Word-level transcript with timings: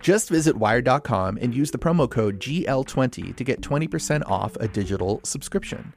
Just 0.00 0.30
visit 0.30 0.56
wired.com 0.56 1.38
and 1.40 1.54
use 1.54 1.70
the 1.70 1.78
promo 1.78 2.10
code 2.10 2.40
GL20 2.40 3.36
to 3.36 3.44
get 3.44 3.60
20% 3.60 4.22
off 4.26 4.56
a 4.56 4.66
digital 4.66 5.20
subscription. 5.24 5.94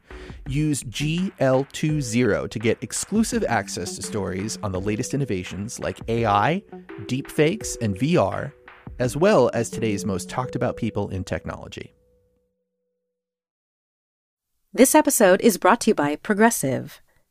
Use 0.48 0.84
GL20 0.84 2.50
to 2.50 2.60
get 2.60 2.78
exclusive 2.82 3.44
access 3.48 3.96
to 3.96 4.02
stories 4.02 4.60
on 4.62 4.72
the 4.72 4.82
latest 4.82 5.14
innovations 5.14 5.80
like 5.80 6.00
AI, 6.10 6.62
deepfakes, 7.04 7.78
and 7.82 7.98
VR, 7.98 8.52
as 9.00 9.16
well 9.16 9.50
as 9.54 9.70
today's 9.70 10.06
most 10.06 10.30
talked 10.30 10.56
about 10.56 10.78
people 10.78 11.10
in 11.10 11.24
technology. 11.24 11.94
This 14.74 14.96
episode 14.96 15.40
is 15.42 15.58
brought 15.60 15.82
to 15.82 15.92
you 15.92 15.96
by 15.96 16.16
Progressive. 16.16 17.03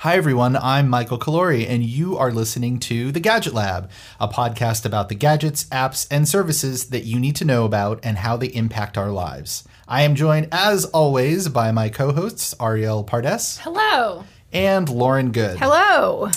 Hi, 0.00 0.16
everyone. 0.16 0.56
I'm 0.56 0.88
Michael 0.88 1.18
Calore, 1.18 1.68
and 1.68 1.84
you 1.84 2.16
are 2.16 2.32
listening 2.32 2.78
to 2.78 3.12
The 3.12 3.20
Gadget 3.20 3.52
Lab, 3.52 3.90
a 4.18 4.28
podcast 4.28 4.86
about 4.86 5.10
the 5.10 5.14
gadgets, 5.14 5.64
apps, 5.64 6.06
and 6.10 6.26
services 6.26 6.86
that 6.86 7.04
you 7.04 7.20
need 7.20 7.36
to 7.36 7.44
know 7.44 7.66
about 7.66 8.00
and 8.02 8.16
how 8.16 8.38
they 8.38 8.46
impact 8.46 8.96
our 8.96 9.10
lives. 9.10 9.62
I 9.86 10.04
am 10.04 10.14
joined, 10.14 10.48
as 10.52 10.86
always, 10.86 11.50
by 11.50 11.70
my 11.70 11.90
co 11.90 12.12
hosts, 12.12 12.54
Arielle 12.54 13.06
Pardes. 13.06 13.58
Hello. 13.58 14.24
And 14.54 14.88
Lauren 14.88 15.32
Goode. 15.32 15.58
Hello. 15.58 16.30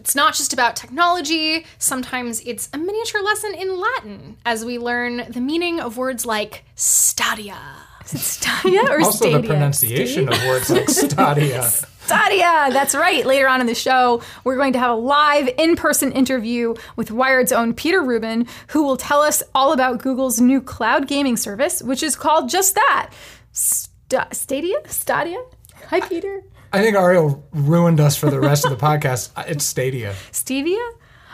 It's 0.00 0.14
not 0.14 0.32
just 0.32 0.54
about 0.54 0.74
technology, 0.74 1.66
sometimes 1.76 2.40
it's 2.46 2.70
a 2.72 2.78
miniature 2.78 3.22
lesson 3.22 3.54
in 3.56 3.78
Latin 3.78 4.38
as 4.46 4.64
we 4.64 4.78
learn 4.78 5.30
the 5.30 5.42
meaning 5.42 5.80
of 5.80 5.98
words 5.98 6.24
like 6.24 6.64
stadia. 6.76 7.58
Is 8.06 8.14
it 8.14 8.18
stadia 8.20 8.84
or 8.90 9.02
also 9.02 9.18
stadia? 9.18 9.42
the 9.42 9.48
pronunciation 9.48 10.30
of 10.30 10.42
words 10.46 10.70
like 10.70 10.88
stadia. 11.10 11.70
Stadia, 12.06 12.68
that's 12.72 12.94
right. 12.94 13.26
Later 13.26 13.48
on 13.48 13.60
in 13.60 13.66
the 13.66 13.74
show, 13.74 14.22
we're 14.44 14.54
going 14.56 14.72
to 14.74 14.78
have 14.78 14.92
a 14.92 14.94
live 14.94 15.48
in 15.58 15.74
person 15.74 16.12
interview 16.12 16.74
with 16.94 17.10
Wired's 17.10 17.50
own 17.50 17.74
Peter 17.74 18.00
Rubin, 18.00 18.46
who 18.68 18.84
will 18.84 18.96
tell 18.96 19.22
us 19.22 19.42
all 19.56 19.72
about 19.72 19.98
Google's 19.98 20.40
new 20.40 20.60
cloud 20.60 21.08
gaming 21.08 21.36
service, 21.36 21.82
which 21.82 22.04
is 22.04 22.14
called 22.14 22.48
just 22.48 22.76
that 22.76 23.10
St- 23.50 24.22
Stadia? 24.32 24.76
Stadia? 24.86 25.42
Hi, 25.88 25.98
Peter. 26.00 26.42
I 26.72 26.80
think 26.80 26.96
Arielle 26.96 27.42
ruined 27.52 27.98
us 27.98 28.16
for 28.16 28.30
the 28.30 28.38
rest 28.38 28.64
of 28.64 28.70
the 28.70 28.76
podcast. 28.86 29.30
It's 29.48 29.64
Stadia. 29.64 30.14
Stevia? 30.30 30.78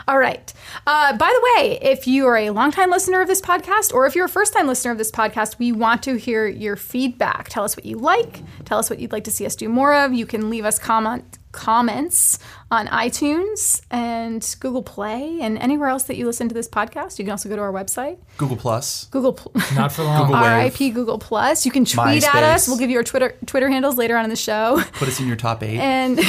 All 0.07 0.19
right. 0.19 0.53
Uh, 0.85 1.15
by 1.17 1.27
the 1.27 1.61
way, 1.61 1.79
if 1.81 2.07
you 2.07 2.25
are 2.27 2.37
a 2.37 2.49
longtime 2.49 2.89
listener 2.89 3.21
of 3.21 3.27
this 3.27 3.41
podcast, 3.41 3.93
or 3.93 4.05
if 4.05 4.15
you're 4.15 4.25
a 4.25 4.29
first 4.29 4.53
time 4.53 4.67
listener 4.67 4.91
of 4.91 4.97
this 4.97 5.11
podcast, 5.11 5.59
we 5.59 5.71
want 5.71 6.03
to 6.03 6.15
hear 6.15 6.47
your 6.47 6.75
feedback. 6.75 7.49
Tell 7.49 7.63
us 7.63 7.75
what 7.77 7.85
you 7.85 7.97
like. 7.97 8.41
Tell 8.65 8.79
us 8.79 8.89
what 8.89 8.99
you'd 8.99 9.11
like 9.11 9.23
to 9.25 9.31
see 9.31 9.45
us 9.45 9.55
do 9.55 9.69
more 9.69 9.93
of. 9.93 10.13
You 10.13 10.25
can 10.25 10.49
leave 10.49 10.65
us 10.65 10.79
comment 10.79 11.37
comments 11.53 12.39
on 12.71 12.87
iTunes 12.87 13.81
and 13.91 14.55
Google 14.59 14.83
Play 14.83 15.39
and 15.39 15.57
anywhere 15.59 15.87
else 15.87 16.03
that 16.05 16.17
you 16.17 16.25
listen 16.25 16.49
to 16.49 16.53
this 16.53 16.67
podcast. 16.67 17.19
You 17.19 17.25
can 17.25 17.31
also 17.31 17.47
go 17.47 17.55
to 17.55 17.61
our 17.61 17.71
website, 17.71 18.17
Google 18.37 18.57
Plus. 18.57 19.05
Google. 19.05 19.33
Pl- 19.33 19.53
Not 19.75 19.91
for 19.93 20.03
long. 20.03 20.23
Google 20.23 20.35
R.I.P. 20.35 20.89
Google 20.89 21.19
Plus. 21.19 21.65
You 21.65 21.71
can 21.71 21.85
tweet 21.85 22.23
at 22.23 22.43
us. 22.43 22.67
We'll 22.67 22.77
give 22.77 22.89
you 22.89 22.97
our 22.97 23.03
Twitter 23.03 23.37
Twitter 23.45 23.69
handles 23.69 23.97
later 23.97 24.17
on 24.17 24.25
in 24.25 24.29
the 24.29 24.35
show. 24.35 24.81
Put 24.93 25.07
us 25.07 25.19
in 25.19 25.27
your 25.27 25.37
top 25.37 25.63
eight. 25.63 25.79
And 25.79 26.19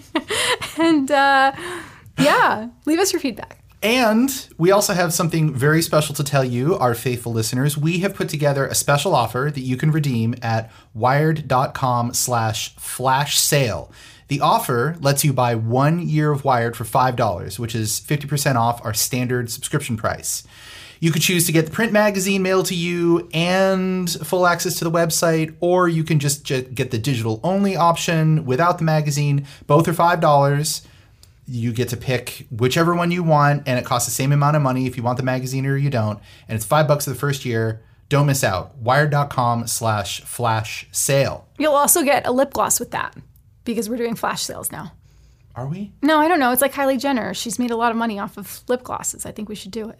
and 0.78 1.10
uh, 1.10 1.52
yeah, 2.18 2.68
leave 2.86 2.98
us 2.98 3.12
your 3.12 3.20
feedback. 3.20 3.64
And 3.84 4.48
we 4.56 4.70
also 4.70 4.94
have 4.94 5.12
something 5.12 5.54
very 5.54 5.82
special 5.82 6.14
to 6.14 6.24
tell 6.24 6.42
you, 6.42 6.74
our 6.78 6.94
faithful 6.94 7.34
listeners. 7.34 7.76
We 7.76 7.98
have 7.98 8.14
put 8.14 8.30
together 8.30 8.66
a 8.66 8.74
special 8.74 9.14
offer 9.14 9.50
that 9.52 9.60
you 9.60 9.76
can 9.76 9.90
redeem 9.90 10.34
at 10.40 10.72
wired.com 10.94 12.14
slash 12.14 12.74
flash 12.76 13.38
sale. 13.38 13.92
The 14.28 14.40
offer 14.40 14.96
lets 15.00 15.22
you 15.22 15.34
buy 15.34 15.54
one 15.54 16.08
year 16.08 16.32
of 16.32 16.44
Wired 16.44 16.76
for 16.76 16.84
$5, 16.84 17.58
which 17.58 17.74
is 17.74 18.00
50% 18.00 18.56
off 18.56 18.82
our 18.82 18.94
standard 18.94 19.50
subscription 19.50 19.98
price. 19.98 20.44
You 20.98 21.12
could 21.12 21.20
choose 21.20 21.44
to 21.44 21.52
get 21.52 21.66
the 21.66 21.70
print 21.70 21.92
magazine 21.92 22.40
mailed 22.40 22.64
to 22.66 22.74
you 22.74 23.28
and 23.34 24.10
full 24.10 24.46
access 24.46 24.76
to 24.76 24.84
the 24.84 24.90
website, 24.90 25.54
or 25.60 25.90
you 25.90 26.04
can 26.04 26.20
just 26.20 26.44
get 26.44 26.90
the 26.90 26.96
digital 26.96 27.38
only 27.44 27.76
option 27.76 28.46
without 28.46 28.78
the 28.78 28.84
magazine. 28.84 29.46
Both 29.66 29.88
are 29.88 29.92
$5 29.92 30.86
you 31.46 31.72
get 31.72 31.88
to 31.90 31.96
pick 31.96 32.46
whichever 32.50 32.94
one 32.94 33.10
you 33.10 33.22
want 33.22 33.62
and 33.66 33.78
it 33.78 33.84
costs 33.84 34.08
the 34.08 34.14
same 34.14 34.32
amount 34.32 34.56
of 34.56 34.62
money 34.62 34.86
if 34.86 34.96
you 34.96 35.02
want 35.02 35.16
the 35.18 35.22
magazine 35.22 35.66
or 35.66 35.76
you 35.76 35.90
don't 35.90 36.18
and 36.48 36.56
it's 36.56 36.64
five 36.64 36.88
bucks 36.88 37.04
for 37.04 37.10
the 37.10 37.16
first 37.16 37.44
year 37.44 37.82
don't 38.08 38.26
miss 38.26 38.42
out 38.42 38.76
wired.com 38.78 39.66
slash 39.66 40.20
flash 40.22 40.86
sale 40.92 41.46
You'll 41.58 41.74
also 41.74 42.02
get 42.02 42.26
a 42.26 42.32
lip 42.32 42.52
gloss 42.52 42.80
with 42.80 42.90
that 42.92 43.14
because 43.64 43.88
we're 43.90 43.96
doing 43.96 44.14
flash 44.14 44.42
sales 44.42 44.72
now. 44.72 44.92
are 45.54 45.66
we 45.66 45.92
No, 46.02 46.18
I 46.18 46.28
don't 46.28 46.38
know. 46.40 46.50
It's 46.52 46.62
like 46.62 46.72
Kylie 46.72 46.98
Jenner. 47.00 47.34
She's 47.34 47.58
made 47.58 47.70
a 47.70 47.76
lot 47.76 47.90
of 47.90 47.96
money 47.96 48.18
off 48.18 48.36
of 48.38 48.62
lip 48.68 48.82
glosses. 48.82 49.24
I 49.26 49.32
think 49.32 49.48
we 49.48 49.54
should 49.54 49.70
do 49.70 49.88
it. 49.90 49.98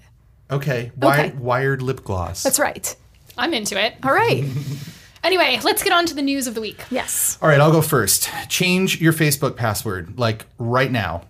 okay, 0.51 0.93
Wired, 0.97 1.27
Okay. 1.33 1.39
wired 1.39 1.83
lip 1.83 2.05
gloss 2.05 2.43
That's 2.43 2.59
right. 2.59 2.95
I'm 3.37 3.53
into 3.55 3.83
it. 3.83 3.95
All 4.03 4.13
right. 4.13 4.45
Anyway, 5.25 5.59
let's 5.65 5.83
get 5.83 5.91
on 5.91 6.05
to 6.05 6.15
the 6.15 6.21
news 6.21 6.47
of 6.47 6.55
the 6.55 6.61
week. 6.61 6.79
yes. 6.91 7.39
all 7.41 7.49
right 7.49 7.59
i'll 7.59 7.73
go 7.73 7.81
first 7.81 8.29
change 8.51 9.01
your 9.01 9.13
facebook 9.15 9.57
password 9.57 10.19
like 10.19 10.45
right 10.59 10.93
now 10.93 11.23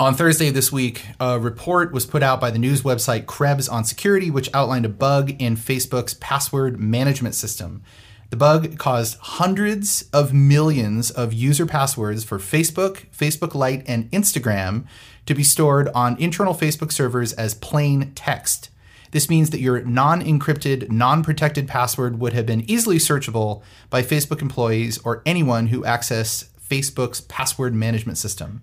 On 0.00 0.14
Thursday 0.14 0.50
this 0.50 0.70
week, 0.70 1.04
a 1.18 1.40
report 1.40 1.90
was 1.92 2.06
put 2.06 2.22
out 2.22 2.40
by 2.40 2.52
the 2.52 2.58
news 2.58 2.82
website 2.82 3.26
Krebs 3.26 3.68
on 3.68 3.82
Security, 3.82 4.30
which 4.30 4.48
outlined 4.54 4.84
a 4.84 4.88
bug 4.88 5.34
in 5.40 5.56
Facebook's 5.56 6.14
password 6.14 6.78
management 6.78 7.34
system. 7.34 7.82
The 8.30 8.36
bug 8.36 8.78
caused 8.78 9.18
hundreds 9.18 10.08
of 10.12 10.32
millions 10.32 11.10
of 11.10 11.32
user 11.32 11.66
passwords 11.66 12.22
for 12.22 12.38
Facebook, 12.38 13.06
Facebook 13.10 13.56
Lite, 13.56 13.82
and 13.88 14.08
Instagram 14.12 14.86
to 15.26 15.34
be 15.34 15.42
stored 15.42 15.88
on 15.96 16.16
internal 16.20 16.54
Facebook 16.54 16.92
servers 16.92 17.32
as 17.32 17.54
plain 17.54 18.12
text. 18.14 18.70
This 19.10 19.28
means 19.28 19.50
that 19.50 19.60
your 19.60 19.82
non 19.82 20.22
encrypted, 20.22 20.92
non 20.92 21.24
protected 21.24 21.66
password 21.66 22.20
would 22.20 22.34
have 22.34 22.46
been 22.46 22.70
easily 22.70 22.98
searchable 22.98 23.62
by 23.90 24.02
Facebook 24.02 24.42
employees 24.42 24.98
or 24.98 25.22
anyone 25.26 25.68
who 25.68 25.84
access 25.84 26.50
Facebook's 26.70 27.22
password 27.22 27.74
management 27.74 28.16
system. 28.16 28.60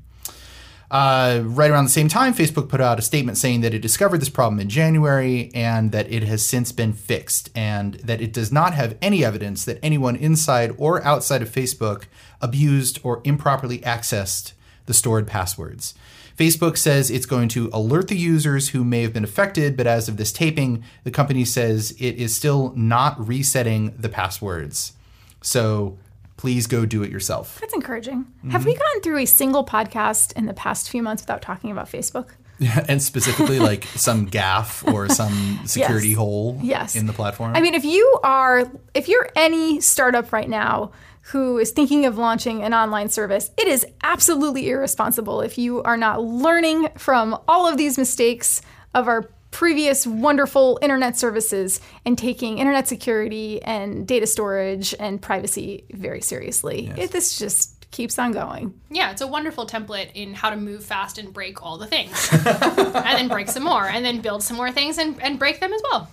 Uh, 0.95 1.41
right 1.43 1.69
around 1.71 1.83
the 1.83 1.89
same 1.89 2.07
time, 2.07 2.33
Facebook 2.33 2.69
put 2.69 2.79
out 2.79 2.97
a 2.97 3.01
statement 3.01 3.37
saying 3.37 3.59
that 3.59 3.73
it 3.73 3.81
discovered 3.81 4.21
this 4.21 4.29
problem 4.29 4.61
in 4.61 4.69
January 4.69 5.51
and 5.53 5.91
that 5.91 6.09
it 6.09 6.23
has 6.23 6.45
since 6.45 6.71
been 6.71 6.93
fixed, 6.93 7.49
and 7.53 7.95
that 7.95 8.21
it 8.21 8.31
does 8.31 8.49
not 8.49 8.73
have 8.73 8.95
any 9.01 9.25
evidence 9.25 9.65
that 9.65 9.77
anyone 9.83 10.15
inside 10.15 10.73
or 10.77 11.03
outside 11.03 11.41
of 11.41 11.49
Facebook 11.49 12.03
abused 12.39 12.97
or 13.03 13.19
improperly 13.25 13.79
accessed 13.79 14.53
the 14.85 14.93
stored 14.93 15.27
passwords. 15.27 15.95
Facebook 16.37 16.77
says 16.77 17.11
it's 17.11 17.25
going 17.25 17.49
to 17.49 17.69
alert 17.73 18.07
the 18.07 18.15
users 18.15 18.69
who 18.69 18.85
may 18.85 19.01
have 19.01 19.11
been 19.11 19.25
affected, 19.25 19.75
but 19.75 19.87
as 19.87 20.07
of 20.07 20.15
this 20.15 20.31
taping, 20.31 20.81
the 21.03 21.11
company 21.11 21.43
says 21.43 21.91
it 21.99 22.15
is 22.15 22.33
still 22.33 22.71
not 22.73 23.19
resetting 23.27 23.93
the 23.99 24.07
passwords. 24.07 24.93
So 25.41 25.97
please 26.37 26.67
go 26.67 26.85
do 26.85 27.01
it 27.03 27.11
yourself. 27.11 27.59
That's 27.61 27.73
encouraging. 27.73 28.25
Mm-hmm. 28.25 28.49
Have 28.51 28.65
we 28.65 28.73
gone 28.75 29.01
through 29.01 29.19
a 29.19 29.25
single 29.25 29.65
podcast 29.65 30.33
in 30.33 30.45
the 30.45 30.53
past 30.53 30.89
few 30.89 31.01
months 31.01 31.23
without 31.23 31.41
talking 31.41 31.71
about 31.71 31.89
Facebook? 31.89 32.31
Yeah, 32.59 32.85
and 32.89 33.01
specifically 33.01 33.59
like 33.59 33.83
some 33.95 34.25
gaff 34.25 34.85
or 34.87 35.09
some 35.09 35.61
security 35.65 36.09
Yes. 36.09 36.17
hole 36.17 36.59
Yes. 36.61 36.95
in 36.95 37.05
the 37.05 37.13
platform. 37.13 37.55
I 37.55 37.61
mean, 37.61 37.73
if 37.73 37.85
you 37.85 38.19
are, 38.23 38.69
if 38.93 39.07
you're 39.07 39.29
any 39.35 39.81
startup 39.81 40.31
right 40.33 40.49
now 40.49 40.91
who 41.31 41.57
is 41.57 41.71
thinking 41.71 42.05
of 42.05 42.17
launching 42.17 42.61
an 42.63 42.73
online 42.73 43.09
service, 43.09 43.49
it 43.57 43.67
is 43.67 43.85
absolutely 44.03 44.69
irresponsible 44.69 45.41
if 45.41 45.57
you 45.57 45.81
are 45.83 45.97
not 45.97 46.21
learning 46.23 46.89
from 46.97 47.37
all 47.47 47.67
of 47.67 47.77
these 47.77 47.97
mistakes 47.97 48.61
of 48.93 49.07
our 49.07 49.29
previous 49.55 50.05
wonderful 50.05 50.77
internet 50.81 51.15
services 51.15 51.79
and 52.05 52.17
taking 52.17 52.57
internet 52.57 52.89
security 52.89 53.63
and 53.63 54.05
data 54.05 54.27
storage 54.27 54.93
and 54.99 55.21
privacy 55.21 55.85
very 55.91 56.19
seriously. 56.19 56.91
It, 56.97 57.11
this 57.13 57.39
just 57.39 57.89
keeps 57.91 58.19
on 58.19 58.33
going. 58.33 58.73
Yeah, 58.89 59.11
it's 59.11 59.21
a 59.21 59.27
wonderful 59.27 59.65
template 59.65 60.09
in 60.13 60.33
how 60.33 60.49
to 60.49 60.57
move 60.57 60.83
fast 60.83 61.17
and 61.17 61.31
break 61.31 61.63
all 61.63 61.77
the 61.77 61.87
things. 61.87 62.27
and 62.33 62.93
then 62.93 63.29
break 63.29 63.47
some 63.47 63.63
more, 63.63 63.87
and 63.87 64.03
then 64.03 64.19
build 64.19 64.43
some 64.43 64.57
more 64.57 64.73
things 64.73 64.97
and, 64.97 65.23
and 65.23 65.39
break 65.39 65.61
them 65.61 65.71
as 65.71 65.81
well. 65.89 66.09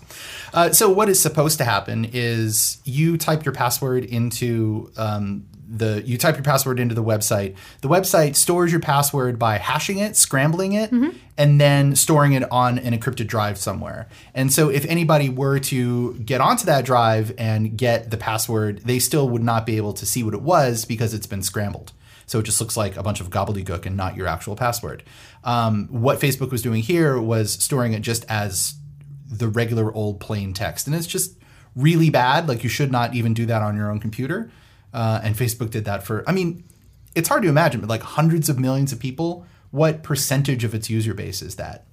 Uh, 0.54 0.70
so 0.70 0.88
what 0.88 1.08
is 1.08 1.18
supposed 1.18 1.58
to 1.58 1.64
happen 1.64 2.08
is 2.12 2.78
you 2.84 3.18
type 3.18 3.44
your 3.44 3.52
password 3.52 4.04
into 4.04 4.92
um, 4.96 5.48
the 5.72 6.02
you 6.04 6.19
type 6.19 6.36
your 6.36 6.44
password 6.44 6.78
into 6.78 6.94
the 6.94 7.02
website. 7.02 7.56
The 7.80 7.88
website 7.88 8.36
stores 8.36 8.70
your 8.70 8.80
password 8.80 9.38
by 9.38 9.56
hashing 9.56 9.98
it, 9.98 10.16
scrambling 10.16 10.72
it, 10.72 10.92
and 11.38 11.60
then 11.60 11.96
storing 11.96 12.34
it 12.34 12.44
on 12.52 12.78
an 12.78 12.98
encrypted 12.98 13.26
drive 13.26 13.56
somewhere. 13.56 14.06
And 14.34 14.52
so 14.52 14.69
if 14.69 14.84
anybody 14.84 15.30
were 15.30 15.58
to 15.60 16.14
get 16.19 16.40
onto 16.40 16.66
that 16.66 16.84
drive 16.84 17.32
and 17.38 17.76
get 17.76 18.10
the 18.10 18.19
password, 18.19 18.82
they 18.84 18.98
still 18.98 19.28
would 19.30 19.42
not 19.42 19.64
be 19.64 19.78
able 19.78 19.94
to 19.94 20.04
see 20.04 20.22
what 20.22 20.34
it 20.34 20.42
was 20.42 20.84
because 20.84 21.14
it's 21.14 21.26
been 21.26 21.42
scrambled. 21.42 21.92
So 22.26 22.38
it 22.38 22.44
just 22.44 22.60
looks 22.60 22.76
like 22.76 22.96
a 22.96 23.02
bunch 23.02 23.20
of 23.20 23.30
gobbledygook 23.30 23.86
and 23.86 23.96
not 23.96 24.16
your 24.16 24.26
actual 24.26 24.56
password. 24.56 25.02
Um, 25.42 25.88
what 25.88 26.20
Facebook 26.20 26.50
was 26.50 26.62
doing 26.62 26.82
here 26.82 27.20
was 27.20 27.52
storing 27.52 27.94
it 27.94 28.00
just 28.00 28.24
as 28.28 28.74
the 29.26 29.48
regular 29.48 29.92
old 29.92 30.20
plain 30.20 30.52
text. 30.52 30.86
And 30.86 30.94
it's 30.94 31.06
just 31.06 31.36
really 31.74 32.10
bad. 32.10 32.48
Like 32.48 32.62
you 32.62 32.69
should 32.69 32.92
not 32.92 33.14
even 33.14 33.34
do 33.34 33.46
that 33.46 33.62
on 33.62 33.76
your 33.76 33.90
own 33.90 33.98
computer. 33.98 34.50
Uh, 34.92 35.20
and 35.22 35.34
Facebook 35.34 35.70
did 35.70 35.84
that 35.86 36.02
for, 36.02 36.22
I 36.28 36.32
mean, 36.32 36.64
it's 37.14 37.28
hard 37.28 37.42
to 37.42 37.48
imagine, 37.48 37.80
but 37.80 37.88
like 37.88 38.02
hundreds 38.02 38.48
of 38.48 38.58
millions 38.58 38.92
of 38.92 38.98
people, 38.98 39.46
what 39.70 40.02
percentage 40.02 40.64
of 40.64 40.74
its 40.74 40.90
user 40.90 41.14
base 41.14 41.40
is 41.42 41.56
that? 41.56 41.86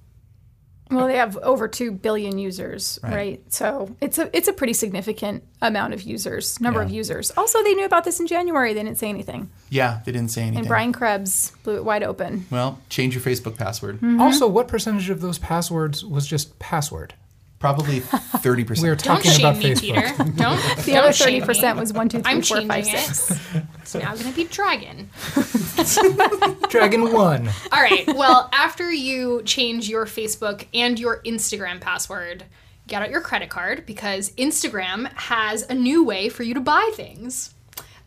Well, 0.90 1.06
they 1.06 1.18
have 1.18 1.36
over 1.36 1.68
two 1.68 1.92
billion 1.92 2.36
users, 2.36 2.98
right? 3.04 3.40
So 3.52 3.94
it's 4.00 4.18
a 4.18 4.28
it's 4.36 4.48
a 4.48 4.52
pretty 4.52 4.72
significant 4.72 5.44
amount 5.62 5.94
of 5.94 6.02
users, 6.02 6.60
number 6.60 6.82
of 6.82 6.90
users. 6.90 7.30
Also, 7.36 7.62
they 7.62 7.74
knew 7.74 7.84
about 7.84 8.02
this 8.02 8.18
in 8.18 8.26
January. 8.26 8.74
They 8.74 8.82
didn't 8.82 8.98
say 8.98 9.08
anything, 9.08 9.50
Yeah, 9.68 10.00
they 10.04 10.10
didn't 10.10 10.32
say 10.32 10.42
anything. 10.42 10.58
and 10.58 10.66
Brian 10.68 10.92
Krebs 10.92 11.52
blew 11.62 11.76
it 11.76 11.84
wide 11.84 12.02
open. 12.02 12.44
well, 12.50 12.80
change 12.88 13.14
your 13.14 13.22
Facebook 13.22 13.56
password. 13.56 14.00
Also, 14.18 14.48
what 14.48 14.66
percentage 14.66 15.10
of 15.10 15.20
those 15.20 15.38
passwords 15.38 16.04
was 16.04 16.26
just 16.26 16.58
password? 16.58 17.14
Probably 17.60 18.00
30%. 18.00 18.82
We 18.82 18.88
were 18.88 18.96
Don't 18.96 19.04
talking 19.04 19.30
shame 19.30 19.46
about 19.46 19.58
me, 19.58 19.72
Facebook. 19.74 20.16
Peter. 20.16 20.32
Don't. 20.32 20.84
The 20.86 20.96
other 20.96 21.12
thirty 21.12 21.40
percent 21.42 21.78
was 21.78 21.92
one, 21.92 22.08
two, 22.08 22.20
three, 22.22 22.32
I'm 22.32 22.42
four, 22.42 22.62
five, 22.62 22.84
changing 22.86 23.00
six. 23.12 23.30
it. 23.54 23.62
It's 23.82 23.94
now 23.94 24.14
going 24.14 24.30
to 24.30 24.34
be 24.34 24.44
Dragon. 24.44 25.10
Dragon 26.70 27.12
One. 27.12 27.48
All 27.70 27.82
right. 27.82 28.06
Well, 28.08 28.48
after 28.52 28.90
you 28.90 29.42
change 29.44 29.88
your 29.90 30.06
Facebook 30.06 30.66
and 30.72 30.98
your 30.98 31.22
Instagram 31.22 31.80
password, 31.82 32.44
get 32.86 33.02
out 33.02 33.10
your 33.10 33.20
credit 33.20 33.50
card 33.50 33.84
because 33.84 34.30
Instagram 34.32 35.12
has 35.14 35.62
a 35.68 35.74
new 35.74 36.02
way 36.02 36.28
for 36.30 36.42
you 36.42 36.54
to 36.54 36.60
buy 36.60 36.90
things. 36.94 37.54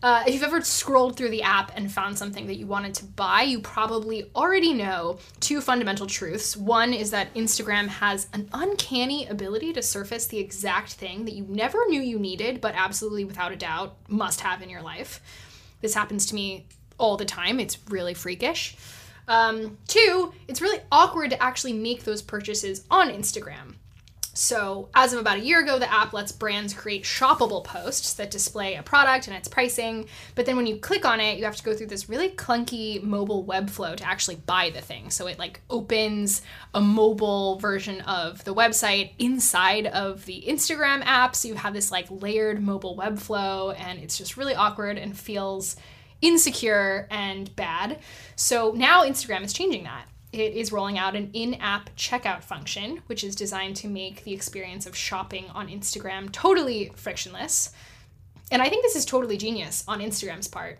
Uh, 0.04 0.22
if 0.26 0.34
you've 0.34 0.42
ever 0.42 0.60
scrolled 0.60 1.16
through 1.16 1.30
the 1.30 1.40
app 1.40 1.72
and 1.74 1.90
found 1.90 2.18
something 2.18 2.46
that 2.46 2.56
you 2.56 2.66
wanted 2.66 2.92
to 2.92 3.06
buy, 3.06 3.40
you 3.40 3.58
probably 3.58 4.30
already 4.36 4.74
know 4.74 5.18
two 5.40 5.62
fundamental 5.62 6.06
truths. 6.06 6.58
One 6.58 6.92
is 6.92 7.10
that 7.12 7.32
Instagram 7.32 7.88
has 7.88 8.28
an 8.34 8.50
uncanny 8.52 9.26
ability 9.26 9.72
to 9.72 9.82
surface 9.82 10.26
the 10.26 10.38
exact 10.38 10.92
thing 10.92 11.24
that 11.24 11.32
you 11.32 11.46
never 11.48 11.86
knew 11.88 12.02
you 12.02 12.18
needed, 12.18 12.60
but 12.60 12.74
absolutely 12.74 13.24
without 13.24 13.50
a 13.50 13.56
doubt 13.56 13.96
must 14.06 14.42
have 14.42 14.60
in 14.60 14.68
your 14.68 14.82
life. 14.82 15.22
This 15.80 15.94
happens 15.94 16.26
to 16.26 16.34
me 16.34 16.66
all 16.98 17.16
the 17.16 17.24
time. 17.24 17.58
It's 17.58 17.78
really 17.88 18.12
freakish. 18.12 18.76
Um, 19.26 19.78
two, 19.88 20.34
it's 20.48 20.60
really 20.60 20.80
awkward 20.92 21.30
to 21.30 21.42
actually 21.42 21.72
make 21.72 22.04
those 22.04 22.20
purchases 22.20 22.84
on 22.90 23.08
Instagram. 23.08 23.76
So, 24.36 24.88
as 24.96 25.12
of 25.12 25.20
about 25.20 25.38
a 25.38 25.44
year 25.44 25.60
ago, 25.60 25.78
the 25.78 25.90
app 25.90 26.12
lets 26.12 26.32
brands 26.32 26.74
create 26.74 27.04
shoppable 27.04 27.62
posts 27.62 28.14
that 28.14 28.32
display 28.32 28.74
a 28.74 28.82
product 28.82 29.28
and 29.28 29.36
its 29.36 29.46
pricing. 29.46 30.08
But 30.34 30.44
then 30.44 30.56
when 30.56 30.66
you 30.66 30.76
click 30.76 31.04
on 31.04 31.20
it, 31.20 31.38
you 31.38 31.44
have 31.44 31.54
to 31.54 31.62
go 31.62 31.72
through 31.72 31.86
this 31.86 32.08
really 32.08 32.30
clunky 32.30 33.00
mobile 33.00 33.44
web 33.44 33.70
flow 33.70 33.94
to 33.94 34.04
actually 34.04 34.36
buy 34.36 34.70
the 34.70 34.80
thing. 34.80 35.10
So, 35.10 35.28
it 35.28 35.38
like 35.38 35.60
opens 35.70 36.42
a 36.74 36.80
mobile 36.80 37.60
version 37.60 38.00
of 38.02 38.42
the 38.42 38.52
website 38.52 39.12
inside 39.20 39.86
of 39.86 40.24
the 40.26 40.44
Instagram 40.48 41.02
app. 41.04 41.36
So, 41.36 41.46
you 41.46 41.54
have 41.54 41.72
this 41.72 41.92
like 41.92 42.06
layered 42.10 42.60
mobile 42.60 42.96
web 42.96 43.20
flow, 43.20 43.70
and 43.70 44.00
it's 44.00 44.18
just 44.18 44.36
really 44.36 44.56
awkward 44.56 44.98
and 44.98 45.16
feels 45.16 45.76
insecure 46.20 47.06
and 47.08 47.54
bad. 47.54 48.00
So, 48.34 48.72
now 48.72 49.04
Instagram 49.04 49.44
is 49.44 49.52
changing 49.52 49.84
that 49.84 50.08
it 50.38 50.54
is 50.54 50.72
rolling 50.72 50.98
out 50.98 51.16
an 51.16 51.30
in 51.32 51.54
app 51.54 51.94
checkout 51.96 52.42
function, 52.42 53.02
which 53.06 53.24
is 53.24 53.34
designed 53.34 53.76
to 53.76 53.88
make 53.88 54.24
the 54.24 54.32
experience 54.32 54.86
of 54.86 54.96
shopping 54.96 55.46
on 55.54 55.68
Instagram 55.68 56.30
totally 56.32 56.92
frictionless. 56.96 57.72
And 58.50 58.60
I 58.60 58.68
think 58.68 58.82
this 58.82 58.96
is 58.96 59.04
totally 59.04 59.36
genius 59.36 59.84
on 59.88 60.00
Instagram's 60.00 60.48
part. 60.48 60.78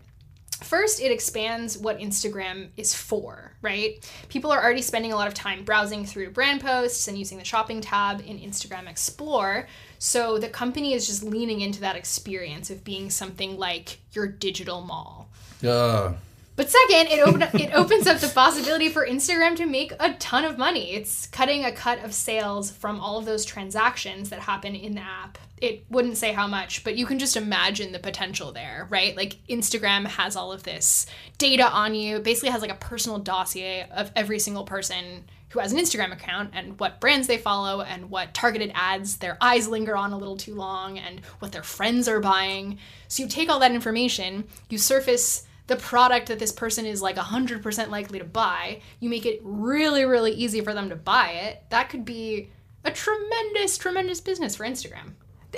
First, 0.62 1.00
it 1.00 1.10
expands 1.10 1.76
what 1.76 1.98
Instagram 1.98 2.68
is 2.76 2.94
for, 2.94 3.52
right? 3.60 4.08
People 4.28 4.52
are 4.52 4.62
already 4.62 4.82
spending 4.82 5.12
a 5.12 5.16
lot 5.16 5.26
of 5.26 5.34
time 5.34 5.64
browsing 5.64 6.06
through 6.06 6.30
brand 6.30 6.60
posts 6.60 7.08
and 7.08 7.18
using 7.18 7.38
the 7.38 7.44
shopping 7.44 7.80
tab 7.80 8.22
in 8.24 8.38
Instagram 8.38 8.88
Explore. 8.88 9.66
So 9.98 10.38
the 10.38 10.48
company 10.48 10.94
is 10.94 11.06
just 11.06 11.24
leaning 11.24 11.60
into 11.60 11.80
that 11.80 11.96
experience 11.96 12.70
of 12.70 12.84
being 12.84 13.10
something 13.10 13.58
like 13.58 13.98
your 14.12 14.28
digital 14.28 14.80
mall. 14.80 15.28
Ugh. 15.66 16.16
But 16.56 16.70
second, 16.70 17.08
it 17.08 17.20
open, 17.20 17.42
it 17.60 17.74
opens 17.74 18.06
up 18.06 18.18
the 18.20 18.28
possibility 18.28 18.88
for 18.88 19.04
Instagram 19.04 19.56
to 19.56 19.66
make 19.66 19.92
a 19.98 20.14
ton 20.14 20.44
of 20.44 20.56
money. 20.56 20.92
It's 20.92 21.26
cutting 21.26 21.64
a 21.64 21.72
cut 21.72 22.04
of 22.04 22.14
sales 22.14 22.70
from 22.70 23.00
all 23.00 23.18
of 23.18 23.24
those 23.24 23.44
transactions 23.44 24.30
that 24.30 24.38
happen 24.38 24.76
in 24.76 24.94
the 24.94 25.00
app. 25.00 25.38
It 25.60 25.84
wouldn't 25.90 26.16
say 26.16 26.32
how 26.32 26.46
much, 26.46 26.84
but 26.84 26.96
you 26.96 27.06
can 27.06 27.18
just 27.18 27.36
imagine 27.36 27.90
the 27.90 27.98
potential 27.98 28.52
there, 28.52 28.86
right? 28.88 29.16
Like 29.16 29.38
Instagram 29.48 30.06
has 30.06 30.36
all 30.36 30.52
of 30.52 30.62
this 30.62 31.06
data 31.38 31.68
on 31.68 31.94
you, 31.94 32.20
basically 32.20 32.50
has 32.50 32.62
like 32.62 32.70
a 32.70 32.76
personal 32.76 33.18
dossier 33.18 33.86
of 33.90 34.12
every 34.14 34.38
single 34.38 34.64
person 34.64 35.24
who 35.48 35.60
has 35.60 35.72
an 35.72 35.78
Instagram 35.78 36.12
account 36.12 36.50
and 36.52 36.78
what 36.78 37.00
brands 37.00 37.26
they 37.26 37.38
follow 37.38 37.80
and 37.80 38.10
what 38.10 38.34
targeted 38.34 38.70
ads 38.74 39.16
their 39.16 39.38
eyes 39.40 39.66
linger 39.66 39.96
on 39.96 40.12
a 40.12 40.18
little 40.18 40.36
too 40.36 40.54
long 40.54 40.98
and 40.98 41.20
what 41.38 41.52
their 41.52 41.62
friends 41.62 42.08
are 42.08 42.20
buying. 42.20 42.78
So 43.08 43.22
you 43.22 43.28
take 43.28 43.48
all 43.48 43.60
that 43.60 43.72
information, 43.72 44.44
you 44.68 44.78
surface 44.78 45.46
the 45.66 45.76
product 45.76 46.28
that 46.28 46.38
this 46.38 46.52
person 46.52 46.84
is 46.84 47.00
like 47.00 47.16
100% 47.16 47.88
likely 47.88 48.18
to 48.18 48.24
buy, 48.24 48.80
you 49.00 49.08
make 49.08 49.24
it 49.24 49.40
really, 49.42 50.04
really 50.04 50.32
easy 50.32 50.60
for 50.60 50.74
them 50.74 50.90
to 50.90 50.96
buy 50.96 51.30
it. 51.30 51.64
That 51.70 51.88
could 51.88 52.04
be 52.04 52.50
a 52.84 52.90
tremendous, 52.90 53.78
tremendous 53.78 54.20
business 54.20 54.56
for 54.56 54.64
Instagram. 54.64 55.12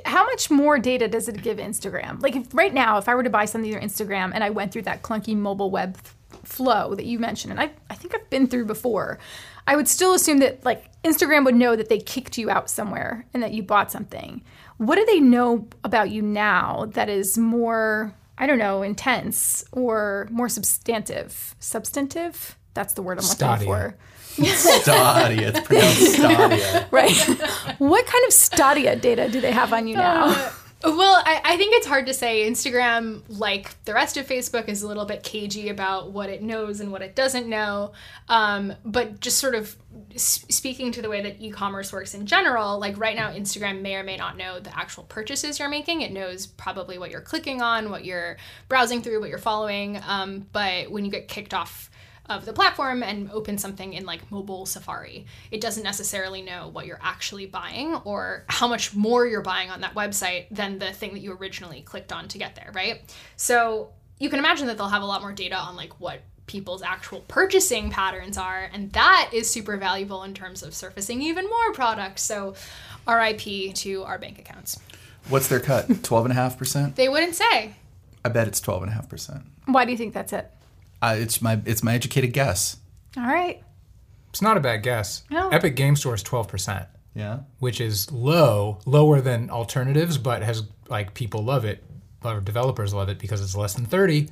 How 0.05 0.25
much 0.27 0.51
more 0.51 0.79
data 0.79 1.09
does 1.09 1.29
it 1.29 1.43
give 1.43 1.59
Instagram? 1.59 2.23
Like 2.23 2.37
if, 2.37 2.55
right 2.55 2.73
now, 2.73 2.99
if 2.99 3.09
I 3.09 3.15
were 3.15 3.23
to 3.23 3.31
buy 3.31 3.47
something 3.47 3.71
through 3.71 3.81
Instagram 3.81 4.33
and 4.35 4.45
I 4.45 4.51
went 4.51 4.73
through 4.73 4.83
that 4.83 5.03
clunky 5.03 5.35
mobile 5.35 5.71
web 5.71 5.99
flow 6.45 6.95
that 6.95 7.07
you 7.07 7.19
mentioned, 7.19 7.53
and 7.53 7.61
I, 7.61 7.71
I 7.91 7.95
think 7.95 8.15
I've 8.15 8.31
been 8.31 8.47
through 8.47 8.67
before, 8.67 9.19
I 9.67 9.75
would 9.75 9.89
still 9.89 10.15
assume 10.15 10.39
that 10.39 10.65
like 10.65 10.91
Instagram 11.03 11.45
would 11.45 11.57
know 11.57 11.75
that 11.75 11.89
they 11.89 11.99
kicked 11.99 12.39
you 12.39 12.51
out 12.51 12.71
somewhere 12.71 13.27
and 13.35 13.43
that 13.43 13.53
you 13.53 13.63
bought 13.63 13.91
something. 13.91 14.43
What 14.77 14.97
do 14.97 15.05
they 15.07 15.21
know 15.21 15.67
about 15.83 16.11
you 16.11 16.23
now 16.23 16.87
that 16.93 17.09
is 17.09 17.39
more, 17.39 18.15
I 18.39 18.47
don't 18.47 18.59
know, 18.59 18.83
intense 18.83 19.65
or 19.73 20.29
more 20.31 20.49
substantive? 20.49 21.55
Substantive? 21.59 22.57
That's 22.75 22.93
the 22.93 23.03
word 23.03 23.19
I'm 23.19 23.25
looking 23.25 23.37
Stadia. 23.37 23.67
for. 23.67 23.97
Stadia. 24.55 25.49
It's 25.49 25.61
pronounced 25.61 26.13
Stadia. 26.13 26.87
Right. 26.91 27.17
what 27.79 28.07
kind 28.07 28.25
of 28.27 28.33
Stadia 28.33 28.97
data 28.97 29.29
do 29.31 29.41
they 29.41 29.53
have 29.53 29.73
on 29.73 29.87
you 29.87 29.97
now? 29.97 30.27
Uh, 30.27 30.51
Well, 30.85 31.23
I, 31.25 31.41
I 31.43 31.57
think 31.57 31.75
it's 31.75 31.87
hard 31.87 32.07
to 32.07 32.15
say. 32.15 32.49
Instagram, 32.49 33.23
like 33.29 33.83
the 33.85 33.95
rest 33.95 34.19
of 34.19 34.27
Facebook, 34.27 34.69
is 34.69 34.83
a 34.83 34.89
little 34.89 35.07
bit 35.07 35.23
cagey 35.23 35.71
about 35.71 36.13
what 36.13 36.29
it 36.29 36.43
knows 36.43 36.81
and 36.81 36.93
what 36.93 37.01
it 37.01 37.17
doesn't 37.17 37.49
know. 37.49 37.93
Um, 38.29 38.75
but 38.85 39.21
just 39.21 39.39
sort 39.39 39.55
of 39.55 39.75
speaking 40.17 40.93
to 40.93 41.01
the 41.01 41.09
way 41.09 41.23
that 41.23 41.41
e 41.41 41.51
commerce 41.51 41.93
works 41.93 42.15
in 42.15 42.27
general, 42.27 42.79
like 42.79 42.99
right 42.99 43.17
now, 43.17 43.33
Instagram 43.33 43.81
may 43.81 43.97
or 43.97 44.05
may 44.05 44.19
not 44.19 44.37
know 44.37 44.61
the 44.61 44.77
actual 44.79 45.05
purchases 45.05 45.59
you're 45.59 45.71
making. 45.71 46.03
It 46.03 46.13
knows 46.13 46.47
probably 46.47 46.99
what 46.99 47.11
you're 47.11 47.23
clicking 47.23 47.63
on, 47.63 47.91
what 47.91 48.05
you're 48.05 48.37
browsing 48.69 49.01
through, 49.01 49.21
what 49.21 49.31
you're 49.31 49.39
following. 49.39 49.99
Um, 50.07 50.47
but 50.53 50.91
when 50.91 51.07
you 51.07 51.11
get 51.11 51.27
kicked 51.27 51.55
off, 51.55 51.91
of 52.29 52.45
the 52.45 52.53
platform 52.53 53.03
and 53.03 53.31
open 53.31 53.59
something 53.59 53.93
in 53.93 54.05
like 54.05 54.31
mobile 54.31 54.67
Safari. 54.67 55.27
It 55.51 55.61
doesn't 55.61 55.83
necessarily 55.83 56.43
know 56.43 56.69
what 56.73 56.87
you're 56.87 57.01
actually 57.03 57.47
buying 57.47 57.95
or 58.05 58.45
how 58.49 58.69
much 58.69 58.95
more 58.95 59.27
you're 59.27 59.43
buying 59.43 59.71
on 59.71 59.81
that 59.83 59.95
website 59.95 60.47
than 60.51 60.79
the 60.79 60.93
thing 60.93 61.13
that 61.15 61.21
you 61.21 61.33
originally 61.33 61.83
clicked 61.83 62.13
on 62.13 62.29
to 62.29 62.39
get 62.39 62.55
there, 62.57 62.71
right? 62.75 63.03
So 63.37 63.91
you 64.19 64.31
can 64.31 64.39
imagine 64.39 64.67
that 64.67 64.77
they'll 64.77 64.89
have 64.89 65.03
a 65.03 65.07
lot 65.07 65.21
more 65.21 65.33
data 65.33 65.57
on 65.57 65.77
like 65.77 66.01
what 66.01 66.21
people's 66.47 66.83
actual 66.83 67.21
purchasing 67.27 67.91
patterns 67.91 68.39
are 68.39 68.71
and 68.73 68.93
that 68.93 69.31
is 69.33 69.51
super 69.51 69.77
valuable 69.77 70.23
in 70.23 70.33
terms 70.33 70.63
of 70.63 70.73
surfacing 70.73 71.21
even 71.21 71.45
more 71.45 71.73
products 71.73 72.23
so 72.23 72.55
rip 73.09 73.39
to 73.75 74.05
our 74.05 74.17
bank 74.17 74.39
accounts 74.39 74.79
What's 75.29 75.49
their 75.49 75.59
cut? 75.59 75.89
12.5%? 75.89 76.95
they 76.95 77.09
wouldn't 77.09 77.35
say 77.35 77.75
I 78.25 78.29
bet 78.29 78.49
it's 78.49 78.61
12.5%. 78.61 79.45
Why 79.67 79.85
do 79.85 79.93
you 79.93 79.97
think 79.97 80.13
that's 80.13 80.33
it? 80.33 80.51
Uh, 81.13 81.15
it's 81.17 81.41
my 81.43 81.61
it's 81.65 81.83
my 81.83 81.95
educated 81.95 82.33
guess. 82.33 82.77
All 83.17 83.23
right. 83.25 83.63
It's 84.31 84.43
not 84.43 84.57
a 84.57 84.61
bad 84.61 84.83
guess. 84.83 85.23
No. 85.31 85.49
Epic 85.49 85.77
Game 85.77 85.97
Store 85.97 86.15
is 86.15 86.23
12%, 86.23 86.87
Yeah. 87.15 87.39
which 87.59 87.81
is 87.81 88.13
low, 88.13 88.79
lower 88.85 89.21
than 89.23 89.49
alternatives, 89.51 90.19
but 90.19 90.43
has 90.43 90.65
like 90.89 91.15
people 91.15 91.43
love 91.43 91.65
it, 91.65 91.83
or 92.23 92.41
developers 92.41 92.93
love 92.93 93.09
it 93.09 93.19
because 93.19 93.41
it's 93.41 93.57
less 93.57 93.73
than 93.75 93.87
30. 93.87 94.29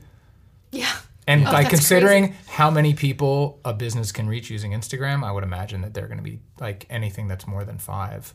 yeah 0.73 0.93
And 1.27 1.43
Oh, 1.49 1.53
like 1.53 1.65
that's 1.67 1.69
considering 1.77 2.35
how 2.49 2.71
many 2.71 2.93
people 2.93 3.61
a 3.65 3.73
business 3.73 4.13
can 4.13 4.29
reach 4.29 4.51
using 4.51 4.73
Instagram, 4.73 5.25
I 5.25 5.33
would 5.33 5.45
imagine 5.45 5.81
that 5.83 5.95
they're 5.95 6.07
going 6.09 6.19
to 6.19 6.23
be 6.25 6.41
like 6.61 6.85
anything 6.91 7.27
that's 7.29 7.47
more 7.47 7.65
than 7.65 7.79
5 7.79 8.35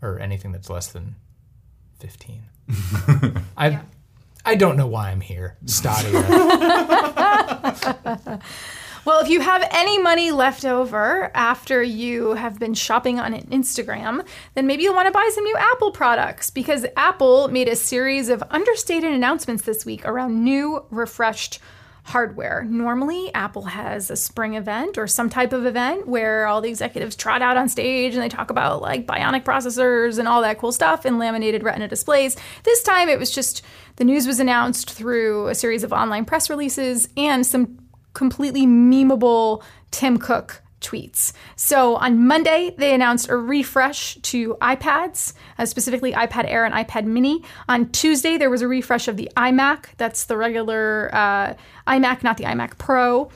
or 0.00 0.18
anything 0.18 0.52
that's 0.52 0.70
less 0.70 0.86
than 0.86 1.16
15. 2.00 2.42
I 3.58 3.80
I 4.44 4.54
don't 4.54 4.76
know 4.76 4.86
why 4.86 5.10
I'm 5.10 5.20
here. 5.20 5.56
Stadia. 5.64 6.20
Well, 9.04 9.20
if 9.20 9.28
you 9.28 9.40
have 9.40 9.68
any 9.70 9.98
money 9.98 10.30
left 10.30 10.64
over 10.64 11.30
after 11.34 11.82
you 11.82 12.32
have 12.34 12.58
been 12.58 12.72
shopping 12.72 13.20
on 13.20 13.34
Instagram, 13.34 14.26
then 14.54 14.66
maybe 14.66 14.82
you'll 14.82 14.94
want 14.94 15.08
to 15.08 15.12
buy 15.12 15.30
some 15.34 15.44
new 15.44 15.56
Apple 15.58 15.90
products 15.90 16.48
because 16.48 16.86
Apple 16.96 17.48
made 17.48 17.68
a 17.68 17.76
series 17.76 18.30
of 18.30 18.42
understated 18.48 19.12
announcements 19.12 19.64
this 19.64 19.84
week 19.84 20.06
around 20.06 20.42
new, 20.42 20.86
refreshed 20.88 21.58
hardware. 22.04 22.64
Normally, 22.68 23.32
Apple 23.34 23.64
has 23.64 24.10
a 24.10 24.16
spring 24.16 24.54
event 24.54 24.98
or 24.98 25.06
some 25.06 25.30
type 25.30 25.52
of 25.54 25.64
event 25.64 26.06
where 26.06 26.46
all 26.46 26.60
the 26.60 26.68
executives 26.68 27.16
trot 27.16 27.40
out 27.40 27.56
on 27.56 27.68
stage 27.68 28.12
and 28.12 28.22
they 28.22 28.28
talk 28.28 28.50
about 28.50 28.82
like 28.82 29.06
bionic 29.06 29.42
processors 29.42 30.18
and 30.18 30.28
all 30.28 30.42
that 30.42 30.58
cool 30.58 30.70
stuff 30.70 31.06
and 31.06 31.18
laminated 31.18 31.62
retina 31.62 31.88
displays. 31.88 32.36
This 32.62 32.82
time 32.82 33.08
it 33.08 33.18
was 33.18 33.30
just 33.30 33.62
the 33.96 34.04
news 34.04 34.26
was 34.26 34.38
announced 34.38 34.90
through 34.90 35.48
a 35.48 35.54
series 35.54 35.82
of 35.82 35.92
online 35.94 36.26
press 36.26 36.50
releases 36.50 37.08
and 37.16 37.46
some 37.46 37.78
completely 38.12 38.66
memeable 38.66 39.62
Tim 39.90 40.18
Cook 40.18 40.62
tweets. 40.84 41.32
So 41.56 41.96
on 41.96 42.26
Monday, 42.26 42.74
they 42.76 42.94
announced 42.94 43.28
a 43.28 43.36
refresh 43.36 44.16
to 44.16 44.54
iPads, 44.60 45.32
uh, 45.58 45.66
specifically 45.66 46.12
iPad 46.12 46.44
Air 46.46 46.64
and 46.64 46.74
iPad 46.74 47.04
Mini. 47.06 47.42
On 47.68 47.88
Tuesday, 47.90 48.36
there 48.36 48.50
was 48.50 48.62
a 48.62 48.68
refresh 48.68 49.08
of 49.08 49.16
the 49.16 49.30
iMac. 49.36 49.86
That's 49.96 50.24
the 50.26 50.36
regular 50.36 51.10
uh, 51.12 51.54
iMac, 51.88 52.22
not 52.22 52.36
the 52.36 52.44
iMac 52.44 52.78
Pro. 52.78 53.30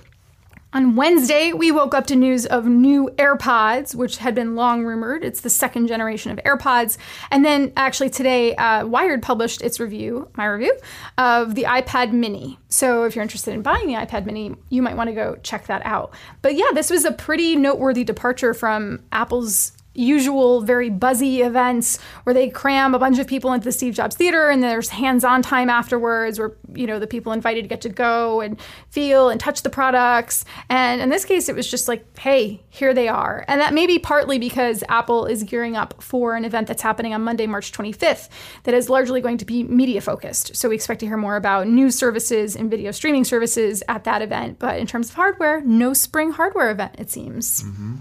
On 0.75 0.97
Wednesday, 0.97 1.55
we 1.55 1.73
woke 1.73 1.95
up 1.95 2.07
to 2.09 2.15
news 2.15 2.45
of 2.45 2.67
new 2.67 3.09
AirPods, 3.17 3.95
which 3.95 4.19
had 4.19 4.35
been 4.35 4.55
long 4.55 4.85
rumored. 4.85 5.25
It's 5.25 5.41
the 5.41 5.49
second 5.49 5.87
generation 5.87 6.31
of 6.31 6.39
AirPods. 6.45 6.99
And 7.31 7.43
then, 7.43 7.73
actually, 7.75 8.11
today, 8.11 8.55
uh, 8.57 8.87
Wired 8.87 9.23
published 9.23 9.63
its 9.63 9.81
review, 9.81 10.29
my 10.35 10.45
review, 10.45 10.77
of 11.17 11.55
the 11.55 11.63
iPad 11.63 12.13
Mini. 12.13 12.59
So, 12.69 13.05
if 13.05 13.17
you're 13.17 13.23
interested 13.23 13.55
in 13.55 13.63
buying 13.63 13.87
the 13.87 13.95
iPad 13.95 14.27
Mini, 14.27 14.57
you 14.69 14.83
might 14.83 14.95
want 14.95 15.09
to 15.09 15.15
go 15.15 15.37
check 15.43 15.69
that 15.69 15.81
out. 15.87 16.13
But 16.43 16.55
yeah, 16.55 16.71
this 16.75 16.91
was 16.91 17.07
a 17.07 17.13
pretty 17.13 17.57
noteworthy 17.57 18.05
departure 18.05 18.53
from 18.53 19.03
Apple's 19.11 19.73
usual 19.99 20.63
very 20.63 20.91
buzzy 20.91 21.43
events 21.43 21.99
where 22.23 22.33
they 22.33 22.49
cram 22.49 22.95
a 22.95 22.99
bunch 22.99 23.19
of 23.19 23.27
people 23.27 23.53
into 23.53 23.65
the 23.65 23.73
Steve 23.73 23.95
Jobs 23.95 24.17
Theater 24.17 24.49
and 24.49 24.63
there's 24.63 24.89
hands-on 24.89 25.43
time 25.43 25.69
afterwards 25.69 26.39
where 26.39 26.57
you 26.75 26.87
know 26.87 26.99
the 26.99 27.07
people 27.07 27.33
invited 27.33 27.69
get 27.69 27.81
to 27.81 27.89
go 27.89 28.41
and 28.41 28.61
feel 28.91 29.29
and 29.29 29.41
touch 29.41 29.63
the 29.63 29.71
products. 29.71 30.45
And 30.69 31.01
in 31.01 31.09
this 31.09 31.25
case 31.25 31.49
it 31.49 31.57
was 31.57 31.69
just 31.69 31.89
like 31.89 32.19
hey 32.19 32.63
here 32.71 32.95
they 32.95 33.09
are. 33.09 33.45
And 33.49 33.61
that 33.61 33.75
may 33.75 33.87
be 33.87 33.99
partly 33.99 34.39
because 34.39 34.85
Apple 34.89 35.27
is 35.27 35.43
gearing 35.43 35.77
up 35.77 36.01
for 36.03 36.37
an 36.37 36.45
event 36.45 36.69
that's 36.69 36.83
happening 36.83 37.13
on 37.13 37.23
Monday 37.23 37.47
March 37.47 37.73
25th 37.73 38.29
that 38.65 38.75
is 38.75 38.89
largely 38.89 39.21
going 39.21 39.39
to 39.39 39.45
be 39.45 39.65
media 39.65 40.01
focused. 40.01 40.55
So 40.55 40.69
we 40.69 40.77
expect 40.77 41.01
to 41.01 41.07
hear 41.07 41.17
more 41.17 41.37
about 41.37 41.67
news 41.67 41.97
services 41.97 42.55
and 42.55 42.71
video 42.71 42.93
streaming 42.93 43.25
services 43.25 43.83
at 43.89 44.05
that 44.05 44.23
event. 44.23 44.59
But 44.59 44.79
in 44.79 44.87
terms 44.87 45.09
of 45.09 45.17
hardware 45.17 45.61
no 45.63 45.93
spring 45.93 46.31
hardware 46.31 46.71
event 46.71 46.95
it 46.99 47.11
seems 47.11 47.65
mm-hmm. 47.65 47.97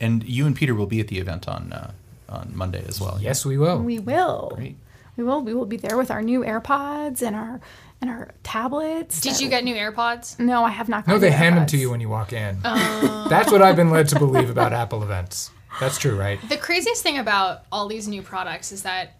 And 0.00 0.22
you 0.24 0.46
and 0.46 0.54
Peter 0.54 0.74
will 0.74 0.86
be 0.86 1.00
at 1.00 1.08
the 1.08 1.18
event 1.18 1.48
on 1.48 1.72
uh, 1.72 1.92
on 2.28 2.52
Monday 2.54 2.84
as 2.86 3.00
well. 3.00 3.18
yes, 3.20 3.44
we 3.46 3.56
will. 3.58 3.78
We 3.82 3.98
will. 3.98 4.52
Great. 4.54 4.76
We 5.16 5.24
will. 5.24 5.40
We 5.40 5.54
will 5.54 5.66
be 5.66 5.76
there 5.76 5.96
with 5.96 6.10
our 6.10 6.22
new 6.22 6.40
AirPods 6.44 7.22
and 7.22 7.34
our 7.34 7.60
and 8.00 8.08
our 8.10 8.28
tablets. 8.44 9.20
did 9.20 9.34
that- 9.34 9.40
you 9.40 9.48
get 9.48 9.64
new 9.64 9.74
airpods 9.74 10.38
No, 10.38 10.62
I 10.62 10.70
have 10.70 10.88
not. 10.88 11.08
no, 11.08 11.18
they 11.18 11.30
new 11.30 11.36
hand 11.36 11.56
them 11.56 11.66
to 11.66 11.76
you 11.76 11.90
when 11.90 12.00
you 12.00 12.08
walk 12.08 12.32
in. 12.32 12.60
That's 12.62 13.50
what 13.50 13.60
I've 13.62 13.74
been 13.76 13.90
led 13.90 14.08
to 14.10 14.18
believe 14.18 14.50
about 14.50 14.72
Apple 14.72 15.02
events. 15.02 15.50
That's 15.80 15.98
true, 15.98 16.16
right? 16.16 16.38
The 16.48 16.56
craziest 16.56 17.02
thing 17.02 17.18
about 17.18 17.62
all 17.72 17.88
these 17.88 18.06
new 18.08 18.22
products 18.22 18.70
is 18.72 18.82
that 18.84 19.16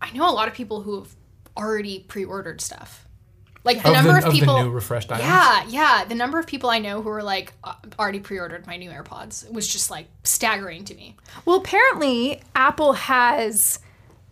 I 0.00 0.10
know 0.12 0.28
a 0.28 0.32
lot 0.34 0.48
of 0.48 0.54
people 0.54 0.82
who 0.82 1.00
have 1.02 1.14
already 1.56 2.00
pre-ordered 2.00 2.60
stuff. 2.60 3.03
Like 3.64 3.82
the 3.82 3.88
Of 3.88 3.94
the- 3.94 4.02
number 4.02 4.18
of 4.18 4.24
of 4.26 4.32
the 4.32 4.38
people, 4.38 4.62
new 4.62 4.70
refreshed 4.70 5.10
items? 5.10 5.26
Yeah, 5.28 5.64
yeah. 5.68 6.04
The 6.04 6.14
number 6.14 6.38
of 6.38 6.46
people 6.46 6.68
I 6.70 6.78
know 6.78 7.00
who 7.02 7.08
are 7.08 7.22
like 7.22 7.54
uh, 7.64 7.74
already 7.98 8.20
pre-ordered 8.20 8.66
my 8.66 8.76
new 8.76 8.90
AirPods 8.90 9.50
was 9.50 9.66
just 9.66 9.90
like 9.90 10.06
staggering 10.22 10.84
to 10.84 10.94
me. 10.94 11.16
Well, 11.46 11.56
apparently 11.56 12.42
Apple 12.54 12.92
has 12.92 13.78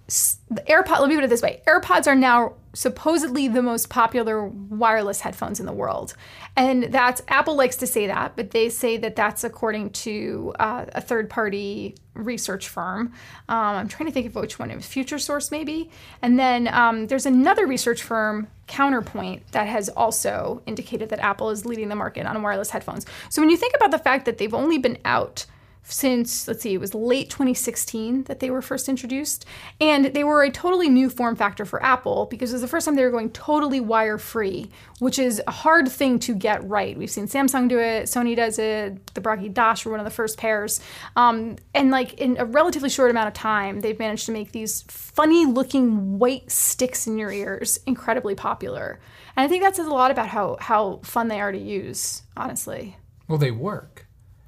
s- 0.08 0.36
the 0.50 0.60
AirPod. 0.62 1.00
Let 1.00 1.08
me 1.08 1.14
put 1.14 1.24
it 1.24 1.30
this 1.30 1.40
way: 1.42 1.62
AirPods 1.66 2.06
are 2.06 2.14
now 2.14 2.52
supposedly 2.74 3.48
the 3.48 3.62
most 3.62 3.88
popular 3.88 4.46
wireless 4.46 5.20
headphones 5.20 5.60
in 5.60 5.66
the 5.66 5.72
world, 5.72 6.14
and 6.56 6.84
that's 6.84 7.22
Apple 7.28 7.54
likes 7.54 7.76
to 7.76 7.86
say 7.86 8.06
that, 8.06 8.36
but 8.36 8.50
they 8.50 8.68
say 8.68 8.96
that 8.96 9.16
that's 9.16 9.44
according 9.44 9.90
to 9.90 10.54
uh, 10.58 10.86
a 10.94 11.00
third-party 11.00 11.94
research 12.14 12.68
firm. 12.68 13.12
Um, 13.48 13.76
I'm 13.76 13.88
trying 13.88 14.06
to 14.06 14.12
think 14.12 14.26
of 14.26 14.34
which 14.34 14.58
one 14.58 14.70
it 14.70 14.76
was, 14.76 14.86
Futuresource 14.86 15.50
maybe, 15.50 15.90
and 16.20 16.38
then 16.38 16.68
um, 16.68 17.06
there's 17.06 17.26
another 17.26 17.66
research 17.66 18.02
firm. 18.02 18.48
Counterpoint 18.68 19.42
that 19.52 19.66
has 19.66 19.90
also 19.90 20.62
indicated 20.64 21.10
that 21.10 21.18
Apple 21.18 21.50
is 21.50 21.66
leading 21.66 21.90
the 21.90 21.94
market 21.94 22.24
on 22.24 22.40
wireless 22.40 22.70
headphones. 22.70 23.04
So 23.28 23.42
when 23.42 23.50
you 23.50 23.56
think 23.58 23.74
about 23.76 23.90
the 23.90 23.98
fact 23.98 24.24
that 24.24 24.38
they've 24.38 24.54
only 24.54 24.78
been 24.78 24.96
out 25.04 25.44
since 25.84 26.46
let's 26.46 26.62
see 26.62 26.74
it 26.74 26.80
was 26.80 26.94
late 26.94 27.28
2016 27.28 28.24
that 28.24 28.40
they 28.40 28.50
were 28.50 28.62
first 28.62 28.88
introduced. 28.88 29.44
And 29.80 30.06
they 30.06 30.24
were 30.24 30.42
a 30.42 30.50
totally 30.50 30.88
new 30.88 31.10
form 31.10 31.36
factor 31.36 31.64
for 31.64 31.82
apple 31.82 32.26
because 32.26 32.50
it 32.50 32.54
was 32.54 32.62
the 32.62 32.68
first 32.68 32.86
time 32.86 32.94
they 32.94 33.04
were 33.04 33.10
going 33.10 33.30
totally 33.30 33.80
wire 33.80 34.18
free 34.18 34.70
which 34.98 35.18
is 35.18 35.42
a 35.48 35.50
hard 35.50 35.90
thing 35.90 36.18
to 36.20 36.34
get 36.34 36.66
right. 36.68 36.96
We've 36.96 37.10
seen 37.10 37.26
samsung 37.26 37.68
do 37.68 37.78
it 37.78 38.04
sony 38.04 38.36
does 38.36 38.58
it 38.58 39.14
the 39.14 39.20
bragi 39.20 39.48
dash 39.48 39.84
were 39.84 39.90
one 39.90 40.00
of 40.00 40.04
the 40.04 40.10
first 40.10 40.38
pairs. 40.38 40.80
Um, 41.16 41.56
and 41.74 41.90
like 41.90 42.14
in 42.14 42.36
a 42.38 42.44
relatively 42.44 42.88
short 42.88 43.10
amount 43.10 43.28
of 43.28 43.34
time 43.34 43.80
they've 43.80 43.98
managed 43.98 44.26
to 44.26 44.32
make 44.32 44.52
these 44.52 44.82
funny 44.88 45.46
looking 45.46 46.18
white 46.18 46.50
sticks 46.50 47.06
in 47.06 47.18
your 47.18 47.32
ears 47.32 47.80
incredibly 47.86 48.34
popular. 48.34 49.00
And 49.36 49.44
i 49.44 49.48
think 49.48 49.62
that 49.62 49.76
says 49.76 49.86
a 49.86 49.90
lot 49.90 50.10
about 50.10 50.28
how 50.28 50.56
how 50.60 51.00
fun 51.02 51.28
they 51.28 51.40
are 51.40 51.52
to 51.52 51.58
use 51.58 52.22
honestly. 52.36 52.96
Well, 53.28 53.38
they 53.38 53.50
work. 53.50 54.01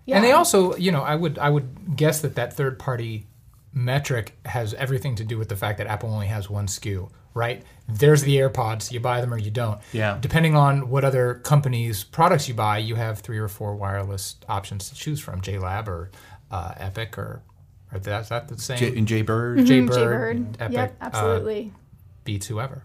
And 0.08 0.24
they 0.24 0.32
also, 0.32 0.76
you 0.76 0.92
know, 0.92 1.02
I 1.02 1.14
would 1.14 1.38
I 1.38 1.50
would 1.50 1.96
guess 1.96 2.20
that 2.20 2.34
that 2.34 2.52
third 2.52 2.78
party 2.78 3.26
metric 3.72 4.36
has 4.44 4.74
everything 4.74 5.16
to 5.16 5.24
do 5.24 5.38
with 5.38 5.48
the 5.48 5.56
fact 5.56 5.78
that 5.78 5.86
Apple 5.86 6.10
only 6.12 6.26
has 6.28 6.48
one 6.48 6.66
SKU, 6.66 7.10
right? 7.34 7.62
There's 7.88 8.22
the 8.22 8.36
AirPods, 8.36 8.92
you 8.92 9.00
buy 9.00 9.20
them 9.20 9.34
or 9.34 9.38
you 9.38 9.50
don't. 9.50 9.80
Yeah. 9.92 10.18
Depending 10.20 10.54
on 10.56 10.88
what 10.88 11.04
other 11.04 11.34
companies' 11.34 12.04
products 12.04 12.48
you 12.48 12.54
buy, 12.54 12.78
you 12.78 12.94
have 12.94 13.18
three 13.18 13.38
or 13.38 13.48
four 13.48 13.74
wireless 13.74 14.36
options 14.48 14.88
to 14.90 14.94
choose 14.94 15.20
from, 15.20 15.40
JLab 15.40 15.88
or 15.88 16.10
uh, 16.50 16.74
Epic 16.76 17.18
or 17.18 17.42
or 17.92 17.98
that's 17.98 18.28
that 18.28 18.48
the 18.48 18.58
same? 18.58 18.78
J- 18.78 18.96
and 18.96 19.06
Jay 19.08 19.22
Bird. 19.22 19.58
Jaybird, 19.66 19.94
Jaybird. 19.94 20.56
Epic, 20.60 20.74
yep 20.74 20.96
uh, 21.00 21.04
absolutely 21.06 21.72
Beats, 22.24 22.46
whoever. 22.46 22.84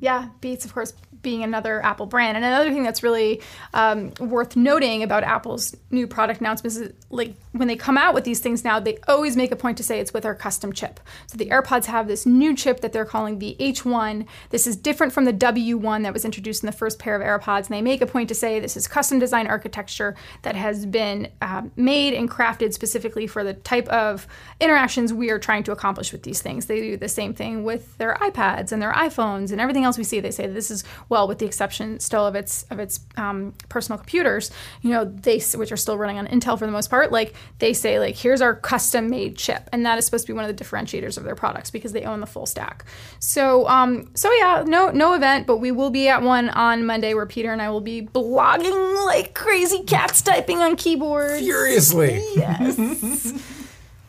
Yeah, 0.00 0.28
Beats, 0.40 0.64
of 0.64 0.74
course, 0.74 0.92
being 1.24 1.42
another 1.42 1.84
Apple 1.84 2.06
brand. 2.06 2.36
And 2.36 2.44
another 2.44 2.70
thing 2.70 2.84
that's 2.84 3.02
really 3.02 3.42
um, 3.72 4.12
worth 4.20 4.54
noting 4.54 5.02
about 5.02 5.24
Apple's 5.24 5.74
new 5.90 6.06
product 6.06 6.40
announcements 6.40 6.76
is 6.76 6.92
like 7.10 7.34
when 7.50 7.66
they 7.66 7.74
come 7.74 7.98
out 7.98 8.14
with 8.14 8.22
these 8.22 8.38
things 8.38 8.62
now, 8.62 8.78
they 8.78 8.98
always 9.08 9.36
make 9.36 9.50
a 9.50 9.56
point 9.56 9.76
to 9.78 9.82
say 9.82 9.98
it's 9.98 10.12
with 10.12 10.24
our 10.24 10.34
custom 10.34 10.72
chip. 10.72 11.00
So 11.26 11.36
the 11.36 11.46
AirPods 11.46 11.86
have 11.86 12.06
this 12.06 12.26
new 12.26 12.54
chip 12.54 12.80
that 12.80 12.92
they're 12.92 13.04
calling 13.04 13.38
the 13.40 13.56
H1. 13.58 14.26
This 14.50 14.66
is 14.68 14.76
different 14.76 15.12
from 15.12 15.24
the 15.24 15.32
W1 15.32 16.02
that 16.02 16.12
was 16.12 16.24
introduced 16.24 16.62
in 16.62 16.66
the 16.66 16.72
first 16.72 16.98
pair 16.98 17.16
of 17.16 17.22
AirPods. 17.22 17.66
And 17.66 17.74
they 17.74 17.82
make 17.82 18.02
a 18.02 18.06
point 18.06 18.28
to 18.28 18.34
say 18.34 18.60
this 18.60 18.76
is 18.76 18.86
custom 18.86 19.18
design 19.18 19.46
architecture 19.46 20.14
that 20.42 20.54
has 20.54 20.86
been 20.86 21.28
um, 21.40 21.72
made 21.74 22.12
and 22.12 22.30
crafted 22.30 22.74
specifically 22.74 23.26
for 23.26 23.42
the 23.42 23.54
type 23.54 23.88
of 23.88 24.28
interactions 24.60 25.12
we 25.12 25.30
are 25.30 25.38
trying 25.38 25.64
to 25.64 25.72
accomplish 25.72 26.12
with 26.12 26.22
these 26.22 26.42
things. 26.42 26.66
They 26.66 26.80
do 26.80 26.96
the 26.98 27.08
same 27.08 27.32
thing 27.32 27.64
with 27.64 27.96
their 27.96 28.14
iPads 28.16 28.70
and 28.70 28.82
their 28.82 28.92
iPhones 28.92 29.53
and 29.54 29.60
everything 29.62 29.84
else 29.84 29.96
we 29.96 30.04
see. 30.04 30.20
They 30.20 30.30
say 30.30 30.46
this 30.46 30.70
is 30.70 30.84
well, 31.08 31.26
with 31.26 31.38
the 31.38 31.46
exception 31.46 32.00
still 32.00 32.26
of 32.26 32.34
its 32.34 32.64
of 32.64 32.78
its 32.78 33.00
um, 33.16 33.54
personal 33.70 33.96
computers, 33.98 34.50
you 34.82 34.90
know, 34.90 35.04
they 35.04 35.40
which 35.54 35.72
are 35.72 35.76
still 35.76 35.96
running 35.96 36.18
on 36.18 36.26
Intel 36.26 36.58
for 36.58 36.66
the 36.66 36.72
most 36.72 36.90
part. 36.90 37.10
Like 37.10 37.34
they 37.60 37.72
say, 37.72 37.98
like 37.98 38.16
here's 38.16 38.42
our 38.42 38.54
custom 38.54 39.08
made 39.08 39.36
chip, 39.36 39.70
and 39.72 39.86
that 39.86 39.96
is 39.96 40.04
supposed 40.04 40.26
to 40.26 40.32
be 40.32 40.36
one 40.36 40.44
of 40.44 40.54
the 40.54 40.64
differentiators 40.64 41.16
of 41.16 41.24
their 41.24 41.34
products 41.34 41.70
because 41.70 41.92
they 41.92 42.04
own 42.04 42.20
the 42.20 42.26
full 42.26 42.46
stack. 42.46 42.84
So 43.20 43.66
um, 43.68 44.10
so 44.14 44.30
yeah, 44.32 44.64
no 44.66 44.90
no 44.90 45.14
event, 45.14 45.46
but 45.46 45.58
we 45.58 45.70
will 45.70 45.90
be 45.90 46.08
at 46.08 46.22
one 46.22 46.50
on 46.50 46.84
Monday 46.84 47.14
where 47.14 47.26
Peter 47.26 47.52
and 47.52 47.62
I 47.62 47.70
will 47.70 47.80
be 47.80 48.02
blogging 48.02 49.06
like 49.06 49.34
crazy 49.34 49.82
cats 49.84 50.20
typing 50.22 50.58
on 50.58 50.76
keyboards. 50.76 51.40
Furiously. 51.40 52.22
Yes. 52.34 53.32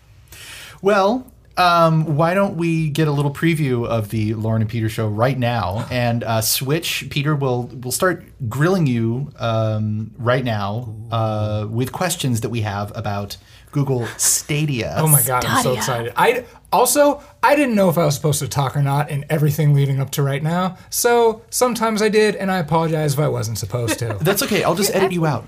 well, 0.82 1.32
um, 1.58 2.18
why 2.18 2.34
don't 2.34 2.58
we 2.58 2.90
get 2.90 3.08
a 3.08 3.12
little 3.12 3.34
preview 3.34 3.88
of 3.88 4.10
the 4.10 4.34
Lauren 4.34 4.62
and 4.62 4.70
Peter 4.70 4.90
show 4.90 5.08
right 5.08 5.38
now 5.38 5.88
and 5.90 6.24
uh, 6.24 6.42
switch? 6.42 7.08
Peter 7.10 7.36
will 7.36 7.68
will 7.68 7.92
start 7.92 8.24
grilling 8.50 8.88
you 8.88 9.32
um, 9.40 10.12
right 10.18 10.44
now 10.44 10.94
uh, 11.12 11.68
with 11.70 11.92
questions 11.92 12.42
that 12.42 12.50
we 12.50 12.62
have 12.62 12.92
about 12.96 13.38
Google 13.72 14.06
Stadia. 14.18 14.96
Oh 14.98 15.08
my 15.08 15.22
god, 15.22 15.46
I'm 15.46 15.64
so 15.64 15.74
excited. 15.74 16.14
I 16.18 16.46
also 16.74 17.24
I 17.42 17.56
didn't 17.56 17.76
know 17.76 17.90
if 17.90 17.98
I 17.98 18.06
was 18.06 18.16
supposed 18.16 18.40
to 18.40 18.48
talk 18.48 18.76
or 18.76 18.82
not 18.82 19.10
in 19.10 19.26
everything 19.30 19.74
leading 19.74 20.02
up 20.02 20.12
to 20.12 20.24
right 20.24 20.44
now. 20.44 20.78
So 20.90 21.42
sometimes 21.50 22.02
I 22.02 22.10
did, 22.10 22.36
and 22.36 22.52
I 22.52 22.58
apologize 22.58 23.14
if 23.14 23.20
I 23.20 23.30
wasn't 23.30 23.58
supposed 23.58 24.00
to. 24.00 24.14
That's 24.22 24.44
okay. 24.44 24.64
I'll 24.64 24.76
just 24.76 24.94
edit 24.94 25.14
you 25.14 25.26
out. 25.26 25.46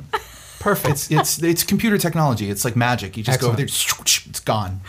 Perfect. 0.60 0.94
It's 0.94 1.12
it's 1.12 1.44
it's 1.44 1.64
computer 1.64 1.98
technology. 1.98 2.50
It's 2.50 2.64
like 2.64 2.78
magic. 2.78 3.18
You 3.18 3.24
just 3.24 3.42
go 3.42 3.48
over 3.48 3.58
there, 3.58 3.66
it's 3.66 4.40
gone. 4.40 4.82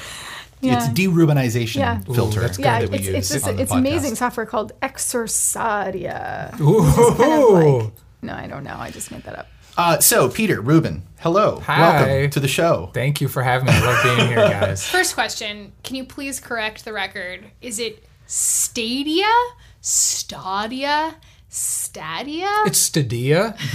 It's 0.61 0.87
Yeah. 0.89 0.89
derubinization 0.93 1.77
Yeah. 1.77 2.01
filter. 2.01 2.39
Ooh, 2.41 2.43
that's 2.43 2.59
Yeah, 2.59 2.81
that 2.81 2.91
we 2.91 2.99
it's, 2.99 3.07
use 3.07 3.15
it's, 3.17 3.29
this, 3.31 3.45
on 3.45 3.57
the 3.57 3.63
it's 3.63 3.73
amazing 3.73 4.15
software 4.17 4.47
called 4.47 4.73
Exorsadia. 4.83 6.59
Ooh. 6.61 6.83
Kind 7.17 7.33
of 7.43 7.51
like, 7.85 7.93
no, 8.23 8.35
I 8.35 8.47
don't 8.47 8.65
know. 8.65 8.77
I 8.77 8.91
just 8.91 9.11
made 9.11 9.23
that 9.25 9.39
up. 9.39 9.49
Uh, 9.77 10.01
so, 10.01 10.29
Peter, 10.29 10.61
Rubin, 10.61 11.05
hello. 11.21 11.61
Hi. 11.61 11.81
Welcome 11.81 12.31
to 12.31 12.41
the 12.41 12.49
show. 12.49 12.91
Thank 12.93 13.21
you 13.21 13.29
for 13.29 13.43
having 13.45 13.67
me. 13.67 13.73
I 13.75 13.81
love 13.81 14.03
being 14.03 14.29
here, 14.29 14.37
guys. 14.49 14.85
First 14.91 15.15
question: 15.15 15.73
Can 15.85 15.95
you 15.95 16.05
please 16.05 16.41
correct 16.41 16.85
the 16.85 16.93
record? 16.93 17.45
Is 17.63 17.79
it 17.79 18.05
Stadia, 18.27 19.27
Stadia, 19.81 21.15
Stadia? 21.49 22.49
It's 22.67 22.79
Stadia. 22.79 23.57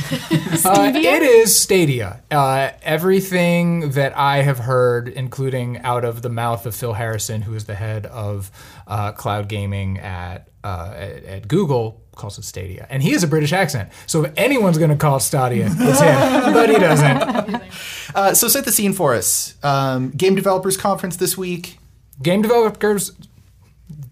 Uh, 0.65 0.92
it 0.96 1.24
is 1.24 1.60
Stadia. 1.60 2.22
Uh, 2.32 2.70
everything 2.84 3.92
that 3.92 4.15
I 4.15 4.44
have 4.44 4.60
heard, 4.60 5.10
including 5.10 5.80
out 5.80 6.06
of 6.06 6.22
the 6.22 6.30
mouth 6.30 6.65
of 6.65 6.75
Phil 6.75 6.94
Harrison, 6.94 7.42
who 7.42 7.53
is 7.56 7.65
the 7.65 7.75
head 7.75 8.06
of 8.06 8.50
uh, 8.88 9.12
cloud 9.12 9.50
gaming 9.50 9.98
at, 9.98 10.48
uh, 10.63 10.94
at 10.96 11.24
at 11.25 11.48
Google, 11.48 12.01
calls 12.15 12.38
it 12.38 12.46
Stadia, 12.46 12.88
and 12.89 13.03
he 13.03 13.12
has 13.12 13.24
a 13.24 13.27
British 13.27 13.51
accent. 13.51 13.89
So 14.06 14.25
if 14.25 14.34
anyone's 14.38 14.77
going 14.77 14.92
to 14.92 14.96
call 14.96 15.18
it 15.18 15.22
Stadia, 15.22 15.65
it's 15.70 16.00
him, 16.00 16.53
but 16.53 16.70
he 16.70 16.77
doesn't. 16.77 17.62
Uh, 18.15 18.32
so, 18.32 18.48
set 18.48 18.63
the 18.63 18.72
scene 18.72 18.94
for 18.94 19.15
us. 19.15 19.56
Um, 19.63 20.12
Game 20.12 20.36
Developers 20.36 20.77
Conference 20.77 21.15
this 21.18 21.36
week. 21.36 21.80
Game 22.22 22.44
developers. 22.44 23.12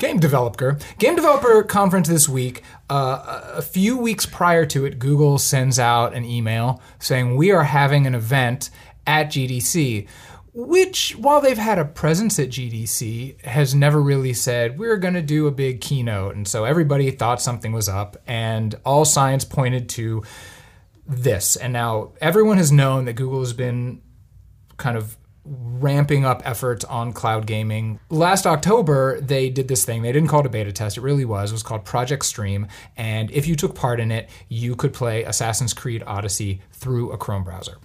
Game 0.01 0.19
developer, 0.19 0.79
game 0.97 1.15
developer 1.15 1.61
conference 1.61 2.07
this 2.07 2.27
week. 2.27 2.63
Uh, 2.89 3.51
a 3.53 3.61
few 3.61 3.95
weeks 3.95 4.25
prior 4.25 4.65
to 4.65 4.83
it, 4.83 4.97
Google 4.97 5.37
sends 5.37 5.77
out 5.77 6.15
an 6.15 6.25
email 6.25 6.81
saying 6.97 7.35
we 7.35 7.51
are 7.51 7.65
having 7.65 8.07
an 8.07 8.15
event 8.15 8.71
at 9.05 9.27
GDC, 9.27 10.07
which, 10.53 11.15
while 11.17 11.39
they've 11.39 11.55
had 11.55 11.77
a 11.77 11.85
presence 11.85 12.39
at 12.39 12.49
GDC, 12.49 13.45
has 13.45 13.75
never 13.75 14.01
really 14.01 14.33
said 14.33 14.79
we're 14.79 14.97
going 14.97 15.13
to 15.13 15.21
do 15.21 15.45
a 15.45 15.51
big 15.51 15.81
keynote. 15.81 16.35
And 16.35 16.47
so 16.47 16.65
everybody 16.65 17.11
thought 17.11 17.39
something 17.39 17.71
was 17.71 17.87
up, 17.87 18.17
and 18.25 18.73
all 18.83 19.05
signs 19.05 19.45
pointed 19.45 19.87
to 19.89 20.23
this. 21.05 21.55
And 21.55 21.73
now 21.73 22.13
everyone 22.19 22.57
has 22.57 22.71
known 22.71 23.05
that 23.05 23.13
Google 23.13 23.41
has 23.41 23.53
been 23.53 24.01
kind 24.77 24.97
of 24.97 25.15
ramping 25.43 26.23
up 26.23 26.41
efforts 26.45 26.85
on 26.85 27.13
cloud 27.13 27.47
gaming. 27.47 27.99
Last 28.09 28.45
October, 28.45 29.19
they 29.19 29.49
did 29.49 29.67
this 29.67 29.83
thing. 29.83 30.01
They 30.01 30.11
didn't 30.11 30.29
call 30.29 30.41
it 30.41 30.45
a 30.45 30.49
beta 30.49 30.71
test. 30.71 30.97
It 30.97 31.01
really 31.01 31.25
was. 31.25 31.51
It 31.51 31.55
was 31.55 31.63
called 31.63 31.83
Project 31.83 32.25
Stream. 32.25 32.67
And 32.95 33.31
if 33.31 33.47
you 33.47 33.55
took 33.55 33.73
part 33.75 33.99
in 33.99 34.11
it, 34.11 34.29
you 34.49 34.75
could 34.75 34.93
play 34.93 35.23
Assassin's 35.23 35.73
Creed 35.73 36.03
Odyssey 36.05 36.61
through 36.71 37.11
a 37.11 37.17
Chrome 37.17 37.43
browser. 37.43 37.77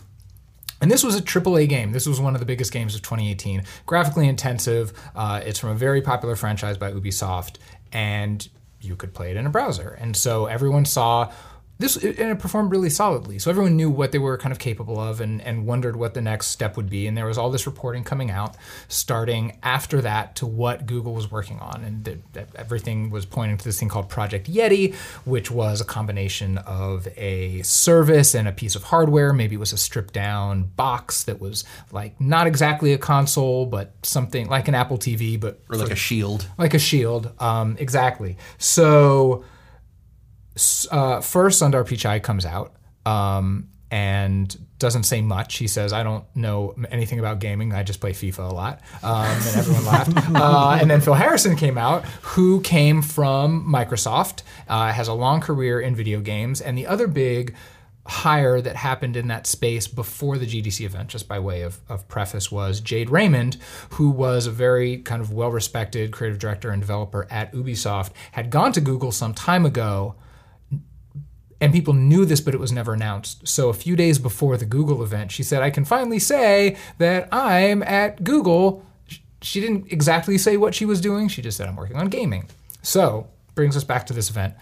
And 0.81 0.91
this 0.91 1.03
was 1.03 1.17
a 1.17 1.23
AAA 1.23 1.69
game. 1.69 1.93
This 1.93 2.07
was 2.07 2.21
one 2.21 2.35
of 2.35 2.41
the 2.41 2.47
biggest 2.47 2.73
games 2.73 2.95
of 2.95 3.03
2018. 3.03 3.65
Graphically 3.87 4.29
intensive. 4.29 4.93
Uh, 5.15 5.41
it's 5.43 5.59
from 5.59 5.71
a 5.71 5.75
very 5.75 6.03
popular 6.03 6.37
franchise 6.37 6.77
by 6.77 6.93
Ubisoft, 6.93 7.57
and 7.93 8.47
you 8.83 8.95
could 8.95 9.15
play 9.15 9.31
it 9.31 9.39
in 9.39 9.47
a 9.47 9.51
browser. 9.51 9.97
And 9.99 10.15
so 10.15 10.47
everyone 10.47 10.85
saw 10.85 11.33
this, 11.79 11.97
and 11.97 12.19
it 12.19 12.39
performed 12.39 12.71
really 12.71 12.89
solidly. 12.89 13.39
So 13.39 13.51
everyone 13.51 13.77
knew 13.77 13.91
what 13.91 14.11
they 14.13 14.19
were 14.19 14.39
kind 14.39 14.51
of 14.53 14.59
capable 14.59 14.99
of, 14.99 15.21
and, 15.21 15.43
and 15.43 15.67
wondered 15.67 15.97
what 15.97 16.15
the 16.15 16.23
next 16.23 16.47
step 16.49 16.77
would 16.77 16.89
be. 16.89 17.07
And 17.07 17.17
there 17.17 17.27
was 17.27 17.37
all 17.37 17.51
this 17.51 17.67
reporting 17.67 18.03
coming 18.03 18.31
out, 18.31 18.57
starting 18.89 19.59
after 19.63 20.01
that 20.01 20.37
to 20.37 20.47
what 20.47 20.87
Google 20.87 21.13
was 21.15 21.31
working 21.31 21.59
on, 21.59 21.85
and 21.85 22.23
that 22.33 22.49
everything 22.57 23.11
was 23.11 23.27
pointing 23.27 23.59
to 23.59 23.65
this 23.65 23.79
thing 23.79 23.89
called 23.89 24.09
Project 24.09 24.51
Yeti, 24.51 24.95
which 25.25 25.51
was 25.51 25.81
a 25.81 25.85
combination 25.85 26.59
of 26.59 27.07
a 27.17 27.61
service 27.63 28.35
and 28.35 28.49
a 28.49 28.53
piece 28.53 28.75
of 28.75 28.85
hardware. 28.85 29.33
Maybe 29.33 29.57
it 29.57 29.59
was 29.59 29.73
a 29.75 29.79
stripped 29.79 30.15
down 30.15 30.65
box 30.77 31.25
that 31.25 31.41
was 31.41 31.65
like 31.93 32.19
not 32.21 32.47
exactly 32.47 32.93
a 32.95 32.99
console, 32.99 33.67
but 33.67 33.93
something 34.03 34.49
like 34.49 34.69
an 34.69 34.75
Apple 34.75 34.97
TV, 34.99 35.39
but 35.39 35.61
Or 35.69 35.77
like 35.77 35.91
a 35.91 35.97
shield. 35.97 36.49
like 36.57 36.73
a 36.75 36.79
shield. 36.79 37.33
Um, 37.39 37.77
exactly. 37.79 38.39
So 38.59 39.45
uh, 40.91 41.21
first, 41.21 41.61
Sundar 41.61 41.85
Pichai 41.85 42.23
comes 42.23 42.47
out 42.47 42.75
um, 43.05 43.69
and 43.91 44.57
doesn't 44.79 45.05
say 45.05 45.21
much. 45.21 45.57
He 45.57 45.69
says, 45.69 45.93
"I 45.93 46.03
don't 46.03 46.25
know 46.35 46.75
anything 46.91 47.19
about 47.19 47.39
gaming. 47.39 47.73
I 47.73 47.83
just 47.83 48.01
play 48.01 48.13
FIFA 48.13 48.51
a 48.51 48.55
lot," 48.55 48.81
um, 49.03 49.27
and 49.27 49.57
everyone 49.57 49.85
laughed. 49.87 50.13
Uh, 50.35 50.79
and 50.81 50.91
then 50.91 51.01
Phil 51.01 51.15
Harrison 51.15 51.57
came 51.57 51.79
out, 51.79 52.05
who 52.23 52.61
came 52.61 53.03
from 53.03 53.67
Microsoft, 53.67 54.43
uh, 54.69 54.93
has 54.93 55.09
a 55.09 55.15
long 55.15 55.41
career 55.41 55.81
in 55.81 55.95
video 55.95 56.21
games, 56.21 56.61
and 56.61 56.77
the 56.77 56.87
other 56.87 57.07
big 57.07 57.55
hire 58.09 58.61
that 58.61 58.77
happened 58.77 59.17
in 59.17 59.29
that 59.29 59.47
space 59.47 59.87
before 59.89 60.39
the 60.39 60.47
GDC 60.47 60.85
event, 60.85 61.09
just 61.09 61.27
by 61.27 61.39
way 61.39 61.63
of, 61.63 61.81
of 61.89 62.07
preface, 62.09 62.53
was 62.53 62.81
Jade 62.81 63.11
Raymond, 63.11 63.57
who 63.91 64.11
was 64.11 64.47
a 64.47 64.51
very 64.51 64.99
kind 64.99 65.21
of 65.21 65.33
well 65.33 65.51
respected 65.51 66.13
creative 66.13 66.39
director 66.39 66.71
and 66.71 66.81
developer 66.81 67.27
at 67.31 67.53
Ubisoft, 67.53 68.13
had 68.33 68.51
gone 68.51 68.73
to 68.73 68.81
Google 68.81 69.13
some 69.13 69.35
time 69.35 69.67
ago. 69.67 70.15
And 71.61 71.73
people 71.73 71.95
knew 71.95 72.25
this, 72.27 72.41
but 72.41 72.55
it 72.55 72.61
was 72.61 72.71
never 72.71 72.93
announced. 72.93 73.49
So 73.49 73.69
a 73.71 73.75
few 73.75 73.97
days 73.97 74.19
before 74.19 74.57
the 74.57 74.67
Google 74.67 75.03
event, 75.03 75.33
she 75.33 75.43
said, 75.43 75.63
I 75.63 75.71
can 75.71 75.85
finally 75.85 76.19
say 76.19 76.77
that 76.99 77.29
I'm 77.33 77.83
at 77.83 78.23
Google. 78.23 78.85
She 79.41 79.61
didn't 79.61 79.91
exactly 79.91 80.37
say 80.37 80.57
what 80.57 80.75
she 80.75 80.85
was 80.85 81.01
doing. 81.01 81.29
She 81.29 81.41
just 81.41 81.57
said, 81.57 81.69
I'm 81.69 81.77
working 81.77 81.97
on 81.97 82.09
gaming. 82.09 82.49
So 82.83 83.29
brings 83.55 83.77
us 83.77 83.85
back 83.85 84.07
to 84.07 84.13
this 84.13 84.29
event. 84.29 84.55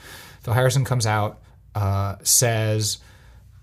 Phil 0.42 0.54
Harrison 0.54 0.84
comes 0.84 1.04
out, 1.06 1.40
uh, 1.74 2.16
says, 2.22 2.98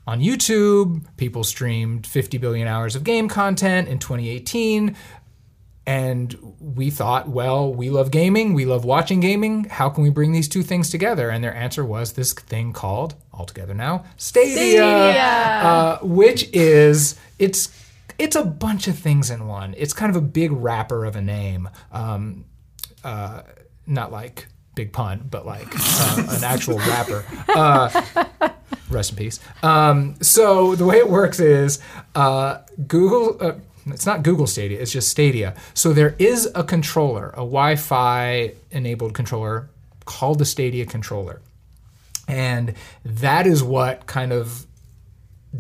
on 0.08 0.20
YouTube, 0.20 1.06
people 1.18 1.44
streamed 1.44 2.08
50 2.08 2.38
billion 2.38 2.68
hours 2.68 2.96
of 2.96 3.04
game 3.04 3.30
content 3.30 3.88
in 3.88 4.00
2018. 4.00 4.96
And 5.86 6.36
we 6.60 6.92
thought, 6.92 7.28
well, 7.28 7.74
we 7.74 7.90
love 7.90 8.12
gaming, 8.12 8.54
we 8.54 8.66
love 8.66 8.86
watching 8.86 9.20
gaming. 9.20 9.64
How 9.66 9.90
can 9.90 10.04
we 10.04 10.10
bring 10.12 10.32
these 10.32 10.48
two 10.48 10.62
things 10.62 10.90
together? 10.92 11.30
And 11.32 11.44
their 11.44 11.56
answer 11.56 11.84
was 11.84 12.14
this 12.14 12.34
thing 12.34 12.72
called, 12.72 13.16
all 13.34 13.46
together 13.46 13.74
now, 13.74 14.04
Stadia, 14.16 14.84
Uh, 15.68 16.00
which 16.06 16.48
is 16.54 17.16
it's 17.40 17.76
it's 18.20 18.36
a 18.36 18.46
bunch 18.46 18.88
of 18.88 18.98
things 19.00 19.32
in 19.32 19.48
one. 19.48 19.74
It's 19.76 19.94
kind 19.94 20.12
of 20.12 20.16
a 20.16 20.26
big 20.26 20.52
wrapper 20.52 21.04
of 21.06 21.16
a 21.16 21.22
name. 21.22 21.68
Um, 21.92 22.46
uh, 23.04 23.42
not 23.88 24.12
like 24.12 24.48
big 24.76 24.94
pun, 24.94 25.26
but 25.32 25.46
like 25.48 25.68
uh, 25.76 26.26
an 26.30 26.44
actual 26.44 26.78
wrapper. 26.88 27.26
Uh, 27.50 28.50
rest 28.92 29.12
in 29.12 29.18
peace. 29.18 29.40
Um, 29.64 30.16
so 30.22 30.76
the 30.76 30.86
way 30.86 30.98
it 30.98 31.10
works 31.10 31.40
is 31.40 31.80
uh, 32.14 32.60
Google. 32.88 33.60
It's 33.88 34.06
not 34.06 34.24
Google 34.24 34.48
Stadia. 34.48 34.80
It's 34.80 34.92
just 34.92 35.10
Stadia. 35.10 35.56
So 35.74 35.94
there 35.94 36.16
is 36.20 36.50
a 36.56 36.64
controller, 36.64 37.30
a 37.30 37.38
Wi-Fi 37.38 38.54
enabled 38.72 39.14
controller 39.14 39.70
called 40.06 40.40
the 40.40 40.46
Stadia 40.46 40.86
controller, 40.86 41.42
and 42.28 42.74
that 43.04 43.48
is 43.48 43.64
what 43.64 44.06
kind 44.08 44.32
of 44.32 44.66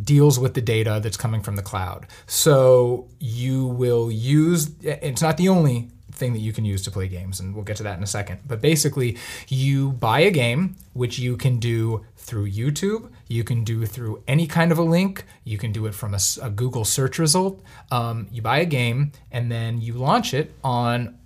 deals 0.03 0.39
with 0.39 0.53
the 0.53 0.61
data 0.61 0.99
that's 1.03 1.17
coming 1.17 1.41
from 1.41 1.55
the 1.55 1.61
cloud. 1.61 2.07
So 2.25 3.07
you 3.19 3.67
will 3.67 4.11
use 4.11 4.71
it's 4.81 5.21
not 5.21 5.37
the 5.37 5.49
only 5.49 5.89
thing 6.21 6.31
that 6.33 6.39
you 6.39 6.53
can 6.53 6.63
use 6.63 6.81
to 6.83 6.91
play 6.91 7.09
games 7.09 7.41
and 7.41 7.53
we'll 7.53 7.65
get 7.65 7.75
to 7.77 7.83
that 7.83 7.97
in 7.97 8.03
a 8.03 8.07
second. 8.07 8.39
But 8.47 8.61
basically, 8.61 9.17
you 9.49 9.91
buy 9.91 10.19
a 10.21 10.31
game 10.31 10.77
which 10.93 11.19
you 11.19 11.35
can 11.35 11.59
do 11.59 12.05
through 12.15 12.49
YouTube, 12.49 13.09
you 13.27 13.43
can 13.43 13.65
do 13.65 13.85
through 13.85 14.23
any 14.27 14.47
kind 14.47 14.71
of 14.71 14.77
a 14.77 14.83
link, 14.83 15.25
you 15.43 15.57
can 15.57 15.73
do 15.73 15.85
it 15.87 15.93
from 15.93 16.15
a 16.15 16.49
Google 16.49 16.85
search 16.85 17.19
result. 17.19 17.61
Um, 17.91 18.27
you 18.31 18.41
buy 18.41 18.59
a 18.59 18.65
game 18.65 19.11
and 19.31 19.51
then 19.51 19.81
you 19.81 19.93
launch 19.95 20.33
it 20.33 20.53
on 20.63 21.17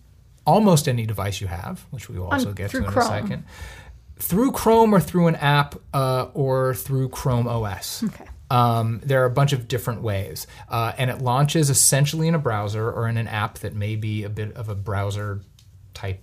almost 0.47 0.88
any 0.88 1.05
device 1.05 1.41
you 1.41 1.47
have, 1.47 1.86
which 1.91 2.10
we 2.10 2.17
will 2.17 2.27
also 2.27 2.53
get 2.53 2.71
to 2.71 2.77
in 2.77 2.86
Chrome. 2.86 3.05
a 3.05 3.21
second 3.21 3.43
through 4.17 4.51
Chrome 4.51 4.93
or 4.95 4.99
through 4.99 5.27
an 5.27 5.36
app 5.36 5.75
uh, 5.93 6.27
or 6.34 6.73
through 6.73 7.10
Chrome 7.10 7.47
OS. 7.47 8.03
Okay. 8.03 8.25
Um, 8.49 9.01
there 9.03 9.23
are 9.23 9.25
a 9.25 9.31
bunch 9.31 9.53
of 9.53 9.67
different 9.67 10.01
ways, 10.01 10.45
uh, 10.69 10.93
and 10.97 11.10
it 11.10 11.19
launches 11.19 11.69
essentially 11.69 12.27
in 12.27 12.36
a 12.36 12.39
browser 12.39 12.91
or 12.91 13.08
in 13.08 13.17
an 13.17 13.27
app 13.27 13.60
that 13.60 13.73
may 13.73 13.95
be 13.95 14.23
a 14.23 14.29
bit 14.29 14.55
of 14.55 14.69
a 14.69 14.75
browser 14.75 15.41
type 15.93 16.21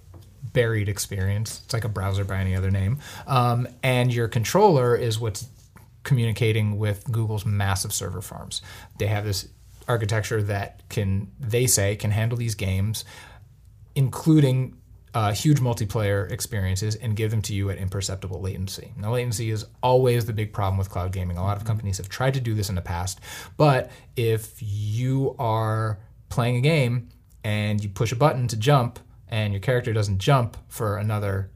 buried 0.53 0.89
experience. 0.89 1.63
It's 1.65 1.73
like 1.73 1.85
a 1.85 1.89
browser 1.89 2.25
by 2.25 2.39
any 2.39 2.55
other 2.55 2.71
name, 2.71 2.99
um, 3.27 3.67
and 3.83 4.15
your 4.15 4.29
controller 4.29 4.95
is 4.95 5.19
what's 5.19 5.49
communicating 6.05 6.79
with 6.79 7.05
Google's 7.11 7.47
massive 7.47 7.93
server 7.93 8.21
farms. 8.21 8.63
They 8.99 9.07
have 9.07 9.25
this 9.25 9.49
architecture 9.89 10.43
that 10.43 10.89
can, 10.89 11.31
they 11.41 11.67
say, 11.67 11.97
can 11.97 12.11
handle 12.11 12.39
these 12.39 12.55
games, 12.55 13.05
including 13.95 14.79
uh, 15.15 15.33
huge 15.33 15.61
multiplayer 15.61 16.31
experiences 16.31 16.95
and 16.97 17.17
give 17.17 17.31
them 17.31 17.43
to 17.43 17.55
you 17.55 17.71
at 17.71 17.79
imperceptible 17.79 18.41
latency. 18.41 18.93
Now, 18.97 19.13
latency 19.13 19.51
is 19.51 19.67
always 19.83 20.25
the 20.25 20.33
big 20.33 20.53
problem 20.53 20.79
with 20.79 20.89
cloud 20.89 21.13
gaming. 21.13 21.37
A 21.37 21.43
lot 21.43 21.57
of 21.57 21.65
companies 21.65 21.99
have 21.99 22.09
tried 22.09 22.35
to 22.35 22.41
do 22.41 22.55
this 22.55 22.69
in 22.69 22.75
the 22.75 22.83
past, 22.83 23.21
but 23.57 23.91
if 24.17 24.57
you 24.61 25.37
are 25.39 25.99
playing 26.31 26.57
a 26.57 26.61
game 26.61 27.11
and 27.45 27.83
you 27.83 27.91
push 27.91 28.13
a 28.13 28.17
button 28.17 28.49
to 28.49 28.57
jump 28.57 28.99
and 29.29 29.53
your 29.53 29.61
character 29.61 29.93
doesn't 29.93 30.19
jump 30.19 30.57
for 30.69 30.97
another 30.97 31.51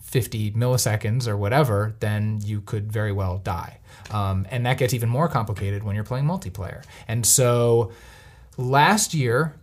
50 0.00 0.52
milliseconds 0.52 1.26
or 1.26 1.36
whatever, 1.36 1.94
then 2.00 2.40
you 2.42 2.60
could 2.62 2.90
very 2.90 3.12
well 3.12 3.38
die. 3.38 3.78
Um, 4.10 4.46
and 4.50 4.64
that 4.66 4.78
gets 4.78 4.94
even 4.94 5.08
more 5.08 5.28
complicated 5.28 5.82
when 5.82 5.94
you're 5.94 6.04
playing 6.04 6.24
multiplayer. 6.24 6.82
And 7.06 7.24
so 7.26 7.92
last 8.56 9.12
year, 9.12 9.54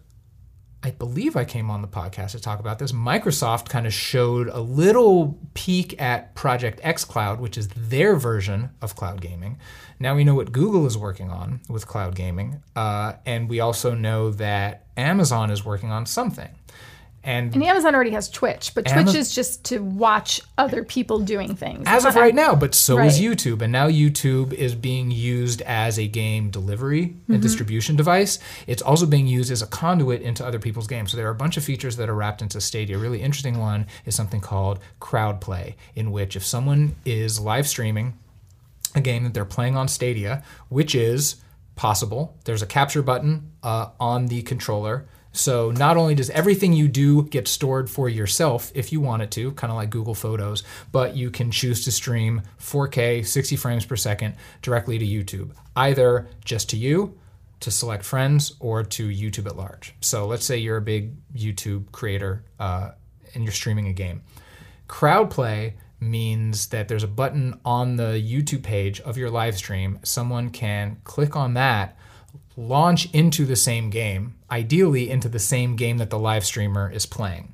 I 0.85 0.91
believe 0.91 1.35
I 1.35 1.45
came 1.45 1.71
on 1.71 1.81
the 1.81 1.87
podcast 1.87 2.31
to 2.33 2.39
talk 2.39 2.59
about 2.59 2.77
this. 2.77 2.91
Microsoft 2.91 3.69
kind 3.69 3.87
of 3.87 3.93
showed 3.93 4.49
a 4.49 4.59
little 4.59 5.35
peek 5.55 5.99
at 5.99 6.35
Project 6.35 6.79
xCloud, 6.83 7.39
which 7.39 7.57
is 7.57 7.69
their 7.69 8.15
version 8.15 8.69
of 8.83 8.95
cloud 8.95 9.19
gaming. 9.19 9.57
Now 9.99 10.15
we 10.15 10.23
know 10.23 10.35
what 10.35 10.51
Google 10.51 10.85
is 10.85 10.95
working 10.95 11.31
on 11.31 11.61
with 11.67 11.87
cloud 11.87 12.13
gaming, 12.13 12.61
uh, 12.75 13.13
and 13.25 13.49
we 13.49 13.59
also 13.59 13.95
know 13.95 14.29
that 14.29 14.85
Amazon 14.95 15.49
is 15.49 15.65
working 15.65 15.91
on 15.91 16.05
something. 16.05 16.49
And 17.25 17.53
And 17.53 17.63
Amazon 17.63 17.95
already 17.95 18.11
has 18.11 18.29
Twitch, 18.29 18.73
but 18.75 18.85
Twitch 18.85 19.15
is 19.15 19.33
just 19.33 19.65
to 19.65 19.79
watch 19.79 20.39
other 20.57 20.83
people 20.83 21.19
doing 21.19 21.55
things. 21.55 21.83
as 21.88 22.05
It's 22.05 22.15
of 22.15 22.21
right 22.21 22.35
now, 22.35 22.55
but 22.55 22.75
so 22.75 22.99
is 22.99 23.19
YouTube. 23.19 23.61
And 23.61 23.71
now 23.73 23.88
YouTube 23.89 24.53
is 24.53 24.75
being 24.75 25.09
used 25.11 25.61
as 25.63 25.97
a 25.99 26.07
game 26.07 26.49
delivery 26.51 26.85
Mm-hmm. 26.95 27.33
and 27.33 27.41
distribution 27.41 27.95
device. 27.95 28.38
It's 28.67 28.81
also 28.81 29.05
being 29.05 29.25
used 29.27 29.51
as 29.51 29.61
a 29.61 29.67
conduit 29.67 30.21
into 30.21 30.45
other 30.45 30.59
people's 30.59 30.88
games. 30.88 31.11
So 31.11 31.17
there 31.17 31.27
are 31.27 31.31
a 31.31 31.35
bunch 31.35 31.57
of 31.57 31.63
features 31.63 31.97
that 31.97 32.07
are 32.09 32.13
wrapped 32.15 32.41
into 32.43 32.61
Stadia. 32.61 32.95
A 32.95 32.99
really 32.99 33.21
interesting 33.21 33.59
one 33.59 33.88
is 34.05 34.13
something 34.15 34.39
called 34.41 34.79
crowd 34.99 35.41
play, 35.41 35.75
in 35.95 36.11
which 36.11 36.35
if 36.35 36.45
someone 36.45 36.95
is 37.05 37.39
live 37.39 37.67
streaming 37.67 38.13
a 38.93 39.01
game 39.01 39.23
that 39.23 39.33
they're 39.33 39.43
playing 39.45 39.75
on 39.75 39.88
Stadia, 39.88 40.43
which 40.69 40.93
is 40.95 41.38
possible. 41.75 42.38
There's 42.45 42.61
a 42.61 42.65
capture 42.67 43.01
button 43.01 43.51
uh, 43.63 43.88
on 43.99 44.27
the 44.27 44.41
controller. 44.43 45.05
So 45.35 45.71
not 45.71 45.97
only 45.97 46.15
does 46.15 46.29
everything 46.29 46.71
you 46.71 46.87
do 46.87 47.23
get 47.23 47.47
stored 47.47 47.89
for 47.89 48.07
yourself 48.07 48.71
if 48.73 48.93
you 48.93 49.01
want 49.01 49.21
it 49.21 49.31
to, 49.31 49.51
kind 49.51 49.69
of 49.69 49.75
like 49.75 49.89
Google 49.89 50.15
Photos, 50.15 50.63
but 50.91 51.15
you 51.15 51.29
can 51.29 51.51
choose 51.51 51.83
to 51.83 51.91
stream 51.91 52.41
4K, 52.59 53.25
60 53.25 53.55
frames 53.57 53.85
per 53.85 53.97
second 53.97 54.35
directly 54.61 54.97
to 54.97 55.05
YouTube, 55.05 55.51
either 55.75 56.27
just 56.45 56.69
to 56.69 56.77
you, 56.77 57.17
to 57.59 57.69
select 57.69 58.05
friends, 58.05 58.55
or 58.59 58.83
to 58.83 59.09
YouTube 59.09 59.45
at 59.45 59.57
large. 59.57 59.93
So 59.99 60.25
let's 60.25 60.45
say 60.45 60.57
you're 60.57 60.77
a 60.77 60.81
big 60.81 61.13
YouTube 61.33 61.91
creator 61.91 62.43
uh, 62.59 62.91
and 63.33 63.43
you're 63.43 63.53
streaming 63.53 63.87
a 63.87 63.93
game. 63.93 64.23
Crowd 64.87 65.29
play 65.29 65.75
means 65.99 66.67
that 66.67 66.87
there's 66.87 67.03
a 67.03 67.07
button 67.07 67.59
on 67.65 67.97
the 67.97 68.21
YouTube 68.23 68.63
page 68.63 69.01
of 69.01 69.17
your 69.17 69.29
live 69.29 69.57
stream. 69.57 69.99
Someone 70.03 70.49
can 70.49 70.97
click 71.03 71.35
on 71.35 71.55
that, 71.55 71.97
launch 72.55 73.11
into 73.13 73.45
the 73.45 73.55
same 73.55 73.89
game, 73.89 74.34
ideally 74.51 75.10
into 75.10 75.29
the 75.29 75.39
same 75.39 75.75
game 75.75 75.97
that 75.97 76.10
the 76.10 76.19
live 76.19 76.45
streamer 76.45 76.89
is 76.91 77.05
playing, 77.05 77.53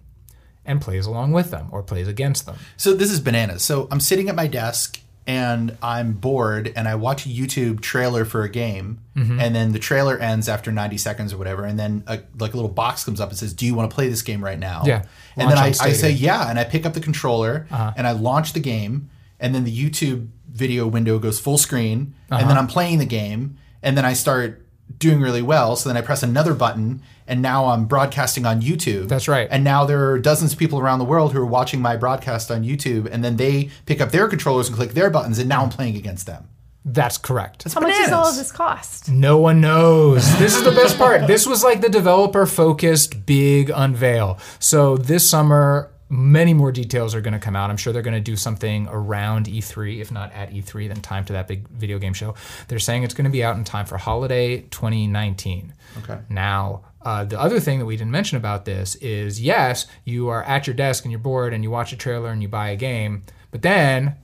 and 0.65 0.81
plays 0.81 1.05
along 1.05 1.31
with 1.31 1.51
them 1.51 1.67
or 1.71 1.81
plays 1.83 2.07
against 2.07 2.45
them. 2.45 2.55
So 2.77 2.93
this 2.93 3.11
is 3.11 3.19
bananas. 3.19 3.63
So 3.63 3.87
I'm 3.91 3.99
sitting 3.99 4.29
at 4.29 4.35
my 4.35 4.47
desk 4.47 4.99
and 5.27 5.77
I'm 5.83 6.13
bored 6.13 6.73
and 6.75 6.87
I 6.87 6.95
watch 6.95 7.25
a 7.27 7.29
YouTube 7.29 7.79
trailer 7.81 8.25
for 8.25 8.43
a 8.43 8.49
game 8.49 8.99
Mm-hmm. 9.15 9.39
and 9.41 9.53
then 9.53 9.71
the 9.73 9.77
trailer 9.79 10.17
ends 10.17 10.47
after 10.47 10.71
90 10.71 10.97
seconds 10.97 11.33
or 11.33 11.37
whatever 11.37 11.65
and 11.65 11.77
then 11.77 12.01
a, 12.07 12.21
like 12.39 12.53
a 12.53 12.55
little 12.55 12.71
box 12.71 13.03
comes 13.03 13.19
up 13.19 13.27
and 13.29 13.37
says, 13.37 13.53
"Do 13.53 13.65
you 13.65 13.75
want 13.75 13.91
to 13.91 13.93
play 13.93 14.07
this 14.07 14.21
game 14.21 14.41
right 14.43 14.57
now?" 14.57 14.83
Yeah. 14.85 15.03
And 15.35 15.51
then 15.51 15.57
I, 15.57 15.65
I 15.65 15.69
Uh-huh. 15.71 15.93
say 15.93 16.11
yeah 16.11 16.49
and 16.49 16.57
I 16.57 16.63
pick 16.63 16.85
up 16.85 16.93
the 16.93 17.01
controller 17.01 17.67
and 17.69 18.07
I 18.07 18.11
launch 18.13 18.53
the 18.53 18.61
game 18.61 19.09
and 19.39 19.53
then 19.53 19.63
the 19.65 19.71
YouTube 19.89 20.29
video 20.49 20.87
window 20.87 21.19
goes 21.19 21.39
full 21.41 21.57
screen 21.57 22.13
and 22.29 22.39
Uh-huh. 22.39 22.47
then 22.47 22.57
I'm 22.57 22.67
playing 22.67 22.99
the 22.99 23.05
game 23.05 23.57
and 23.83 23.97
then 23.97 24.05
I 24.05 24.13
start 24.13 24.65
doing 24.99 25.21
really 25.21 25.41
well 25.41 25.75
so 25.75 25.89
then 25.89 25.97
I 25.97 26.01
press 26.01 26.23
another 26.23 26.53
button 26.53 27.01
and 27.31 27.41
now 27.41 27.67
I'm 27.67 27.85
broadcasting 27.85 28.45
on 28.45 28.61
YouTube. 28.61 29.07
That's 29.07 29.29
right. 29.29 29.47
And 29.49 29.63
now 29.63 29.85
there 29.85 30.11
are 30.11 30.19
dozens 30.19 30.51
of 30.51 30.59
people 30.59 30.79
around 30.79 30.99
the 30.99 31.05
world 31.05 31.31
who 31.31 31.39
are 31.39 31.45
watching 31.45 31.81
my 31.81 31.95
broadcast 31.95 32.51
on 32.51 32.63
YouTube, 32.63 33.07
and 33.09 33.23
then 33.23 33.37
they 33.37 33.69
pick 33.85 34.01
up 34.01 34.11
their 34.11 34.27
controllers 34.27 34.67
and 34.67 34.75
click 34.75 34.91
their 34.91 35.09
buttons, 35.09 35.39
and 35.39 35.47
now 35.47 35.63
I'm 35.63 35.69
playing 35.69 35.95
against 35.95 36.25
them. 36.25 36.49
That's 36.83 37.17
correct. 37.17 37.63
That's 37.63 37.75
How 37.75 37.81
much 37.81 37.95
does 37.95 38.11
all 38.11 38.27
of 38.27 38.35
this 38.35 38.51
cost? 38.51 39.09
No 39.09 39.37
one 39.37 39.61
knows. 39.61 40.37
This 40.39 40.55
is 40.55 40.63
the 40.63 40.71
best 40.71 40.97
part. 40.97 41.27
This 41.27 41.45
was 41.45 41.63
like 41.63 41.79
the 41.79 41.89
developer 41.89 42.45
focused 42.47 43.25
big 43.25 43.69
unveil. 43.69 44.39
So 44.59 44.97
this 44.97 45.29
summer, 45.29 45.90
many 46.11 46.53
more 46.53 46.73
details 46.73 47.15
are 47.15 47.21
going 47.21 47.33
to 47.33 47.39
come 47.39 47.55
out. 47.55 47.69
I'm 47.69 47.77
sure 47.77 47.93
they're 47.93 48.01
going 48.01 48.13
to 48.13 48.19
do 48.19 48.35
something 48.35 48.87
around 48.91 49.45
E3, 49.45 50.01
if 50.01 50.11
not 50.11 50.31
at 50.33 50.51
E3, 50.51 50.89
then 50.89 50.99
time 50.99 51.23
to 51.25 51.33
that 51.33 51.47
big 51.47 51.67
video 51.69 51.97
game 51.99 52.13
show. 52.13 52.35
They're 52.67 52.79
saying 52.79 53.03
it's 53.03 53.13
going 53.13 53.25
to 53.25 53.31
be 53.31 53.43
out 53.43 53.55
in 53.55 53.63
time 53.63 53.85
for 53.85 53.97
holiday 53.97 54.61
2019. 54.61 55.73
Okay. 55.99 56.19
Now, 56.27 56.81
uh, 57.01 57.23
the 57.23 57.39
other 57.39 57.61
thing 57.61 57.79
that 57.79 57.85
we 57.85 57.95
didn't 57.95 58.11
mention 58.11 58.37
about 58.37 58.65
this 58.65 58.95
is 58.95 59.41
yes, 59.41 59.87
you 60.03 60.27
are 60.27 60.43
at 60.43 60.67
your 60.67 60.73
desk 60.73 61.05
and 61.05 61.11
you're 61.13 61.19
bored 61.19 61.53
and 61.53 61.63
you 61.63 61.71
watch 61.71 61.93
a 61.93 61.97
trailer 61.97 62.29
and 62.29 62.41
you 62.41 62.49
buy 62.49 62.69
a 62.69 62.75
game, 62.75 63.23
but 63.49 63.61
then 63.61 64.17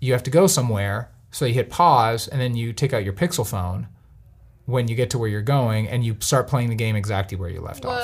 you 0.00 0.14
have 0.14 0.22
to 0.22 0.30
go 0.30 0.46
somewhere. 0.46 1.10
So 1.30 1.44
you 1.44 1.52
hit 1.52 1.68
pause 1.68 2.28
and 2.28 2.40
then 2.40 2.56
you 2.56 2.72
take 2.72 2.94
out 2.94 3.04
your 3.04 3.12
Pixel 3.12 3.46
phone 3.46 3.88
when 4.64 4.88
you 4.88 4.96
get 4.96 5.10
to 5.10 5.18
where 5.18 5.28
you're 5.28 5.42
going 5.42 5.86
and 5.86 6.02
you 6.02 6.16
start 6.20 6.48
playing 6.48 6.70
the 6.70 6.74
game 6.76 6.96
exactly 6.96 7.36
where 7.36 7.50
you 7.50 7.60
left 7.60 7.84
off. 7.84 8.00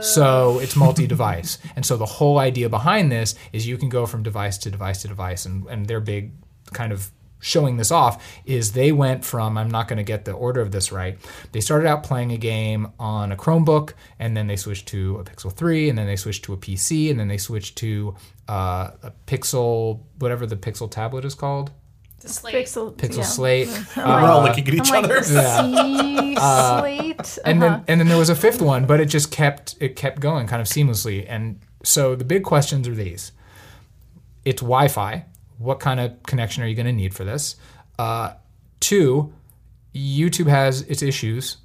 So 0.00 0.58
it's 0.58 0.76
multi-device. 0.76 1.58
and 1.76 1.84
so 1.84 1.96
the 1.96 2.06
whole 2.06 2.38
idea 2.38 2.68
behind 2.68 3.10
this 3.12 3.34
is 3.52 3.66
you 3.66 3.76
can 3.76 3.88
go 3.88 4.06
from 4.06 4.22
device 4.22 4.58
to 4.58 4.70
device 4.70 5.02
to 5.02 5.08
device 5.08 5.46
and, 5.46 5.66
and 5.66 5.86
their 5.86 6.00
big 6.00 6.32
kind 6.72 6.92
of 6.92 7.10
showing 7.40 7.76
this 7.78 7.90
off 7.90 8.22
is 8.44 8.72
they 8.72 8.92
went 8.92 9.24
from 9.24 9.58
I'm 9.58 9.70
not 9.70 9.88
going 9.88 9.96
to 9.96 10.02
get 10.02 10.24
the 10.24 10.32
order 10.32 10.60
of 10.60 10.70
this 10.70 10.92
right. 10.92 11.18
They 11.52 11.60
started 11.60 11.88
out 11.88 12.02
playing 12.02 12.32
a 12.32 12.36
game 12.36 12.92
on 12.98 13.32
a 13.32 13.36
Chromebook 13.36 13.94
and 14.18 14.36
then 14.36 14.46
they 14.46 14.56
switched 14.56 14.88
to 14.88 15.16
a 15.18 15.24
Pixel 15.24 15.52
3 15.52 15.88
and 15.88 15.98
then 15.98 16.06
they 16.06 16.16
switched 16.16 16.44
to 16.44 16.52
a 16.52 16.56
PC 16.56 17.10
and 17.10 17.18
then 17.18 17.28
they 17.28 17.38
switched 17.38 17.76
to 17.78 18.14
uh, 18.48 18.90
a 19.02 19.12
Pixel 19.26 20.00
whatever 20.18 20.46
the 20.46 20.56
Pixel 20.56 20.90
tablet 20.90 21.24
is 21.24 21.34
called. 21.34 21.72
The 22.20 22.28
slate. 22.28 22.54
Pixel, 22.54 22.92
Pixel 22.94 23.16
yeah. 23.18 23.22
Slate. 23.24 23.68
We're 23.96 24.04
all 24.04 24.42
looking 24.42 24.66
at 24.68 24.74
each 24.74 24.90
I'm 24.92 25.02
like 25.02 25.04
other. 25.04 25.22
C 25.22 26.36
slate. 26.36 27.38
and 27.44 27.62
Uh-huh. 27.62 27.76
then 27.76 27.84
and 27.88 28.00
then 28.00 28.08
there 28.08 28.18
was 28.18 28.28
a 28.30 28.34
fifth 28.36 28.60
one, 28.62 28.86
but 28.86 29.00
it 29.00 29.06
just 29.06 29.30
kept 29.30 29.74
it 29.80 29.96
kept 29.96 30.20
going 30.20 30.46
kind 30.46 30.60
of 30.62 30.68
seamlessly. 30.68 31.24
And 31.28 31.60
so 31.82 32.14
the 32.14 32.24
big 32.24 32.44
questions 32.44 32.86
are 32.88 32.94
these: 32.94 33.32
It's 34.44 34.60
Wi-Fi. 34.62 35.24
What 35.58 35.80
kind 35.80 36.00
of 36.00 36.22
connection 36.24 36.62
are 36.62 36.66
you 36.66 36.74
going 36.74 36.86
to 36.86 36.92
need 36.92 37.14
for 37.14 37.24
this? 37.24 37.56
Uh, 37.98 38.32
two, 38.80 39.32
YouTube 39.94 40.46
has 40.48 40.82
its 40.82 41.02
issues, 41.02 41.58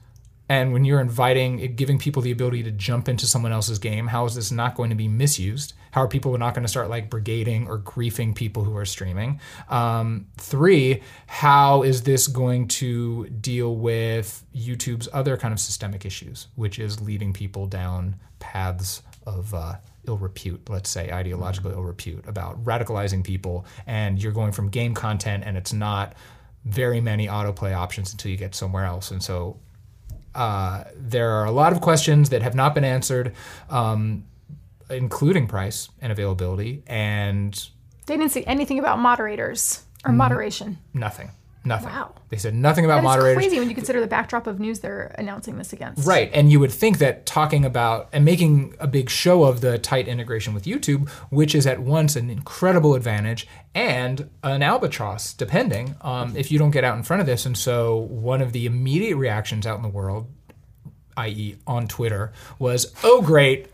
and 0.48 0.74
when 0.74 0.86
you're 0.86 1.02
inviting, 1.02 1.76
giving 1.76 1.98
people 1.98 2.22
the 2.22 2.32
ability 2.32 2.64
to 2.64 2.72
jump 2.72 3.10
into 3.10 3.26
someone 3.26 3.52
else's 3.52 3.80
game, 3.80 4.08
how 4.08 4.26
is 4.26 4.36
this 4.36 4.52
not 4.52 4.76
going 4.76 4.92
to 4.92 4.96
be 4.96 5.08
misused? 5.08 5.74
How 5.92 6.02
are 6.02 6.08
people 6.08 6.38
not 6.38 6.54
going 6.54 6.64
to 6.64 6.70
start 6.70 6.90
like 6.90 7.10
brigading 7.10 7.68
or 7.68 7.80
griefing 7.80 8.36
people 8.36 8.64
who 8.64 8.76
are 8.78 8.86
streaming? 8.86 9.40
Um, 9.70 10.28
three, 10.38 11.02
how 11.26 11.82
is 11.82 12.04
this 12.04 12.28
going 12.28 12.68
to 12.68 13.28
deal 13.30 13.76
with 13.76 14.46
YouTube's 14.56 15.10
other 15.14 15.36
kind 15.36 15.52
of 15.52 15.60
systemic 15.60 16.06
issues, 16.06 16.48
which 16.56 16.78
is 16.78 17.02
leading 17.02 17.34
people 17.34 17.66
down 17.66 18.18
paths 18.40 19.02
of 19.26 19.54
uh, 19.54 19.76
ill 20.08 20.18
repute, 20.18 20.70
let's 20.70 20.90
say 20.90 21.12
ideological 21.12 21.72
ill 21.72 21.84
repute, 21.84 22.28
about 22.28 22.64
radicalizing 22.64 23.24
people, 23.24 23.66
and 23.88 24.22
you're 24.22 24.32
going 24.32 24.52
from 24.52 24.70
game 24.70 24.94
content 24.94 25.44
and 25.46 25.58
it's 25.58 25.74
not 25.74 26.14
very 26.66 27.02
many 27.02 27.28
autoplay 27.28 27.76
options 27.76 28.12
until 28.12 28.30
you 28.32 28.38
get 28.38 28.54
somewhere 28.54 28.86
else, 28.86 29.12
and 29.12 29.24
so 29.24 29.58
uh, 30.36 30.84
there 30.95 31.32
are 31.32 31.45
a 31.45 31.52
lot 31.52 31.71
of 31.74 31.82
questions 31.82 32.30
that 32.30 32.41
have 32.41 32.54
not 32.56 32.76
been 32.76 32.84
answered, 32.84 33.34
um, 33.69 34.26
including 34.89 35.48
price 35.48 35.89
and 36.02 36.12
availability, 36.12 36.84
and 36.88 37.54
They 38.06 38.17
didn't 38.17 38.32
say 38.32 38.43
anything 38.43 38.78
about 38.80 39.00
moderators 39.00 39.84
or 40.06 40.12
moderation. 40.12 40.78
nothing. 40.93 41.32
Nothing. 41.65 41.89
Wow. 41.89 42.13
They 42.30 42.38
said 42.38 42.54
nothing 42.54 42.86
about 42.86 42.97
That 42.97 43.04
moderators. 43.04 43.38
crazy 43.38 43.60
when 43.60 43.69
you 43.69 43.75
consider 43.75 43.99
the 43.99 44.08
backdrop 44.08 44.45
of 44.45 44.60
news 44.60 44.82
they're 44.82 45.15
announcing 45.17 45.58
this 45.58 45.73
against. 45.73 46.06
Right. 46.08 46.30
And 46.34 46.51
you 46.51 46.60
would 46.60 46.71
think 46.71 46.99
that 46.99 47.25
talking 47.25 47.65
about 47.65 48.08
and 48.13 48.23
making 48.23 48.75
a 48.80 48.88
big 48.88 49.10
show 49.10 49.43
of 49.43 49.62
the 49.62 49.80
tight 49.80 50.08
integration 50.08 50.54
with 50.54 50.65
YouTube, 50.65 51.10
which 51.32 51.56
is 51.56 51.65
at 51.65 51.80
once 51.80 52.15
an 52.15 52.30
incredible 52.30 52.93
advantage 52.93 53.47
and 53.73 54.30
an 54.43 54.62
albatross, 54.62 55.34
depending 55.34 55.95
um, 56.01 56.36
if 56.38 56.51
you 56.51 56.60
don't 56.60 56.71
get 56.71 56.84
out 56.84 56.95
in 56.97 57.04
front 57.04 57.19
of 57.21 57.25
this. 57.25 57.45
And 57.45 57.58
so 57.58 57.97
one 57.97 58.41
of 58.41 58.51
the 58.54 58.65
immediate 58.67 59.17
reactions 59.17 59.65
out 59.65 59.78
in 59.78 59.82
the 59.82 59.89
world, 59.89 60.28
i.e., 61.17 61.56
on 61.65 61.88
Twitter, 61.88 62.32
was, 62.60 62.93
"Oh, 63.04 63.21
great! 63.21 63.67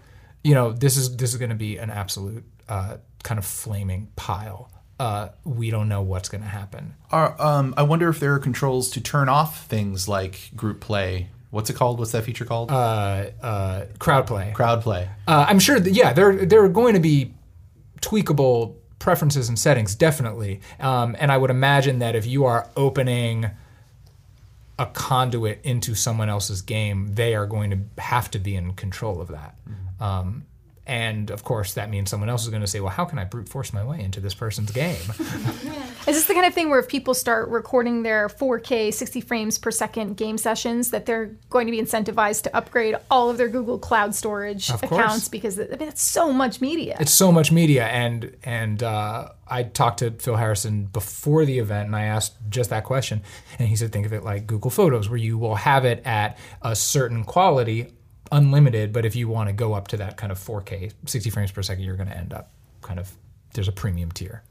You 0.43 0.53
know, 0.55 0.71
this 0.71 0.95
is 0.97 1.17
this 1.17 1.31
is 1.33 1.37
going 1.37 1.49
to 1.49 1.55
be 1.55 1.77
an 1.77 1.89
absolute 1.89 2.43
uh, 2.69 2.97
kind 3.23 3.37
of 3.37 3.45
flaming 3.45 4.07
pile. 4.15 4.69
Uh, 5.01 5.29
we 5.43 5.71
don't 5.71 5.89
know 5.89 6.01
what's 6.01 6.29
going 6.29 6.43
to 6.43 6.47
happen." 6.47 6.95
Are, 7.11 7.35
um, 7.41 7.73
I 7.75 7.83
wonder 7.83 8.07
if 8.09 8.19
there 8.19 8.33
are 8.35 8.39
controls 8.39 8.89
to 8.91 9.01
turn 9.01 9.29
off 9.29 9.65
things 9.65 10.07
like 10.07 10.51
group 10.55 10.79
play. 10.79 11.29
What's 11.49 11.69
it 11.69 11.75
called? 11.75 11.99
What's 11.99 12.11
that 12.11 12.23
feature 12.23 12.45
called? 12.45 12.71
Uh, 12.71 13.31
uh, 13.41 13.85
crowd 13.99 14.27
play. 14.27 14.51
Crowd 14.53 14.81
play. 14.81 15.09
Uh, 15.27 15.45
I'm 15.49 15.59
sure 15.59 15.79
that 15.79 15.91
yeah, 15.91 16.13
there 16.13 16.45
there 16.45 16.63
are 16.63 16.69
going 16.69 16.93
to 16.93 16.99
be 16.99 17.33
tweakable 18.01 18.75
preferences 18.99 19.49
and 19.49 19.57
settings, 19.57 19.95
definitely. 19.95 20.61
Um, 20.79 21.15
and 21.19 21.31
I 21.31 21.37
would 21.37 21.49
imagine 21.49 21.99
that 21.99 22.15
if 22.15 22.25
you 22.25 22.45
are 22.45 22.69
opening 22.77 23.49
a 24.79 24.85
conduit 24.85 25.59
into 25.63 25.95
someone 25.95 26.29
else's 26.29 26.61
game, 26.61 27.13
they 27.15 27.35
are 27.35 27.45
going 27.45 27.69
to 27.71 28.01
have 28.01 28.31
to 28.31 28.39
be 28.39 28.55
in 28.55 28.73
control 28.73 29.19
of 29.19 29.27
that. 29.29 29.55
Um, 29.99 30.45
and 30.87 31.29
of 31.29 31.43
course, 31.43 31.73
that 31.75 31.89
means 31.89 32.09
someone 32.09 32.29
else 32.29 32.43
is 32.43 32.49
going 32.49 32.61
to 32.61 32.67
say, 32.67 32.79
"Well, 32.79 32.89
how 32.89 33.05
can 33.05 33.19
I 33.19 33.23
brute 33.23 33.47
force 33.47 33.71
my 33.73 33.83
way 33.83 34.01
into 34.01 34.19
this 34.19 34.33
person's 34.33 34.71
game?" 34.71 34.97
Is 36.07 36.15
this 36.15 36.25
the 36.25 36.33
kind 36.33 36.47
of 36.47 36.53
thing 36.55 36.69
where 36.71 36.79
if 36.79 36.87
people 36.87 37.13
start 37.13 37.49
recording 37.49 38.01
their 38.01 38.27
4K 38.27 38.91
60 38.91 39.21
frames 39.21 39.59
per 39.59 39.69
second 39.69 40.17
game 40.17 40.37
sessions, 40.39 40.89
that 40.89 41.05
they're 41.05 41.35
going 41.51 41.67
to 41.67 41.71
be 41.71 41.79
incentivized 41.79 42.41
to 42.43 42.55
upgrade 42.57 42.95
all 43.11 43.29
of 43.29 43.37
their 43.37 43.47
Google 43.49 43.77
Cloud 43.77 44.15
storage 44.15 44.71
Of 44.71 44.81
accounts 44.81 45.13
course. 45.13 45.29
because 45.29 45.59
I 45.59 45.63
mean, 45.77 45.87
it's 45.89 46.01
so 46.01 46.33
much 46.33 46.59
media. 46.59 46.97
it's 46.99 47.13
so 47.13 47.31
much 47.31 47.51
media 47.51 47.85
and 47.85 48.35
and 48.43 48.81
uh, 48.81 49.29
I 49.47 49.63
talked 49.63 49.99
to 49.99 50.09
Phil 50.11 50.35
Harrison 50.37 50.85
before 50.85 51.45
the 51.45 51.59
event 51.59 51.85
and 51.87 51.95
I 51.95 52.03
asked 52.05 52.33
just 52.49 52.71
that 52.71 52.83
question 52.83 53.21
and 53.59 53.67
he 53.67 53.75
said 53.75 53.91
think 53.91 54.07
of 54.07 54.13
it 54.13 54.23
like 54.23 54.47
Google 54.47 54.71
Photos 54.71 55.07
where 55.07 55.17
you 55.19 55.37
will 55.37 55.55
have 55.55 55.85
it 55.85 56.01
at 56.05 56.39
a 56.63 56.75
certain 56.75 57.23
quality 57.23 57.93
unlimited 58.31 58.93
but 58.93 59.05
if 59.05 59.15
you 59.15 59.27
want 59.27 59.47
to 59.49 59.53
go 59.53 59.73
up 59.73 59.87
to 59.87 59.97
that 59.97 60.17
kind 60.17 60.31
of 60.31 60.39
4K 60.39 60.93
60 61.05 61.29
frames 61.29 61.51
per 61.51 61.61
second 61.61 61.83
you're 61.83 61.95
going 61.95 62.09
to 62.09 62.17
end 62.17 62.33
up 62.33 62.51
kind 62.81 62.99
of 62.99 63.11
there's 63.53 63.67
a 63.67 63.73
premium 63.73 64.11
tier 64.11 64.43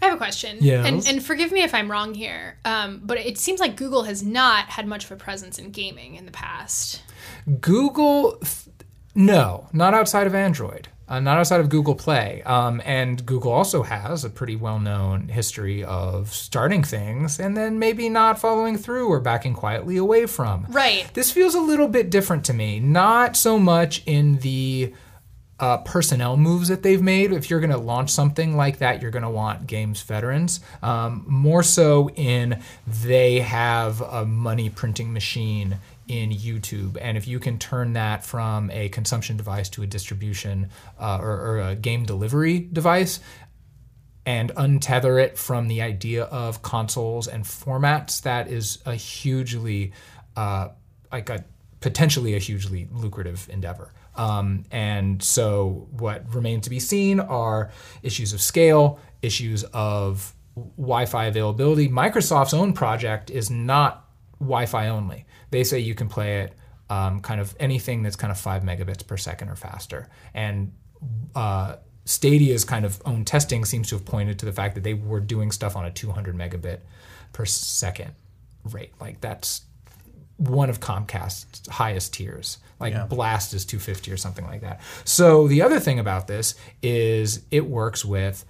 I 0.00 0.06
have 0.06 0.14
a 0.14 0.16
question. 0.18 0.58
Yes? 0.60 0.86
And, 0.86 1.06
and 1.08 1.24
forgive 1.24 1.50
me 1.50 1.62
if 1.62 1.74
I'm 1.74 1.90
wrong 1.90 2.14
here, 2.14 2.58
um, 2.64 3.00
but 3.04 3.18
it 3.18 3.36
seems 3.36 3.58
like 3.58 3.76
Google 3.76 4.04
has 4.04 4.22
not 4.22 4.66
had 4.66 4.86
much 4.86 5.04
of 5.04 5.10
a 5.10 5.16
presence 5.16 5.58
in 5.58 5.70
gaming 5.70 6.14
in 6.14 6.24
the 6.24 6.30
past. 6.30 7.02
Google, 7.60 8.36
th- 8.36 8.76
no, 9.16 9.68
not 9.72 9.94
outside 9.94 10.28
of 10.28 10.36
Android, 10.36 10.86
uh, 11.08 11.20
not 11.20 11.38
outside 11.38 11.60
of 11.60 11.68
Google 11.68 11.94
Play. 11.94 12.42
Um, 12.44 12.82
and 12.84 13.24
Google 13.24 13.52
also 13.52 13.82
has 13.82 14.24
a 14.24 14.30
pretty 14.30 14.56
well 14.56 14.78
known 14.78 15.28
history 15.28 15.82
of 15.84 16.32
starting 16.32 16.82
things 16.82 17.40
and 17.40 17.56
then 17.56 17.78
maybe 17.78 18.08
not 18.08 18.38
following 18.38 18.76
through 18.76 19.08
or 19.08 19.20
backing 19.20 19.54
quietly 19.54 19.96
away 19.96 20.26
from. 20.26 20.66
Right. 20.68 21.08
This 21.14 21.30
feels 21.30 21.54
a 21.54 21.60
little 21.60 21.88
bit 21.88 22.10
different 22.10 22.44
to 22.46 22.54
me. 22.54 22.80
Not 22.80 23.36
so 23.36 23.58
much 23.58 24.02
in 24.06 24.38
the 24.38 24.92
uh, 25.60 25.78
personnel 25.78 26.36
moves 26.36 26.68
that 26.68 26.82
they've 26.82 27.02
made. 27.02 27.32
If 27.32 27.50
you're 27.50 27.60
going 27.60 27.70
to 27.70 27.78
launch 27.78 28.10
something 28.10 28.56
like 28.56 28.78
that, 28.78 29.02
you're 29.02 29.10
going 29.10 29.24
to 29.24 29.30
want 29.30 29.66
games 29.66 30.02
veterans. 30.02 30.60
Um, 30.82 31.24
more 31.26 31.62
so 31.62 32.10
in 32.10 32.62
they 32.86 33.40
have 33.40 34.00
a 34.00 34.24
money 34.24 34.70
printing 34.70 35.12
machine 35.12 35.78
in 36.08 36.30
YouTube, 36.30 36.96
and 37.00 37.16
if 37.16 37.28
you 37.28 37.38
can 37.38 37.58
turn 37.58 37.92
that 37.92 38.24
from 38.24 38.70
a 38.70 38.88
consumption 38.88 39.36
device 39.36 39.68
to 39.68 39.82
a 39.82 39.86
distribution 39.86 40.70
uh, 40.98 41.18
or, 41.20 41.30
or 41.30 41.60
a 41.60 41.74
game 41.76 42.04
delivery 42.04 42.68
device, 42.72 43.20
and 44.26 44.50
untether 44.56 45.22
it 45.22 45.38
from 45.38 45.68
the 45.68 45.80
idea 45.80 46.24
of 46.24 46.62
consoles 46.62 47.28
and 47.28 47.44
formats, 47.44 48.22
that 48.22 48.48
is 48.48 48.78
a 48.84 48.94
hugely, 48.94 49.92
uh, 50.36 50.68
like 51.12 51.30
a 51.30 51.44
potentially 51.80 52.34
a 52.34 52.38
hugely 52.38 52.88
lucrative 52.90 53.48
endeavor. 53.50 53.92
Um, 54.16 54.64
and 54.70 55.22
so, 55.22 55.88
what 55.92 56.34
remains 56.34 56.64
to 56.64 56.70
be 56.70 56.80
seen 56.80 57.20
are 57.20 57.70
issues 58.02 58.32
of 58.32 58.40
scale, 58.40 58.98
issues 59.22 59.62
of 59.64 60.34
Wi-Fi 60.76 61.26
availability. 61.26 61.88
Microsoft's 61.88 62.52
own 62.52 62.72
project 62.72 63.30
is 63.30 63.50
not 63.50 64.08
Wi-Fi 64.40 64.88
only. 64.88 65.24
They 65.50 65.64
say 65.64 65.78
you 65.78 65.94
can 65.94 66.08
play 66.08 66.42
it 66.42 66.54
um, 66.90 67.20
kind 67.20 67.40
of 67.40 67.54
anything 67.60 68.02
that's 68.02 68.16
kind 68.16 68.30
of 68.30 68.38
five 68.38 68.62
megabits 68.62 69.06
per 69.06 69.16
second 69.16 69.48
or 69.48 69.56
faster, 69.56 70.08
and 70.34 70.72
uh, 71.34 71.76
Stadia's 72.08 72.64
kind 72.64 72.86
of 72.86 73.02
own 73.04 73.26
testing 73.26 73.66
seems 73.66 73.90
to 73.90 73.94
have 73.96 74.04
pointed 74.06 74.38
to 74.38 74.46
the 74.46 74.52
fact 74.52 74.74
that 74.74 74.82
they 74.82 74.94
were 74.94 75.20
doing 75.20 75.50
stuff 75.50 75.76
on 75.76 75.84
a 75.84 75.90
200 75.90 76.34
megabit 76.34 76.80
per 77.34 77.44
second 77.44 78.12
rate. 78.64 78.92
Like 78.98 79.20
that's 79.20 79.62
one 80.38 80.70
of 80.70 80.80
Comcast's 80.80 81.68
highest 81.68 82.14
tiers. 82.14 82.58
Like 82.80 83.10
Blast 83.10 83.52
is 83.52 83.66
250 83.66 84.10
or 84.10 84.16
something 84.16 84.46
like 84.46 84.62
that. 84.62 84.80
So 85.04 85.48
the 85.48 85.60
other 85.60 85.80
thing 85.80 85.98
about 85.98 86.28
this 86.28 86.54
is 86.82 87.42
it 87.50 87.66
works 87.66 88.04
with 88.04 88.44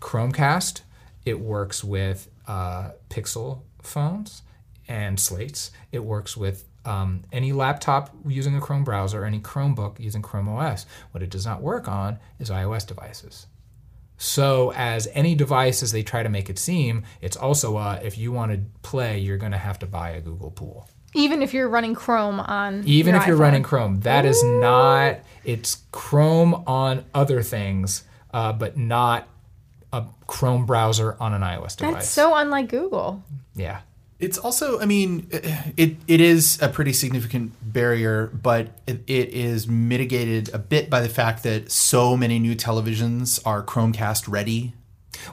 Chromecast, 0.00 0.82
it 1.24 1.40
works 1.40 1.82
with 1.82 2.28
uh, 2.46 2.90
Pixel 3.08 3.62
phones 3.80 4.42
and 4.90 5.18
slates. 5.18 5.70
It 5.92 6.00
works 6.04 6.36
with 6.36 6.64
um, 6.84 7.22
any 7.32 7.52
laptop 7.52 8.10
using 8.26 8.56
a 8.56 8.60
Chrome 8.60 8.84
browser, 8.84 9.24
any 9.24 9.38
Chromebook 9.40 10.00
using 10.00 10.20
Chrome 10.20 10.48
OS. 10.48 10.84
What 11.12 11.22
it 11.22 11.30
does 11.30 11.46
not 11.46 11.62
work 11.62 11.88
on 11.88 12.18
is 12.38 12.50
iOS 12.50 12.86
devices. 12.86 13.46
So, 14.18 14.72
as 14.74 15.08
any 15.14 15.34
device, 15.34 15.82
as 15.82 15.92
they 15.92 16.02
try 16.02 16.22
to 16.22 16.28
make 16.28 16.50
it 16.50 16.58
seem, 16.58 17.04
it's 17.22 17.36
also 17.38 17.76
uh, 17.78 18.00
if 18.02 18.18
you 18.18 18.32
want 18.32 18.52
to 18.52 18.60
play, 18.82 19.18
you're 19.18 19.38
going 19.38 19.52
to 19.52 19.58
have 19.58 19.78
to 19.78 19.86
buy 19.86 20.10
a 20.10 20.20
Google 20.20 20.50
Pool. 20.50 20.88
Even 21.14 21.40
if 21.42 21.54
you're 21.54 21.68
running 21.68 21.94
Chrome 21.94 22.38
on 22.40 22.82
Even 22.86 23.14
your 23.14 23.22
if 23.22 23.26
you're 23.28 23.36
iPhone. 23.36 23.40
running 23.40 23.62
Chrome, 23.62 24.00
that 24.00 24.24
is 24.26 24.42
not. 24.44 25.20
It's 25.44 25.78
Chrome 25.90 26.54
on 26.66 27.04
other 27.14 27.42
things, 27.42 28.04
uh, 28.34 28.52
but 28.52 28.76
not 28.76 29.26
a 29.92 30.04
Chrome 30.26 30.66
browser 30.66 31.16
on 31.18 31.32
an 31.32 31.40
iOS 31.42 31.76
device. 31.76 31.94
That's 31.94 32.08
so 32.10 32.34
unlike 32.34 32.68
Google. 32.68 33.22
yeah. 33.54 33.80
It's 34.20 34.36
also, 34.36 34.78
I 34.78 34.84
mean, 34.84 35.26
it 35.76 35.96
it 36.06 36.20
is 36.20 36.60
a 36.60 36.68
pretty 36.68 36.92
significant 36.92 37.52
barrier, 37.62 38.26
but 38.26 38.68
it, 38.86 39.02
it 39.06 39.30
is 39.30 39.66
mitigated 39.66 40.50
a 40.52 40.58
bit 40.58 40.90
by 40.90 41.00
the 41.00 41.08
fact 41.08 41.42
that 41.44 41.72
so 41.72 42.16
many 42.16 42.38
new 42.38 42.54
televisions 42.54 43.40
are 43.46 43.62
Chromecast 43.62 44.28
ready. 44.28 44.74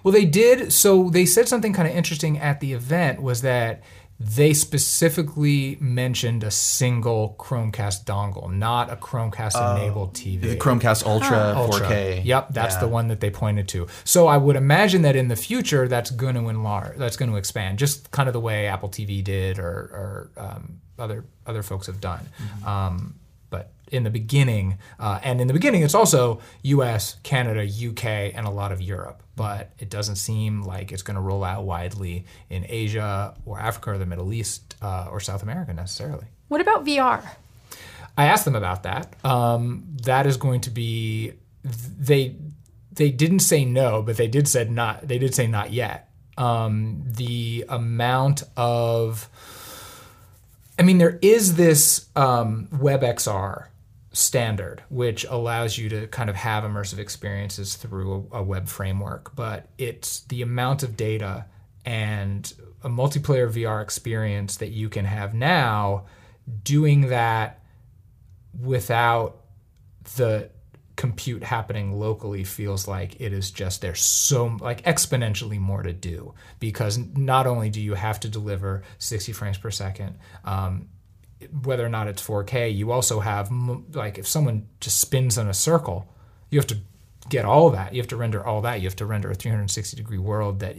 Well, 0.04 0.14
they 0.14 0.26
did. 0.26 0.72
So 0.72 1.10
they 1.10 1.26
said 1.26 1.48
something 1.48 1.74
kind 1.74 1.88
of 1.88 1.96
interesting 1.96 2.38
at 2.40 2.62
the 2.62 2.74
event 2.74 3.22
was 3.22 3.42
that 3.42 3.84
they 4.20 4.52
specifically 4.54 5.78
mentioned 5.80 6.44
a 6.44 6.50
single 6.50 7.36
Chromecast 7.38 8.04
dongle, 8.06 8.52
not 8.52 8.92
a 8.92 8.96
Chromecast 8.96 9.56
enabled 9.78 10.16
TV. 10.16 10.42
The 10.42 10.56
Chromecast 10.56 11.06
Ultra, 11.06 11.54
Ultra. 11.56 11.88
4K. 11.88 12.26
Yep, 12.26 12.48
that's 12.52 12.76
Yeah. 12.76 12.80
the 12.82 12.88
one 12.88 13.10
that 13.10 13.20
they 13.20 13.30
pointed 13.30 13.68
to. 13.70 13.88
So 14.04 14.26
I 14.28 14.38
would 14.38 14.56
imagine 14.56 15.04
that 15.04 15.16
in 15.16 15.28
the 15.28 15.36
future, 15.36 15.88
that's 15.88 16.10
going 16.10 16.34
to 16.36 16.50
enlarge. 16.50 16.98
That's 16.98 17.16
going 17.16 17.30
to 17.30 17.38
expand, 17.38 17.78
just 17.78 18.10
kind 18.10 18.28
of 18.28 18.34
the 18.34 18.40
way 18.40 18.66
Apple 18.66 18.90
TV 18.90 19.24
did, 19.24 19.60
or, 19.60 19.66
or 19.66 20.32
um, 20.38 20.82
other 20.98 21.26
other 21.46 21.62
folks 21.62 21.86
have 21.86 22.02
done. 22.02 22.28
Mm-hmm. 22.42 22.68
Um, 22.68 23.16
but 23.27 23.27
in 23.92 24.04
the 24.04 24.10
beginning, 24.10 24.78
uh, 25.00 25.20
and 25.24 25.42
in 25.42 25.48
the 25.48 25.54
beginning, 25.54 25.84
it's 25.84 25.96
also 25.96 26.40
U.S., 26.64 27.18
Canada, 27.24 27.66
U.K., 27.66 28.34
and 28.36 28.46
a 28.46 28.50
lot 28.50 28.72
of 28.72 28.82
Europe. 28.82 29.24
But 29.36 29.72
it 29.80 29.90
doesn't 29.90 30.16
seem 30.16 30.64
like 30.64 30.92
it's 30.92 31.04
going 31.04 31.16
to 31.16 31.22
roll 31.22 31.44
out 31.44 31.64
widely 31.64 32.26
in 32.50 32.66
Asia 32.68 33.36
or 33.46 33.60
Africa 33.60 33.92
or 33.92 33.98
the 33.98 34.06
Middle 34.06 34.34
East 34.34 34.76
uh, 34.82 35.08
or 35.10 35.20
South 35.20 35.44
America 35.44 35.74
necessarily. 35.74 36.26
What 36.48 36.62
about 36.62 36.86
VR? 36.86 37.24
I 38.18 38.26
asked 38.26 38.46
them 38.46 38.56
about 38.56 38.84
that. 38.84 39.14
Um, 39.24 39.84
that 40.04 40.26
is 40.26 40.38
going 40.38 40.62
to 40.62 40.72
be 40.72 41.34
they 41.64 42.36
they 42.92 43.12
didn't 43.12 43.40
say 43.40 43.64
no, 43.64 44.02
but 44.02 44.18
they 44.18 44.28
did 44.28 44.48
said 44.48 44.72
not. 44.72 45.08
They 45.08 45.20
did 45.20 45.36
say 45.36 45.46
not 45.46 45.72
yet. 45.72 46.10
Um, 46.36 47.04
the 47.06 47.66
amount 47.70 48.44
of 48.56 49.30
I 50.80 50.84
mean, 50.84 50.98
there 51.00 51.18
is 51.22 51.56
this 51.56 52.08
um, 52.16 52.68
WebXR 52.74 53.68
standard, 54.18 54.84
which 54.90 55.26
allows 55.26 55.78
you 55.78 55.90
to 55.90 56.08
kind 56.08 56.28
of 56.28 56.36
have 56.36 56.64
immersive 56.64 56.98
experiences 56.98 57.76
through 57.76 58.28
a, 58.32 58.38
a 58.38 58.44
web 58.44 58.68
framework, 58.68 59.36
but 59.36 59.68
it's 59.78 60.22
the 60.22 60.42
amount 60.42 60.82
of 60.82 60.98
data 60.98 61.46
and 61.86 62.52
a 62.84 62.90
multiplayer 62.90 63.48
VR 63.48 63.82
experience 63.82 64.58
that 64.58 64.70
you 64.70 64.90
can 64.90 65.06
have 65.06 65.36
now 65.36 66.06
doing 66.64 67.10
that 67.10 67.62
without 68.60 69.44
the 70.16 70.50
compute 70.96 71.44
happening 71.44 72.00
locally 72.00 72.44
feels 72.44 72.88
like 72.88 73.22
it 73.22 73.32
is 73.32 73.52
just 73.52 73.82
there's 73.82 74.02
so 74.02 74.58
like 74.60 74.82
exponentially 74.82 75.60
more 75.60 75.84
to 75.84 75.94
do 75.94 76.34
because 76.60 76.98
not 76.98 77.46
only 77.46 77.70
do 77.70 77.80
you 77.80 77.94
have 77.94 78.20
to 78.20 78.28
deliver 78.28 78.82
60 78.98 79.32
frames 79.34 79.60
per 79.60 79.70
second 79.70 80.18
um, 80.44 80.90
whether 81.64 81.86
or 81.86 81.90
not 81.90 82.08
it's 82.08 82.26
4k 82.26 82.76
you 82.76 82.92
also 82.92 83.20
have 83.20 83.52
like 83.94 84.18
if 84.18 84.28
someone 84.28 84.68
just 84.80 85.00
spins 85.00 85.38
in 85.38 85.48
a 85.48 85.54
circle 85.54 86.08
you 86.50 86.60
have 86.60 86.68
to 86.68 86.78
get 87.30 87.46
all 87.46 87.70
that 87.70 87.94
you 87.94 88.02
have 88.02 88.08
to 88.08 88.16
render 88.16 88.46
all 88.46 88.62
that 88.62 88.82
you 88.82 88.88
have 88.88 88.96
to 88.96 89.06
render 89.06 89.30
a 89.30 89.36
360 89.36 89.96
degree 89.96 90.18
world 90.18 90.60
that 90.60 90.76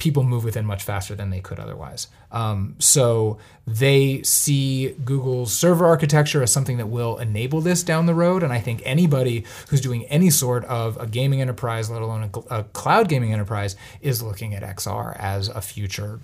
people 0.00 0.24
move 0.24 0.42
within 0.42 0.64
much 0.64 0.82
faster 0.82 1.14
than 1.14 1.30
they 1.30 1.40
could 1.40 1.60
otherwise. 1.60 2.08
Um, 2.32 2.74
so 2.78 3.38
they 3.66 4.22
see 4.22 4.96
Google's 5.04 5.52
server 5.52 5.86
architecture 5.86 6.42
as 6.42 6.50
something 6.50 6.78
that 6.78 6.86
will 6.86 7.18
enable 7.18 7.60
this 7.60 7.82
down 7.82 8.06
the 8.06 8.14
road. 8.14 8.42
And 8.42 8.52
I 8.52 8.58
think 8.58 8.82
anybody 8.84 9.44
who's 9.68 9.80
doing 9.80 10.04
any 10.06 10.30
sort 10.30 10.64
of 10.64 10.96
a 10.96 11.06
gaming 11.06 11.40
enterprise, 11.40 11.90
let 11.90 12.02
alone 12.02 12.30
a, 12.34 12.60
a 12.60 12.64
cloud 12.64 13.08
gaming 13.08 13.32
enterprise, 13.32 13.76
is 14.00 14.22
looking 14.22 14.54
at 14.54 14.62
XR 14.62 15.16
as 15.18 15.48
a 15.48 15.60
future 15.60 16.18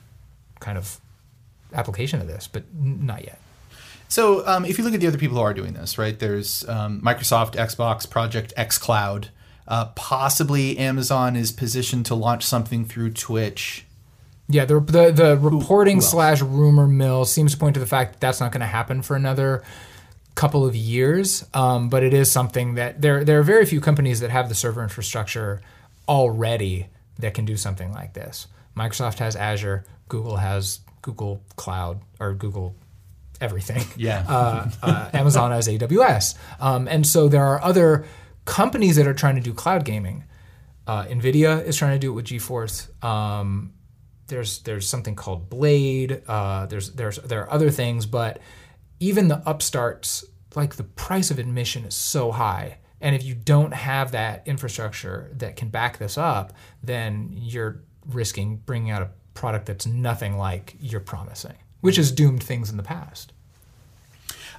kind 0.58 0.78
of 0.78 0.98
application 1.74 2.20
of 2.20 2.26
this, 2.26 2.48
but 2.48 2.64
not 2.74 3.24
yet. 3.24 3.38
So 4.08 4.46
um, 4.46 4.64
if 4.64 4.78
you 4.78 4.84
look 4.84 4.94
at 4.94 5.00
the 5.00 5.06
other 5.06 5.18
people 5.18 5.36
who 5.36 5.42
are 5.42 5.54
doing 5.54 5.72
this, 5.72 5.98
right? 5.98 6.18
There's 6.18 6.66
um, 6.68 7.00
Microsoft, 7.00 7.54
Xbox, 7.54 8.08
Project 8.08 8.54
xCloud. 8.56 9.28
Uh, 9.68 9.86
possibly 9.96 10.78
Amazon 10.78 11.34
is 11.34 11.50
positioned 11.50 12.06
to 12.06 12.14
launch 12.14 12.44
something 12.44 12.84
through 12.84 13.10
Twitch. 13.10 13.84
Yeah, 14.48 14.64
the 14.64 14.78
the, 14.78 15.10
the 15.10 15.36
reporting 15.36 16.00
slash 16.00 16.40
rumor 16.40 16.86
mill 16.86 17.24
seems 17.24 17.52
to 17.52 17.58
point 17.58 17.74
to 17.74 17.80
the 17.80 17.86
fact 17.86 18.12
that 18.12 18.20
that's 18.20 18.38
not 18.38 18.52
going 18.52 18.60
to 18.60 18.66
happen 18.66 19.02
for 19.02 19.16
another 19.16 19.64
couple 20.36 20.64
of 20.64 20.76
years. 20.76 21.44
Um, 21.52 21.88
but 21.88 22.04
it 22.04 22.14
is 22.14 22.30
something 22.30 22.74
that 22.74 23.02
there 23.02 23.24
there 23.24 23.40
are 23.40 23.42
very 23.42 23.66
few 23.66 23.80
companies 23.80 24.20
that 24.20 24.30
have 24.30 24.48
the 24.48 24.54
server 24.54 24.84
infrastructure 24.84 25.60
already 26.08 26.86
that 27.18 27.34
can 27.34 27.44
do 27.44 27.56
something 27.56 27.92
like 27.92 28.12
this. 28.12 28.46
Microsoft 28.76 29.18
has 29.18 29.34
Azure, 29.34 29.84
Google 30.08 30.36
has 30.36 30.80
Google 31.02 31.42
Cloud 31.56 32.00
or 32.20 32.34
Google 32.34 32.76
everything. 33.40 33.84
Yeah. 33.96 34.24
uh, 34.28 34.70
uh, 34.82 35.10
Amazon 35.12 35.50
has 35.52 35.68
AWS, 35.68 36.34
um, 36.60 36.88
and 36.88 37.06
so 37.06 37.28
there 37.28 37.44
are 37.44 37.62
other 37.62 38.06
companies 38.44 38.96
that 38.96 39.06
are 39.06 39.14
trying 39.14 39.36
to 39.36 39.40
do 39.40 39.52
cloud 39.52 39.84
gaming. 39.84 40.24
Uh, 40.86 41.04
Nvidia 41.04 41.64
is 41.64 41.76
trying 41.76 41.92
to 41.94 41.98
do 41.98 42.12
it 42.12 42.14
with 42.14 42.26
GeForce. 42.26 43.04
Um, 43.04 43.72
there's 44.28 44.60
there's 44.60 44.88
something 44.88 45.14
called 45.14 45.50
Blade. 45.50 46.22
Uh, 46.26 46.66
there's 46.66 46.92
there's 46.92 47.16
there 47.18 47.42
are 47.42 47.52
other 47.52 47.70
things, 47.70 48.06
but 48.06 48.40
even 49.00 49.28
the 49.28 49.42
upstarts, 49.46 50.24
like 50.54 50.76
the 50.76 50.84
price 50.84 51.30
of 51.30 51.38
admission 51.38 51.84
is 51.84 51.94
so 51.94 52.32
high, 52.32 52.78
and 53.00 53.14
if 53.14 53.24
you 53.24 53.34
don't 53.34 53.72
have 53.72 54.12
that 54.12 54.42
infrastructure 54.46 55.30
that 55.34 55.56
can 55.56 55.68
back 55.68 55.98
this 55.98 56.16
up, 56.16 56.52
then 56.82 57.30
you're 57.32 57.82
risking 58.06 58.56
bringing 58.56 58.90
out 58.90 59.02
a 59.02 59.10
product 59.34 59.66
that's 59.66 59.86
nothing 59.86 60.38
like 60.38 60.76
you're 60.80 61.00
promising, 61.00 61.56
which 61.80 61.96
has 61.96 62.10
doomed 62.10 62.42
things 62.42 62.70
in 62.70 62.76
the 62.76 62.82
past. 62.82 63.32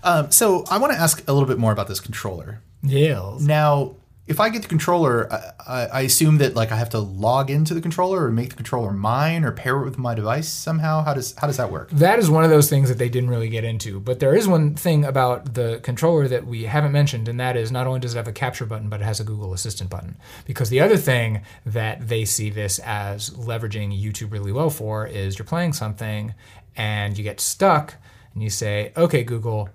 Um, 0.04 0.32
so 0.32 0.64
I 0.70 0.78
want 0.78 0.94
to 0.94 1.00
ask 1.00 1.28
a 1.28 1.34
little 1.34 1.48
bit 1.48 1.58
more 1.58 1.72
about 1.72 1.88
this 1.88 2.00
controller. 2.00 2.62
Yeah. 2.84 3.38
Now, 3.40 3.96
if 4.28 4.42
I 4.42 4.50
get 4.50 4.62
the 4.62 4.68
controller, 4.68 5.32
I, 5.32 5.52
I 5.66 5.86
I 5.86 6.02
assume 6.02 6.38
that 6.40 6.54
like 6.54 6.72
I 6.72 6.76
have 6.76 6.90
to 6.90 7.00
log 7.00 7.50
into 7.50 7.74
the 7.74 7.82
controller 7.82 8.26
or 8.26 8.32
make 8.32 8.50
the 8.50 8.56
controller 8.56 8.92
mine 8.92 9.46
or 9.46 9.54
pair 9.54 9.78
it 9.78 9.86
with 9.86 9.98
my 9.98 10.14
device 10.14 10.50
somehow. 10.50 11.04
How 11.04 11.14
does 11.14 11.34
how 11.38 11.48
does 11.48 11.58
that 11.58 11.72
work? 11.72 11.90
That 11.92 12.20
is 12.20 12.30
one 12.30 12.44
of 12.44 12.50
those 12.50 12.70
things 12.70 12.90
that 12.90 12.98
they 12.98 13.08
didn't 13.08 13.30
really 13.30 13.48
get 13.50 13.64
into. 13.64 14.00
But 14.00 14.20
there 14.20 14.36
is 14.36 14.48
one 14.48 14.76
thing 14.76 15.06
about 15.06 15.54
the 15.54 15.80
controller 15.82 16.28
that 16.28 16.46
we 16.46 16.64
haven't 16.64 16.92
mentioned, 16.92 17.30
and 17.30 17.40
that 17.40 17.56
is 17.56 17.72
not 17.72 17.88
only 17.88 18.02
does 18.02 18.16
it 18.16 18.18
have 18.18 18.28
a 18.28 18.34
capture 18.34 18.66
button, 18.66 18.90
but 18.90 19.00
it 19.00 19.06
has 19.06 19.22
a 19.22 19.24
Google 19.24 19.54
Assistant 19.54 19.90
button. 19.90 20.18
Because 20.46 20.70
the 20.70 20.82
other 20.82 20.98
thing 20.98 21.42
that 21.66 22.08
they 22.08 22.26
see 22.26 22.50
this 22.50 22.80
as 22.80 23.30
leveraging 23.30 23.98
YouTube 23.98 24.34
really 24.34 24.52
well 24.52 24.70
for 24.70 25.08
is 25.08 25.40
you're 25.40 25.46
playing 25.46 25.72
something 25.72 26.34
and 26.78 27.18
you 27.18 27.24
get 27.24 27.42
stuck 27.42 27.96
and 28.34 28.44
you 28.44 28.50
say, 28.50 28.94
okay, 28.96 29.24
Google, 29.24 29.70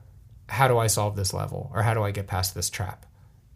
how 0.48 0.68
do 0.68 0.78
I 0.78 0.86
solve 0.86 1.16
this 1.16 1.34
level? 1.34 1.70
Or 1.74 1.82
how 1.82 1.94
do 1.94 2.02
I 2.02 2.12
get 2.12 2.28
past 2.28 2.54
this 2.54 2.70
trap? 2.70 3.04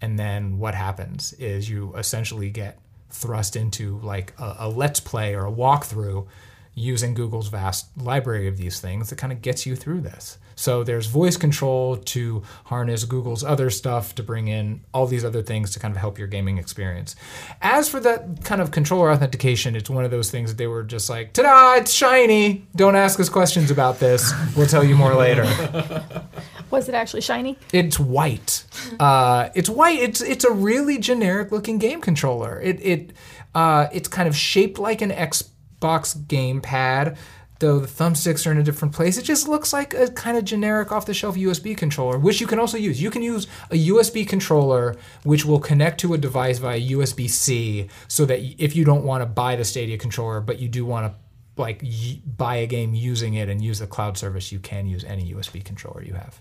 And 0.01 0.19
then 0.19 0.59
what 0.59 0.75
happens 0.75 1.33
is 1.35 1.71
you 1.71 1.95
essentially 1.97 2.51
get 2.51 2.79
thrust 3.09 3.57
into 3.57 3.99
like 4.01 4.35
a, 4.39 4.57
a 4.61 4.69
let's 4.69 5.01
play 5.01 5.35
or 5.35 5.47
a 5.47 5.53
walkthrough 5.53 6.27
using 6.75 7.15
Google's 7.15 7.49
vast 7.49 7.87
library 7.97 8.49
of 8.49 8.59
these 8.59 8.81
things 8.81 9.09
that 9.09 9.17
kind 9.17 9.33
of 9.33 9.41
gets 9.41 9.65
you 9.65 9.77
through 9.77 10.03
this. 10.03 10.39
So 10.57 10.83
there's 10.83 11.07
voice 11.07 11.37
control 11.37 11.97
to 11.97 12.43
harness 12.65 13.05
Google's 13.05 13.45
other 13.45 13.71
stuff 13.71 14.15
to 14.17 14.23
bring 14.23 14.49
in 14.49 14.81
all 14.93 15.07
these 15.07 15.25
other 15.25 15.43
things 15.43 15.71
to 15.73 15.79
kind 15.79 15.93
of 15.93 15.99
help 16.01 16.19
your 16.19 16.27
gaming 16.27 16.59
experience. 16.59 17.15
As 17.63 17.89
for 17.89 18.01
that 18.01 18.43
kind 18.43 18.61
of 18.61 18.71
controller 18.71 19.13
authentication, 19.13 19.77
it's 19.77 19.91
one 19.91 20.05
of 20.05 20.11
those 20.11 20.31
things 20.31 20.51
that 20.51 20.57
they 20.57 20.67
were 20.67 20.83
just 20.83 21.09
like, 21.09 21.35
ta-da, 21.35 21.75
it's 21.75 21.93
shiny. 21.93 22.67
Don't 22.75 22.97
ask 22.97 23.21
us 23.21 23.29
questions 23.29 23.71
about 23.71 24.01
this. 24.01 24.33
We'll 24.57 24.67
tell 24.67 24.83
you 24.83 24.97
more 24.97 25.15
later. 25.15 25.45
Was 26.71 26.89
it 26.89 26.95
actually 26.95 27.21
shiny? 27.21 27.59
It's 27.73 28.01
white. 28.01 28.65
Uh, 28.99 29.51
it's 29.55 29.69
white. 29.69 30.01
It's 30.01 30.21
it's 30.21 30.45
a 30.45 30.51
really 30.51 30.99
generic 30.99 31.53
looking 31.53 31.79
game 31.79 32.01
controller. 32.01 32.61
It 32.61 32.81
it 32.83 33.13
uh, 33.55 33.87
it's 33.93 34.09
kind 34.09 34.29
of 34.29 34.37
shaped 34.37 34.79
like 34.79 35.01
an 35.01 35.11
Xbox 35.11 36.17
gamepad, 36.27 37.17
though 37.59 37.79
the 37.79 37.87
thumbsticks 37.87 38.47
are 38.47 38.53
in 38.53 38.59
a 38.59 38.63
different 38.63 38.95
place. 38.95 39.17
It 39.17 39.23
just 39.23 39.49
looks 39.49 39.73
like 39.73 39.95
a 39.95 40.09
kind 40.11 40.37
of 40.37 40.45
generic 40.45 40.93
off 40.93 41.07
the 41.07 41.15
shelf 41.15 41.37
USB 41.37 41.77
controller, 41.77 42.19
which 42.19 42.41
you 42.41 42.47
can 42.47 42.59
also 42.59 42.77
use. 42.77 43.01
You 43.01 43.11
can 43.11 43.23
use 43.23 43.47
a 43.71 43.89
USB 43.89 44.29
controller 44.29 44.97
which 45.25 45.45
will 45.45 45.61
connect 45.61 46.01
to 46.01 46.15
a 46.15 46.19
device 46.19 46.59
via 46.59 46.81
USB 46.81 47.29
C, 47.31 47.89
so 48.09 48.25
that 48.27 48.41
if 48.63 48.77
you 48.77 48.85
don't 48.85 49.05
want 49.05 49.23
to 49.23 49.27
buy 49.27 49.57
the 49.57 49.65
Stadia 49.65 49.97
controller, 49.99 50.41
but 50.41 50.59
you 50.59 50.69
do 50.69 50.85
want 50.85 51.13
to 51.13 51.19
like 51.61 51.81
y- 51.83 52.21
buy 52.37 52.57
a 52.57 52.67
game 52.67 52.95
using 52.95 53.35
it 53.35 53.49
and 53.49 53.63
use 53.65 53.79
the 53.79 53.87
cloud 53.87 54.19
service, 54.19 54.53
you 54.53 54.59
can 54.59 54.87
use 54.87 55.05
any 55.05 55.33
USB 55.33 55.65
controller 55.65 56.03
you 56.03 56.13
have. 56.15 56.41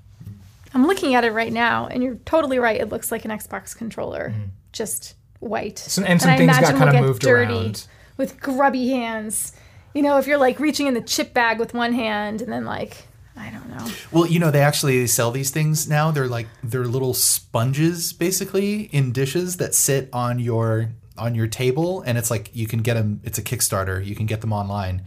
I'm 0.73 0.85
looking 0.87 1.15
at 1.15 1.23
it 1.23 1.31
right 1.31 1.53
now, 1.53 1.87
and 1.87 2.03
you're 2.03 2.15
totally 2.25 2.59
right. 2.59 2.79
It 2.81 2.89
looks 2.89 3.09
like 3.09 3.23
an 3.23 3.31
Xbox 3.31 3.73
controller, 3.73 4.31
mm-hmm. 4.31 4.49
just 4.73 5.15
white. 5.39 5.79
So- 5.79 6.03
and 6.03 6.21
some 6.21 6.31
I 6.31 6.37
things 6.37 6.51
got 6.51 6.59
imagine 6.59 6.77
kinda 6.77 6.85
will 6.87 6.91
get 6.91 7.07
moved 7.07 7.21
dirty 7.21 7.53
around. 7.53 7.87
with 8.17 8.41
grubby 8.41 8.89
hands. 8.89 9.53
You 9.95 10.01
know, 10.01 10.17
if 10.17 10.27
you're 10.27 10.37
like 10.37 10.59
reaching 10.59 10.87
in 10.87 10.93
the 10.93 11.01
chip 11.01 11.33
bag 11.33 11.57
with 11.57 11.73
one 11.73 11.93
hand, 11.93 12.41
and 12.41 12.51
then 12.51 12.65
like 12.65 13.07
I 13.37 13.49
don't 13.49 13.69
know. 13.69 13.91
Well, 14.11 14.27
you 14.27 14.39
know, 14.39 14.51
they 14.51 14.61
actually 14.61 15.07
sell 15.07 15.31
these 15.31 15.51
things 15.51 15.87
now. 15.87 16.11
They're 16.11 16.27
like 16.27 16.47
they're 16.63 16.85
little 16.85 17.13
sponges 17.13 18.13
basically 18.13 18.83
in 18.83 19.13
dishes 19.13 19.57
that 19.57 19.73
sit 19.73 20.09
on 20.13 20.39
your 20.39 20.91
on 21.17 21.33
your 21.33 21.47
table 21.47 22.01
and 22.01 22.17
it's 22.17 22.29
like 22.29 22.53
you 22.53 22.67
can 22.67 22.81
get 22.81 22.95
them 22.95 23.21
it's 23.23 23.37
a 23.37 23.41
Kickstarter. 23.41 24.05
You 24.05 24.15
can 24.15 24.25
get 24.25 24.41
them 24.41 24.51
online. 24.51 25.03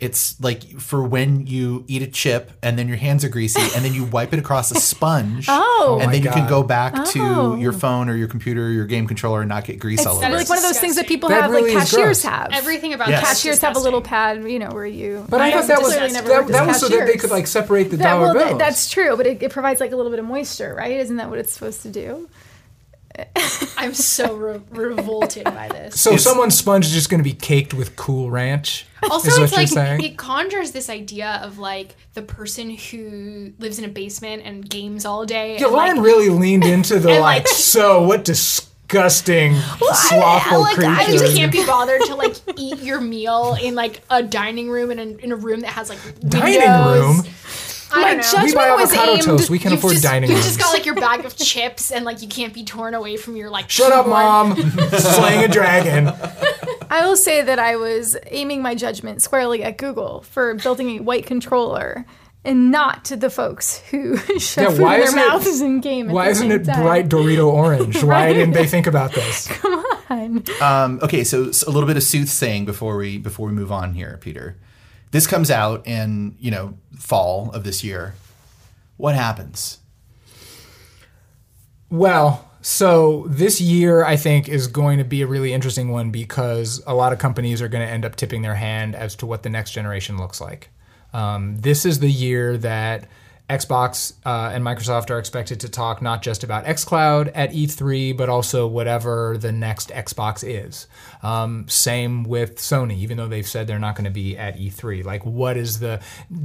It's 0.00 0.40
like 0.40 0.78
for 0.78 1.02
when 1.02 1.48
you 1.48 1.84
eat 1.88 2.02
a 2.02 2.06
chip 2.06 2.52
and 2.62 2.78
then 2.78 2.86
your 2.86 2.96
hands 2.96 3.24
are 3.24 3.28
greasy 3.28 3.60
and 3.74 3.84
then 3.84 3.92
you 3.94 4.04
wipe 4.04 4.32
it 4.32 4.38
across 4.38 4.70
a 4.70 4.76
sponge. 4.76 5.46
Oh. 5.80 5.98
and 6.00 6.08
oh 6.08 6.12
then 6.12 6.22
you 6.24 6.30
can 6.30 6.48
go 6.48 6.62
back 6.64 6.92
Oh. 6.96 7.04
to 7.12 7.60
your 7.60 7.72
phone 7.72 8.08
or 8.08 8.16
your 8.16 8.26
computer 8.28 8.66
or 8.66 8.70
your 8.70 8.84
game 8.86 9.06
controller 9.06 9.40
and 9.42 9.48
not 9.48 9.64
get 9.64 9.78
grease 9.78 10.04
all 10.04 10.16
It's 10.16 10.24
over. 10.24 10.36
like 10.36 10.48
one 10.48 10.58
of 10.58 10.64
those 10.64 10.78
things 10.80 10.96
that 10.96 11.06
people 11.06 11.28
That 11.28 11.42
have, 11.42 11.50
really 11.52 11.72
like 11.74 11.88
cashiers 11.88 12.22
have. 12.24 12.50
Everything 12.52 12.94
about 12.94 13.08
Yes. 13.08 13.22
that 13.22 13.32
is 13.32 13.38
cashiers 13.42 13.60
have 13.60 13.76
a 13.76 13.78
little 13.80 14.00
disgusting. 14.00 14.42
pad, 14.42 14.50
you 14.52 14.58
know, 14.58 14.70
where 14.70 14.86
you. 14.86 15.24
But 15.28 15.40
I, 15.40 15.48
have 15.48 15.66
thought 15.66 15.68
that 15.68 15.82
was 15.82 15.94
that, 15.94 16.12
never 16.12 16.30
worked 16.30 16.50
as 16.50 16.56
that 16.56 16.66
was 16.66 16.80
so 16.80 16.88
that 16.88 17.06
they 17.06 17.16
could 17.16 17.30
like 17.30 17.46
separate 17.46 17.90
the 17.90 17.96
That, 17.98 18.04
dollar 18.14 18.24
well, 18.26 18.34
th- 18.34 18.46
bills. 18.48 18.58
that's 18.58 18.90
true, 18.90 19.16
but 19.16 19.26
it, 19.26 19.40
it 19.42 19.50
provides 19.52 19.80
like 19.80 19.92
a 19.92 19.96
little 19.96 20.10
bit 20.10 20.18
of 20.18 20.24
moisture, 20.26 20.74
right? 20.76 20.92
Isn't 20.98 21.16
that 21.16 21.30
what 21.30 21.38
it's 21.38 21.52
supposed 21.52 21.82
to 21.82 21.90
do? 21.90 22.28
I'm 23.76 23.94
so 23.94 24.34
re- 24.34 24.60
revolted 24.70 25.44
by 25.44 25.68
this. 25.68 26.00
so 26.00 26.16
someone's 26.16 26.58
sponge 26.58 26.86
is 26.86 26.92
just 26.92 27.10
going 27.10 27.22
to 27.22 27.24
be 27.24 27.34
caked 27.34 27.74
with 27.74 27.96
Cool 27.96 28.30
Ranch. 28.30 28.86
Also, 29.10 29.28
is 29.28 29.38
what 29.38 29.42
it's 29.44 29.52
you're 29.52 29.60
like 29.60 29.68
saying? 29.68 30.02
it 30.02 30.18
conjures 30.18 30.72
this 30.72 30.90
idea 30.90 31.40
of 31.42 31.58
like 31.58 31.94
the 32.14 32.22
person 32.22 32.70
who 32.70 33.52
lives 33.58 33.78
in 33.78 33.84
a 33.84 33.88
basement 33.88 34.42
and 34.44 34.68
games 34.68 35.04
all 35.04 35.24
day. 35.24 35.56
Yeah, 35.58 35.66
and, 35.66 35.74
Lauren 35.74 35.96
like, 35.96 36.04
really 36.04 36.28
leaned 36.28 36.64
into 36.64 36.98
the 36.98 37.08
like, 37.20 37.20
like- 37.20 37.48
so 37.48 38.02
what 38.02 38.24
disgusting 38.24 39.54
I, 39.54 39.92
slothful 40.08 40.60
like, 40.60 40.78
I 40.78 41.06
just 41.12 41.36
can't 41.36 41.52
be 41.52 41.64
bothered 41.64 42.00
to 42.06 42.14
like 42.16 42.34
eat 42.56 42.80
your 42.80 43.00
meal 43.00 43.56
in 43.62 43.74
like 43.74 44.02
a 44.10 44.22
dining 44.22 44.70
room 44.70 44.90
in 44.90 44.98
a, 44.98 45.02
in 45.02 45.30
a 45.32 45.36
room 45.36 45.60
that 45.60 45.70
has 45.70 45.88
like 45.90 45.98
Dining 46.20 46.60
room? 46.60 47.22
I 47.92 48.02
My 48.02 48.14
know. 48.14 48.22
judgment 48.22 48.44
We 48.46 48.54
buy 48.54 48.70
was 48.76 48.90
avocado 48.92 49.12
aimed. 49.12 49.22
toast. 49.22 49.50
We 49.50 49.58
can 49.58 49.72
afford 49.72 49.92
just, 49.94 50.04
dining 50.04 50.28
you've 50.30 50.38
rooms. 50.38 50.46
just 50.46 50.58
got 50.58 50.72
like 50.72 50.84
your 50.86 50.94
bag 50.94 51.24
of 51.24 51.36
chips 51.36 51.90
and 51.90 52.04
like 52.04 52.22
you 52.22 52.28
can't 52.28 52.52
be 52.52 52.64
torn 52.64 52.94
away 52.94 53.16
from 53.16 53.36
your 53.36 53.50
like 53.50 53.70
Shut 53.70 53.92
up, 53.92 54.04
torn- 54.06 54.10
mom! 54.10 54.56
Slaying 54.98 55.44
a 55.44 55.48
dragon. 55.48 56.08
I 56.90 57.06
will 57.06 57.16
say 57.16 57.42
that 57.42 57.58
I 57.58 57.76
was 57.76 58.16
aiming 58.26 58.62
my 58.62 58.74
judgment 58.74 59.22
squarely 59.22 59.62
at 59.62 59.78
Google 59.78 60.22
for 60.22 60.54
building 60.54 60.98
a 60.98 61.00
white 61.00 61.26
controller 61.26 62.04
and 62.44 62.70
not 62.70 63.04
to 63.06 63.16
the 63.16 63.28
folks 63.30 63.78
who 63.90 64.16
shove 64.38 64.78
Yeah, 64.78 64.82
why 64.84 64.94
in 64.94 65.00
their 65.00 65.08
isn't 65.08 65.18
it- 65.18 65.28
mouths 65.28 65.60
and 65.60 65.82
game. 65.82 66.08
Why 66.08 66.28
isn't 66.28 66.50
it 66.50 66.64
time. 66.64 66.82
bright 66.82 67.08
Dorito 67.08 67.46
orange? 67.52 68.02
Why 68.04 68.32
didn't 68.32 68.54
they 68.54 68.66
think 68.66 68.86
about 68.86 69.12
this? 69.12 69.48
Come 69.48 69.84
on. 70.10 70.44
Um, 70.62 71.00
okay, 71.02 71.24
so 71.24 71.44
a 71.66 71.70
little 71.70 71.86
bit 71.86 71.96
of 71.96 72.02
soothsaying 72.02 72.64
before 72.64 72.96
we 72.96 73.18
before 73.18 73.46
we 73.48 73.52
move 73.52 73.70
on 73.72 73.92
here, 73.92 74.18
Peter. 74.20 74.56
This 75.10 75.26
comes 75.26 75.50
out 75.50 75.82
and 75.86 76.36
you 76.38 76.50
know 76.50 76.74
fall 76.98 77.50
of 77.52 77.64
this 77.64 77.82
year. 77.82 78.14
What 78.96 79.14
happens? 79.14 79.78
Well, 81.90 82.44
So 82.60 83.24
this 83.28 83.60
year, 83.60 84.04
I 84.04 84.16
think, 84.16 84.48
is 84.48 84.66
going 84.66 84.98
to 84.98 85.04
be 85.04 85.22
a 85.22 85.26
really 85.26 85.52
interesting 85.52 85.90
one 85.90 86.10
because 86.10 86.82
a 86.86 86.94
lot 86.94 87.12
of 87.12 87.18
companies 87.18 87.62
are 87.62 87.68
going 87.68 87.86
to 87.86 87.90
end 87.90 88.04
up 88.04 88.16
tipping 88.16 88.42
their 88.42 88.56
hand 88.56 88.94
as 88.94 89.14
to 89.16 89.26
what 89.26 89.42
the 89.42 89.48
next 89.48 89.70
generation 89.70 90.18
looks 90.18 90.40
like. 90.40 90.70
Um, 91.12 91.56
this 91.58 91.86
is 91.86 92.00
the 92.00 92.10
year 92.10 92.58
that 92.58 93.08
Xbox 93.48 94.12
uh, 94.26 94.50
and 94.52 94.62
Microsoft 94.62 95.10
are 95.10 95.18
expected 95.18 95.60
to 95.60 95.70
talk 95.70 96.02
not 96.02 96.20
just 96.20 96.44
about 96.44 96.66
xCloud 96.66 97.32
at 97.34 97.50
E3, 97.52 98.14
but 98.14 98.28
also 98.28 98.66
whatever 98.66 99.38
the 99.38 99.52
next 99.52 99.88
Xbox 99.88 100.44
is. 100.46 100.86
Um, 101.22 101.66
same 101.66 102.24
with 102.24 102.56
Sony, 102.56 102.98
even 102.98 103.16
though 103.16 103.26
they've 103.26 103.46
said 103.46 103.66
they're 103.66 103.78
not 103.78 103.94
going 103.94 104.04
to 104.04 104.10
be 104.10 104.36
at 104.36 104.58
E3. 104.58 105.02
Like, 105.02 105.24
what 105.24 105.56
is 105.56 105.80
the, 105.80 106.00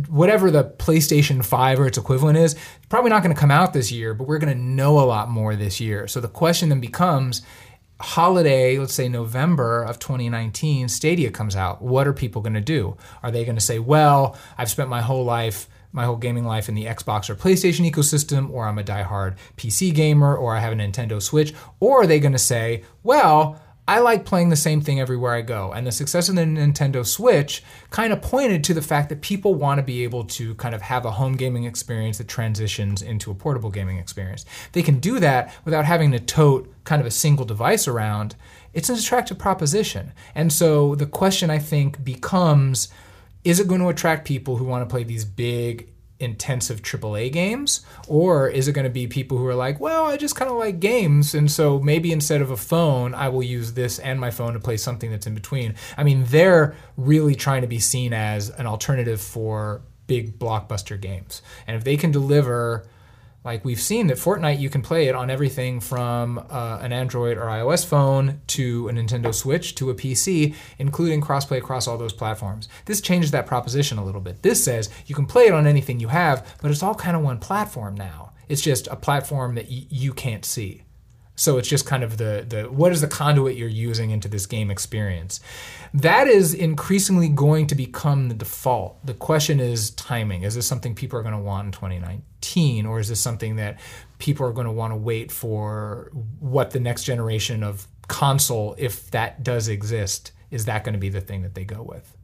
whatever 0.08 0.50
the 0.50 0.64
PlayStation 0.64 1.44
5 1.44 1.80
or 1.82 1.88
its 1.88 1.98
equivalent 1.98 2.38
is, 2.38 2.56
probably 2.88 3.10
not 3.10 3.22
going 3.22 3.36
to 3.36 3.40
come 3.40 3.52
out 3.52 3.74
this 3.74 3.92
year, 3.92 4.14
but 4.14 4.26
we're 4.26 4.40
going 4.40 4.54
to 4.56 4.64
know 4.64 4.98
a 5.00 5.04
lot 5.04 5.30
more 5.30 5.58
this 5.58 5.82
year. 5.82 6.08
So 6.08 6.22
the 6.22 6.30
question 6.30 6.70
then 6.70 6.80
becomes, 6.80 7.42
holiday, 8.00 8.78
let's 8.78 8.94
say 8.94 9.08
November 9.08 9.84
of 9.84 10.00
2019, 10.00 10.88
Stadia 10.90 11.32
comes 11.32 11.56
out. 11.56 11.82
What 11.82 12.08
are 12.08 12.14
people 12.14 12.42
going 12.42 12.54
to 12.54 12.62
do? 12.62 12.98
Are 13.22 13.32
they 13.32 13.46
going 13.46 13.56
to 13.56 13.62
say, 13.62 13.80
well, 13.80 14.38
I've 14.58 14.70
spent 14.70 14.90
my 14.90 15.02
whole 15.02 15.24
life, 15.24 15.68
my 15.94 16.04
whole 16.04 16.18
gaming 16.18 16.46
life 16.46 16.68
in 16.68 16.76
the 16.76 16.86
Xbox 16.86 17.30
or 17.30 17.36
PlayStation 17.36 17.90
ecosystem, 17.90 18.50
or 18.50 18.68
I'm 18.68 18.80
a 18.80 18.84
diehard 18.84 19.38
PC 19.56 19.94
gamer, 19.94 20.36
or 20.36 20.56
I 20.56 20.60
have 20.60 20.74
a 20.74 20.76
Nintendo 20.76 21.22
Switch? 21.22 21.54
Or 21.80 22.02
are 22.02 22.08
they 22.08 22.20
going 22.20 22.34
to 22.34 22.40
say, 22.40 22.84
well, 23.04 23.62
I 23.86 24.00
like 24.00 24.24
playing 24.24 24.48
the 24.48 24.56
same 24.56 24.80
thing 24.80 25.02
everywhere 25.02 25.34
I 25.34 25.42
go. 25.42 25.74
And 25.74 25.86
the 25.86 25.92
success 25.92 26.30
of 26.30 26.36
the 26.36 26.44
Nintendo 26.44 27.06
Switch 27.06 27.62
kind 27.90 28.14
of 28.14 28.22
pointed 28.22 28.64
to 28.64 28.74
the 28.74 28.82
fact 28.82 29.10
that 29.10 29.22
people 29.22 29.56
want 29.56 29.78
to 29.80 29.84
be 29.84 30.04
able 30.04 30.24
to 30.26 30.56
kind 30.56 30.74
of 30.74 30.82
have 30.82 31.04
a 31.04 31.12
home 31.12 31.36
gaming 31.36 31.66
experience 31.66 32.18
that 32.18 32.30
transitions 32.30 33.02
into 33.02 33.30
a 33.30 33.36
portable 33.36 33.70
gaming 33.70 33.98
experience. 33.98 34.46
They 34.72 34.84
can 34.84 35.00
do 35.00 35.20
that 35.20 35.54
without 35.66 35.84
having 35.84 36.14
to 36.14 36.20
tote 36.20 36.74
kind 36.86 37.02
of 37.02 37.06
a 37.06 37.12
single 37.12 37.46
device 37.46 37.86
around. 37.86 38.38
It's 38.74 38.90
an 38.90 38.96
attractive 38.96 39.38
proposition. 39.38 40.14
And 40.34 40.54
so 40.54 40.96
the 40.96 41.06
question 41.06 41.50
I 41.50 41.60
think 41.60 42.06
becomes 42.06 42.88
is 43.44 43.60
it 43.60 43.68
going 43.68 43.82
to 43.82 43.90
attract 43.90 44.26
people 44.26 44.58
who 44.58 44.66
want 44.66 44.88
to 44.88 44.92
play 44.92 45.04
these 45.04 45.26
big 45.26 45.90
intensive 46.20 46.82
AAA 46.82 47.32
games? 47.32 47.86
Or 48.08 48.48
is 48.48 48.68
it 48.68 48.74
going 48.74 48.86
to 48.86 48.90
be 48.90 49.08
people 49.08 49.38
who 49.38 49.48
are 49.48 49.56
like, 49.56 49.80
well, 49.80 50.06
I 50.06 50.18
just 50.18 50.36
kind 50.36 50.50
of 50.50 50.58
like 50.58 50.80
games, 50.80 51.36
and 51.36 51.52
so 51.52 51.80
maybe 51.80 52.12
instead 52.12 52.42
of 52.42 52.52
a 52.52 52.58
phone, 52.58 53.14
I 53.14 53.30
will 53.30 53.44
use 53.44 53.74
this 53.74 54.00
and 54.00 54.20
my 54.20 54.32
phone 54.32 54.54
to 54.54 54.60
play 54.60 54.78
something 54.78 55.12
that's 55.12 55.28
in 55.28 55.34
between? 55.34 55.76
I 55.98 56.04
mean, 56.04 56.24
they're 56.28 56.76
really 56.98 57.36
trying 57.36 57.62
to 57.62 57.68
be 57.68 57.80
seen 57.80 58.14
as 58.14 58.50
an 58.50 58.68
alternative 58.68 59.22
for 59.22 59.82
big 60.08 60.38
blockbuster 60.40 61.00
games. 61.00 61.42
And 61.68 61.76
if 61.76 61.84
they 61.84 61.98
can 61.98 62.12
deliver 62.12 62.86
like 63.44 63.66
we've 63.66 63.82
seen 63.82 64.08
that 64.08 64.18
Fortnite, 64.18 64.60
you 64.60 64.70
can 64.70 64.82
play 64.82 65.08
it 65.08 65.16
on 65.16 65.30
everything 65.30 65.80
from 65.80 66.40
uh, 66.50 66.80
an 66.82 66.94
Android 66.94 67.38
or 67.38 67.42
iOS 67.46 67.86
phone 67.86 68.40
to 68.48 68.88
a 68.88 68.94
Nintendo 68.94 69.34
Switch 69.34 69.76
to 69.76 69.90
a 69.90 69.96
PC, 69.96 70.56
including 70.80 71.20
crossplay 71.22 71.58
across 71.58 71.88
all 71.88 71.98
those 71.98 72.14
platforms. 72.14 72.70
This 72.86 73.02
changes 73.02 73.32
that 73.32 73.46
proposition 73.46 73.98
a 73.98 74.06
little 74.06 74.22
bit. 74.22 74.44
This 74.44 74.64
says 74.64 74.90
you 75.06 75.16
can 75.16 75.26
play 75.26 75.44
it 75.48 75.54
on 75.54 75.68
anything 75.68 76.00
you 76.00 76.08
have, 76.08 76.56
but 76.62 76.72
it's 76.72 76.84
all 76.84 76.96
kind 76.96 77.18
of 77.18 77.22
one 77.24 77.40
platform 77.40 77.96
now. 77.96 78.32
It's 78.48 78.62
just 78.62 78.88
a 78.88 78.96
platform 78.96 79.56
that 79.56 79.66
y- 79.70 79.88
you 79.90 80.14
can't 80.14 80.46
see. 80.46 80.83
So 81.36 81.58
it's 81.58 81.68
just 81.68 81.86
kind 81.86 82.04
of 82.04 82.18
the 82.18 82.46
the 82.48 82.64
what 82.64 82.92
is 82.92 83.02
the 83.02 83.08
conduit 83.08 83.58
you're 83.58 83.68
using 83.68 84.12
into 84.12 84.28
this 84.28 84.46
game 84.46 84.70
experience. 84.70 85.40
That 85.94 86.28
is 86.28 86.54
increasingly 86.54 87.28
going 87.28 87.68
to 87.68 87.76
become 87.76 88.30
the 88.30 88.36
default. 88.36 89.04
The 89.06 89.16
question 89.16 89.60
is 89.60 89.92
timing. 89.92 90.44
Is 90.44 90.56
this 90.56 90.68
something 90.68 90.94
people 90.94 91.18
are 91.18 91.24
going 91.24 91.36
to 91.36 91.42
want 91.42 91.66
in 91.68 91.72
2019 91.72 92.86
or 92.86 93.00
is 93.00 93.10
this 93.10 93.20
something 93.20 93.56
that 93.56 93.80
people 94.20 94.46
are 94.46 94.52
going 94.52 94.68
to 94.68 94.72
want 94.72 94.92
to 94.92 94.98
wait 94.98 95.32
for 95.32 96.12
what 96.40 96.72
the 96.72 96.80
next 96.80 97.04
generation 97.04 97.64
of 97.64 97.88
console 98.08 98.76
if 98.78 99.10
that 99.12 99.44
does 99.44 99.68
exist 99.68 100.34
is 100.52 100.66
that 100.66 100.84
going 100.84 100.94
to 100.94 101.00
be 101.00 101.10
the 101.10 101.22
thing 101.22 101.42
that 101.42 101.56
they 101.56 101.66
go 101.66 101.82
with? 101.82 102.16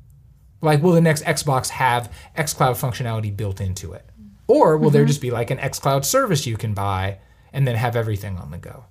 Like 0.61 0.83
will 0.83 0.93
the 0.93 1.01
next 1.01 1.23
Xbox 1.23 1.69
have 1.69 2.13
xCloud 2.37 2.79
functionality 2.79 3.35
built 3.35 3.59
into 3.59 3.93
it? 3.93 4.05
Or 4.45 4.77
will 4.77 4.91
there 4.91 5.01
mm-hmm. 5.01 5.07
just 5.07 5.21
be 5.21 5.31
like 5.31 5.49
an 5.49 5.57
xCloud 5.57 6.05
service 6.05 6.45
you 6.45 6.57
can 6.57 6.75
buy 6.75 7.19
and 7.53 7.67
then 7.67 7.75
have 7.75 7.95
everything 7.95 8.37
on 8.37 8.51
the 8.51 8.57
go? 8.59 8.85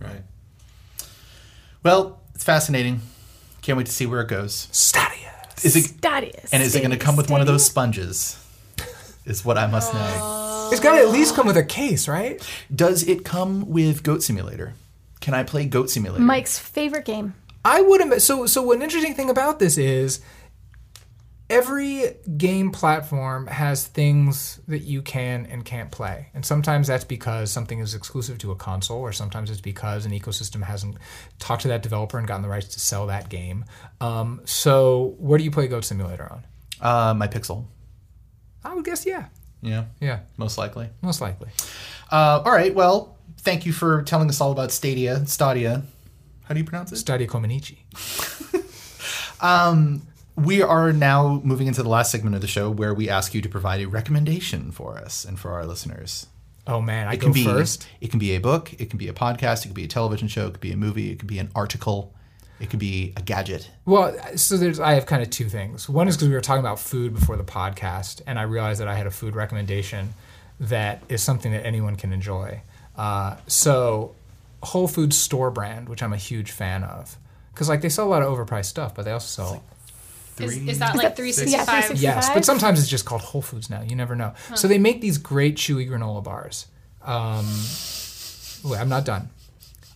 Right. 0.00 0.22
Well, 1.82 2.20
it's 2.34 2.44
fascinating. 2.44 3.00
Can't 3.62 3.76
wait 3.78 3.86
to 3.86 3.92
see 3.92 4.06
where 4.06 4.20
it 4.20 4.28
goes. 4.28 4.68
Stadia. 4.72 5.32
Is 5.62 5.76
it 5.76 5.84
Stadia. 5.84 6.40
and 6.52 6.62
is 6.62 6.74
it 6.74 6.80
going 6.80 6.90
to 6.90 6.96
come 6.98 7.16
with 7.16 7.30
one 7.30 7.40
of 7.40 7.46
those 7.46 7.64
sponges? 7.64 8.38
Is 9.24 9.44
what 9.44 9.56
I 9.56 9.66
must 9.66 9.94
know. 9.94 10.00
Oh. 10.02 10.68
It's 10.70 10.80
got 10.80 10.96
to 10.96 11.00
at 11.02 11.08
least 11.08 11.34
come 11.34 11.46
with 11.46 11.56
a 11.56 11.64
case, 11.64 12.08
right? 12.08 12.42
Does 12.74 13.06
it 13.08 13.24
come 13.24 13.68
with 13.70 14.02
Goat 14.02 14.22
Simulator? 14.22 14.74
Can 15.20 15.32
I 15.32 15.42
play 15.44 15.64
Goat 15.64 15.88
Simulator? 15.88 16.22
Mike's 16.22 16.58
favorite 16.58 17.06
game. 17.06 17.34
I 17.64 17.80
would 17.80 18.02
ima- 18.02 18.20
so 18.20 18.44
so 18.46 18.70
an 18.72 18.82
interesting 18.82 19.14
thing 19.14 19.30
about 19.30 19.58
this 19.58 19.78
is 19.78 20.20
every 21.50 22.04
game 22.36 22.70
platform 22.70 23.46
has 23.46 23.86
things 23.86 24.60
that 24.66 24.80
you 24.80 25.02
can 25.02 25.46
and 25.46 25.64
can't 25.64 25.90
play. 25.90 26.28
And 26.34 26.44
sometimes 26.44 26.86
that's 26.88 27.04
because 27.04 27.50
something 27.52 27.78
is 27.80 27.94
exclusive 27.94 28.38
to 28.38 28.50
a 28.50 28.56
console 28.56 29.00
or 29.00 29.12
sometimes 29.12 29.50
it's 29.50 29.60
because 29.60 30.06
an 30.06 30.12
ecosystem 30.12 30.62
hasn't 30.62 30.96
talked 31.38 31.62
to 31.62 31.68
that 31.68 31.82
developer 31.82 32.18
and 32.18 32.26
gotten 32.26 32.42
the 32.42 32.48
rights 32.48 32.68
to 32.68 32.80
sell 32.80 33.06
that 33.08 33.28
game. 33.28 33.64
Um, 34.00 34.40
so 34.44 35.14
where 35.18 35.38
do 35.38 35.44
you 35.44 35.50
play 35.50 35.66
Goat 35.68 35.84
Simulator 35.84 36.30
on? 36.32 36.46
Uh, 36.80 37.14
my 37.14 37.28
Pixel. 37.28 37.66
I 38.64 38.74
would 38.74 38.84
guess 38.84 39.04
yeah. 39.06 39.26
Yeah, 39.60 39.84
Yeah, 40.00 40.20
most 40.36 40.58
likely. 40.58 40.90
most 41.00 41.20
likely. 41.22 41.48
Uh, 42.10 42.42
all 42.44 42.52
right. 42.52 42.74
Well, 42.74 43.16
thank 43.38 43.64
you 43.64 43.72
for 43.72 44.02
telling 44.02 44.28
us 44.28 44.40
all 44.40 44.52
about 44.52 44.72
Stadia. 44.72 45.24
Stadia. 45.26 45.82
How 46.44 46.52
do 46.54 46.60
you 46.60 46.64
pronounce 46.66 46.92
it? 46.92 46.96
Stadia 46.96 47.26
Comaneci. 47.26 47.78
We 50.36 50.62
are 50.62 50.92
now 50.92 51.40
moving 51.44 51.68
into 51.68 51.82
the 51.82 51.88
last 51.88 52.10
segment 52.10 52.34
of 52.34 52.40
the 52.40 52.48
show 52.48 52.70
where 52.70 52.92
we 52.92 53.08
ask 53.08 53.34
you 53.34 53.40
to 53.40 53.48
provide 53.48 53.80
a 53.80 53.86
recommendation 53.86 54.72
for 54.72 54.98
us 54.98 55.24
and 55.24 55.38
for 55.38 55.52
our 55.52 55.64
listeners. 55.64 56.26
Oh 56.66 56.80
man, 56.80 57.08
I 57.08 57.14
It 57.14 57.16
go 57.18 57.26
can 57.26 57.32
be 57.32 57.44
first. 57.44 57.86
It 58.00 58.10
can 58.10 58.18
be 58.18 58.34
a 58.34 58.40
book. 58.40 58.72
It 58.78 58.90
can 58.90 58.98
be 58.98 59.08
a 59.08 59.12
podcast. 59.12 59.64
It 59.64 59.68
could 59.68 59.74
be 59.74 59.84
a 59.84 59.88
television 59.88 60.28
show. 60.28 60.46
It 60.46 60.52
could 60.52 60.60
be 60.60 60.72
a 60.72 60.76
movie. 60.76 61.12
It 61.12 61.18
could 61.18 61.28
be 61.28 61.38
an 61.38 61.50
article. 61.54 62.12
It 62.58 62.70
could 62.70 62.78
be 62.78 63.12
a 63.16 63.22
gadget. 63.22 63.70
Well, 63.84 64.16
so 64.36 64.56
there's 64.56 64.80
I 64.80 64.94
have 64.94 65.06
kind 65.06 65.22
of 65.22 65.30
two 65.30 65.48
things. 65.48 65.88
One 65.88 66.08
is 66.08 66.16
because 66.16 66.28
we 66.28 66.34
were 66.34 66.40
talking 66.40 66.60
about 66.60 66.80
food 66.80 67.12
before 67.14 67.36
the 67.36 67.44
podcast, 67.44 68.22
and 68.26 68.38
I 68.38 68.42
realized 68.42 68.80
that 68.80 68.88
I 68.88 68.94
had 68.94 69.06
a 69.06 69.10
food 69.10 69.34
recommendation 69.36 70.14
that 70.60 71.02
is 71.08 71.22
something 71.22 71.52
that 71.52 71.66
anyone 71.66 71.96
can 71.96 72.12
enjoy. 72.12 72.62
Uh, 72.96 73.36
so, 73.48 74.14
Whole 74.62 74.88
Foods 74.88 75.18
store 75.18 75.50
brand, 75.50 75.88
which 75.88 76.02
I'm 76.02 76.12
a 76.12 76.16
huge 76.16 76.52
fan 76.52 76.84
of, 76.84 77.18
because 77.52 77.68
like 77.68 77.82
they 77.82 77.88
sell 77.88 78.06
a 78.06 78.08
lot 78.10 78.22
of 78.22 78.28
overpriced 78.28 78.66
stuff, 78.66 78.94
but 78.94 79.04
they 79.04 79.10
also 79.10 79.42
sell 79.42 79.62
Is, 80.40 80.56
is 80.68 80.78
that 80.80 80.96
like 80.96 81.16
365? 81.16 81.90
Yes, 82.02 82.28
but 82.34 82.44
sometimes 82.44 82.80
it's 82.80 82.88
just 82.88 83.04
called 83.04 83.22
Whole 83.22 83.42
Foods 83.42 83.70
now. 83.70 83.82
You 83.82 83.96
never 83.96 84.14
know. 84.16 84.34
So 84.54 84.68
they 84.68 84.78
make 84.78 85.00
these 85.00 85.18
great 85.18 85.56
chewy 85.56 85.88
granola 85.88 86.22
bars. 86.24 86.66
Um, 87.02 87.46
wait, 88.64 88.78
I'm 88.80 88.88
not 88.88 89.04
done. 89.04 89.30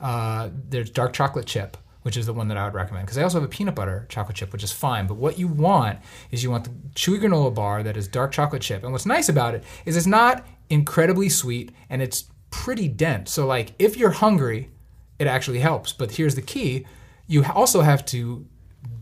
Uh, 0.01 0.51
there's 0.69 0.91
dark 0.91 1.13
chocolate 1.13 1.47
chip, 1.47 1.77
which 2.03 2.17
is 2.17 2.27
the 2.27 2.33
one 2.33 2.49
that 2.49 2.57
I 2.57 2.65
would 2.65 2.75
recommend 2.75 3.07
because 3.07 3.17
they 3.17 3.23
also 3.23 3.41
have 3.41 3.45
a 3.49 3.51
peanut 3.51 3.75
butter 3.75 4.07
chocolate 4.09 4.37
chip, 4.37 4.53
which 4.53 4.63
is 4.63 4.71
fine. 4.73 5.07
But 5.07 5.17
what 5.17 5.39
you 5.39 5.49
want 5.49 5.99
is 6.31 6.43
you 6.43 6.51
want 6.51 6.65
the 6.65 6.71
chewy 6.95 7.19
granola 7.21 7.55
bar 7.55 7.83
that 7.83 7.97
is 7.97 8.07
dark 8.07 8.33
chocolate 8.33 8.63
chip. 8.63 8.83
And 8.85 8.93
what's 8.93 9.07
nice 9.07 9.29
about 9.29 9.55
it 9.55 9.65
is 9.85 9.97
it's 9.97 10.07
not 10.07 10.47
incredibly 10.71 11.29
sweet 11.29 11.73
and 11.91 12.01
it's 12.03 12.25
pretty 12.51 12.89
dense. 12.89 13.33
So 13.33 13.47
like 13.47 13.73
if 13.79 13.97
you're 13.97 14.11
hungry, 14.11 14.71
it 15.19 15.27
actually 15.27 15.59
helps. 15.59 15.93
But 15.93 16.13
here's 16.13 16.35
the 16.37 16.43
key: 16.43 16.87
you 17.27 17.45
also 17.45 17.81
have 17.81 18.05
to 18.07 18.47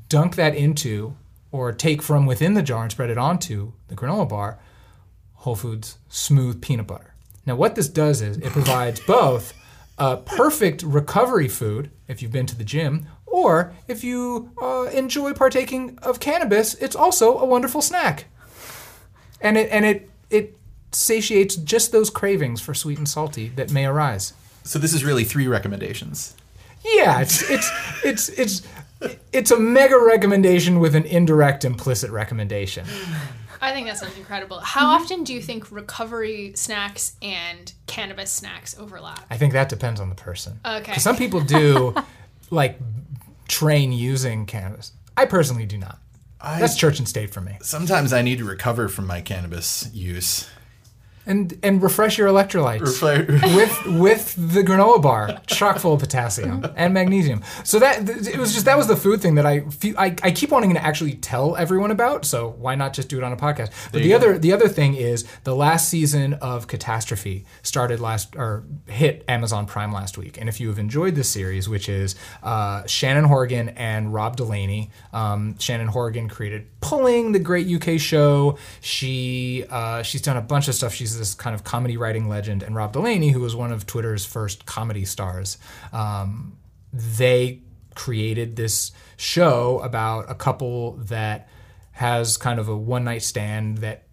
dunk 0.08 0.36
that 0.36 0.54
into 0.54 1.16
or 1.52 1.72
take 1.72 2.02
from 2.02 2.26
within 2.26 2.54
the 2.54 2.62
jar 2.62 2.82
and 2.82 2.92
spread 2.92 3.10
it 3.10 3.18
onto 3.18 3.72
the 3.88 3.94
granola 3.94 4.28
bar 4.28 4.58
Whole 5.34 5.56
Foods 5.56 5.98
smooth 6.08 6.60
peanut 6.60 6.86
butter. 6.86 7.14
Now, 7.44 7.56
what 7.56 7.76
this 7.76 7.88
does 7.88 8.20
is 8.20 8.36
it 8.38 8.50
provides 8.50 9.00
both 9.00 9.54
a 9.98 10.16
perfect 10.16 10.82
recovery 10.82 11.48
food 11.48 11.90
if 12.08 12.20
you've 12.20 12.32
been 12.32 12.46
to 12.46 12.56
the 12.56 12.64
gym, 12.64 13.06
or 13.26 13.74
if 13.88 14.02
you 14.02 14.50
uh, 14.60 14.90
enjoy 14.92 15.32
partaking 15.32 15.98
of 16.02 16.20
cannabis, 16.20 16.74
it's 16.74 16.96
also 16.96 17.38
a 17.38 17.44
wonderful 17.44 17.82
snack. 17.82 18.26
And 19.40 19.56
it 19.56 19.70
and 19.70 19.84
it 19.84 20.10
it 20.30 20.56
satiates 20.92 21.56
just 21.56 21.92
those 21.92 22.10
cravings 22.10 22.60
for 22.60 22.74
sweet 22.74 22.98
and 22.98 23.08
salty 23.08 23.48
that 23.50 23.70
may 23.70 23.86
arise. 23.86 24.32
So 24.64 24.78
this 24.78 24.94
is 24.94 25.04
really 25.04 25.24
three 25.24 25.46
recommendations. 25.46 26.34
Yeah, 26.84 27.20
it's 27.20 27.48
it's 27.50 27.70
it's 28.04 28.28
it's 28.30 28.62
it's 29.32 29.50
a 29.50 29.58
mega 29.58 29.98
recommendation 29.98 30.80
with 30.80 30.94
an 30.94 31.04
indirect 31.04 31.64
implicit 31.64 32.10
recommendation. 32.10 32.86
I 33.60 33.72
think 33.72 33.86
that 33.86 33.98
sounds 33.98 34.16
incredible. 34.16 34.60
How 34.60 34.82
mm-hmm. 34.82 35.02
often 35.02 35.24
do 35.24 35.32
you 35.32 35.40
think 35.40 35.70
recovery 35.70 36.52
snacks 36.54 37.16
and 37.22 37.72
cannabis 37.86 38.30
snacks 38.30 38.78
overlap? 38.78 39.24
I 39.30 39.36
think 39.36 39.52
that 39.54 39.68
depends 39.68 40.00
on 40.00 40.08
the 40.08 40.14
person. 40.14 40.60
Okay. 40.64 40.92
'Cause 40.92 41.02
some 41.02 41.16
people 41.16 41.40
do 41.40 41.94
like 42.50 42.78
train 43.48 43.92
using 43.92 44.46
cannabis. 44.46 44.92
I 45.16 45.24
personally 45.24 45.66
do 45.66 45.78
not. 45.78 45.98
That's 46.42 46.76
church 46.76 46.98
and 46.98 47.08
state 47.08 47.30
for 47.30 47.40
me. 47.40 47.56
Sometimes 47.62 48.12
I 48.12 48.22
need 48.22 48.38
to 48.38 48.44
recover 48.44 48.88
from 48.88 49.06
my 49.06 49.20
cannabis 49.20 49.90
use. 49.92 50.48
And 51.26 51.58
and 51.62 51.82
refresh 51.82 52.18
your 52.18 52.28
electrolytes 52.28 53.02
with 53.56 53.98
with 53.98 54.34
the 54.54 54.62
granola 54.62 55.02
bar, 55.02 55.40
chock 55.46 55.78
full 55.78 55.94
of 55.94 56.00
potassium 56.00 56.64
and 56.76 56.94
magnesium. 56.94 57.42
So 57.64 57.80
that 57.80 58.08
it 58.08 58.38
was 58.38 58.52
just 58.52 58.64
that 58.66 58.76
was 58.76 58.86
the 58.86 58.96
food 58.96 59.20
thing 59.20 59.34
that 59.34 59.46
I 59.46 59.60
feel 59.60 59.98
I, 59.98 60.14
I 60.22 60.30
keep 60.30 60.50
wanting 60.50 60.74
to 60.74 60.84
actually 60.84 61.14
tell 61.14 61.56
everyone 61.56 61.90
about. 61.90 62.24
So 62.24 62.50
why 62.58 62.76
not 62.76 62.92
just 62.92 63.08
do 63.08 63.18
it 63.18 63.24
on 63.24 63.32
a 63.32 63.36
podcast? 63.36 63.72
But 63.92 64.02
the 64.02 64.14
other 64.14 64.38
the 64.38 64.52
other 64.52 64.68
thing 64.68 64.94
is 64.94 65.24
the 65.44 65.54
last 65.54 65.88
season 65.88 66.34
of 66.34 66.68
Catastrophe 66.68 67.44
started 67.62 68.00
last 68.00 68.36
or 68.36 68.64
hit 68.86 69.24
Amazon 69.28 69.66
Prime 69.66 69.92
last 69.92 70.16
week. 70.16 70.38
And 70.38 70.48
if 70.48 70.60
you 70.60 70.68
have 70.68 70.78
enjoyed 70.78 71.14
this 71.14 71.28
series, 71.28 71.68
which 71.68 71.88
is 71.88 72.14
uh, 72.42 72.86
Sharon 72.86 73.24
Horgan 73.24 73.70
and 73.70 74.14
Rob 74.14 74.36
Delaney, 74.36 74.90
um, 75.12 75.58
Sharon 75.58 75.88
Horgan 75.88 76.28
created 76.28 76.66
Pulling, 76.80 77.32
the 77.32 77.40
great 77.40 77.66
UK 77.66 77.98
show. 77.98 78.58
She 78.80 79.64
uh, 79.70 80.02
she's 80.02 80.22
done 80.22 80.36
a 80.36 80.40
bunch 80.42 80.68
of 80.68 80.74
stuff. 80.74 80.94
She's 80.94 81.15
this 81.18 81.34
kind 81.34 81.54
of 81.54 81.64
comedy 81.64 81.96
writing 81.96 82.28
legend. 82.28 82.62
And 82.62 82.74
Rob 82.74 82.92
Delaney, 82.92 83.30
who 83.30 83.40
was 83.40 83.54
one 83.56 83.72
of 83.72 83.86
Twitter's 83.86 84.24
first 84.24 84.66
comedy 84.66 85.04
stars, 85.04 85.58
um, 85.92 86.58
they 86.92 87.60
created 87.94 88.56
this 88.56 88.92
show 89.16 89.80
about 89.80 90.30
a 90.30 90.34
couple 90.34 90.92
that 90.96 91.48
has 91.92 92.36
kind 92.36 92.58
of 92.60 92.68
a 92.68 92.76
one 92.76 93.04
night 93.04 93.22
stand 93.22 93.78
that 93.78 94.06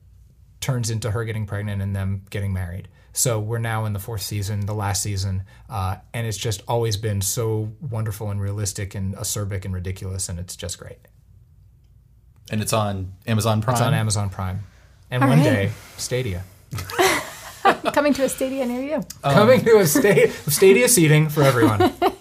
turns 0.62 0.90
into 0.90 1.12
her 1.12 1.26
getting 1.26 1.46
pregnant 1.46 1.82
and 1.82 1.94
them 1.96 2.24
getting 2.30 2.54
married. 2.54 2.88
So 3.12 3.40
we're 3.40 3.60
now 3.60 3.86
in 3.86 3.94
the 3.94 4.00
fourth 4.00 4.22
season, 4.22 4.66
the 4.66 4.74
last 4.74 5.04
season, 5.04 5.44
uh, 5.70 5.98
and 6.14 6.26
it's 6.26 6.38
just 6.38 6.64
always 6.68 6.98
been 6.98 7.22
so 7.22 7.74
wonderful 7.82 8.32
and 8.32 8.42
realistic 8.42 8.96
and 8.96 9.14
acerbic 9.16 9.66
and 9.66 9.74
ridiculous, 9.74 10.30
and 10.30 10.40
it's 10.40 10.56
just 10.56 10.80
great. 10.80 10.98
and 12.50 12.62
it's 12.62 12.74
on 12.74 13.14
Amazon 13.28 13.62
Prime. 13.62 13.74
It's 13.76 13.82
on 13.82 13.94
Amazon 13.94 14.30
Prime, 14.30 14.62
and 15.12 15.22
All 15.24 15.30
one 15.30 15.40
right. 15.40 15.44
day 15.44 15.72
Stadia 15.98 16.44
Coming 17.94 18.14
to 18.14 18.24
a 18.24 18.30
Stadia 18.30 18.66
near 18.66 18.82
you. 18.82 19.04
coming 19.24 19.64
to 19.64 19.78
a 19.78 19.86
sta- 19.88 20.30
Stadia 20.48 20.90
seating 20.90 21.30
for 21.30 21.44
everyone. 21.44 21.94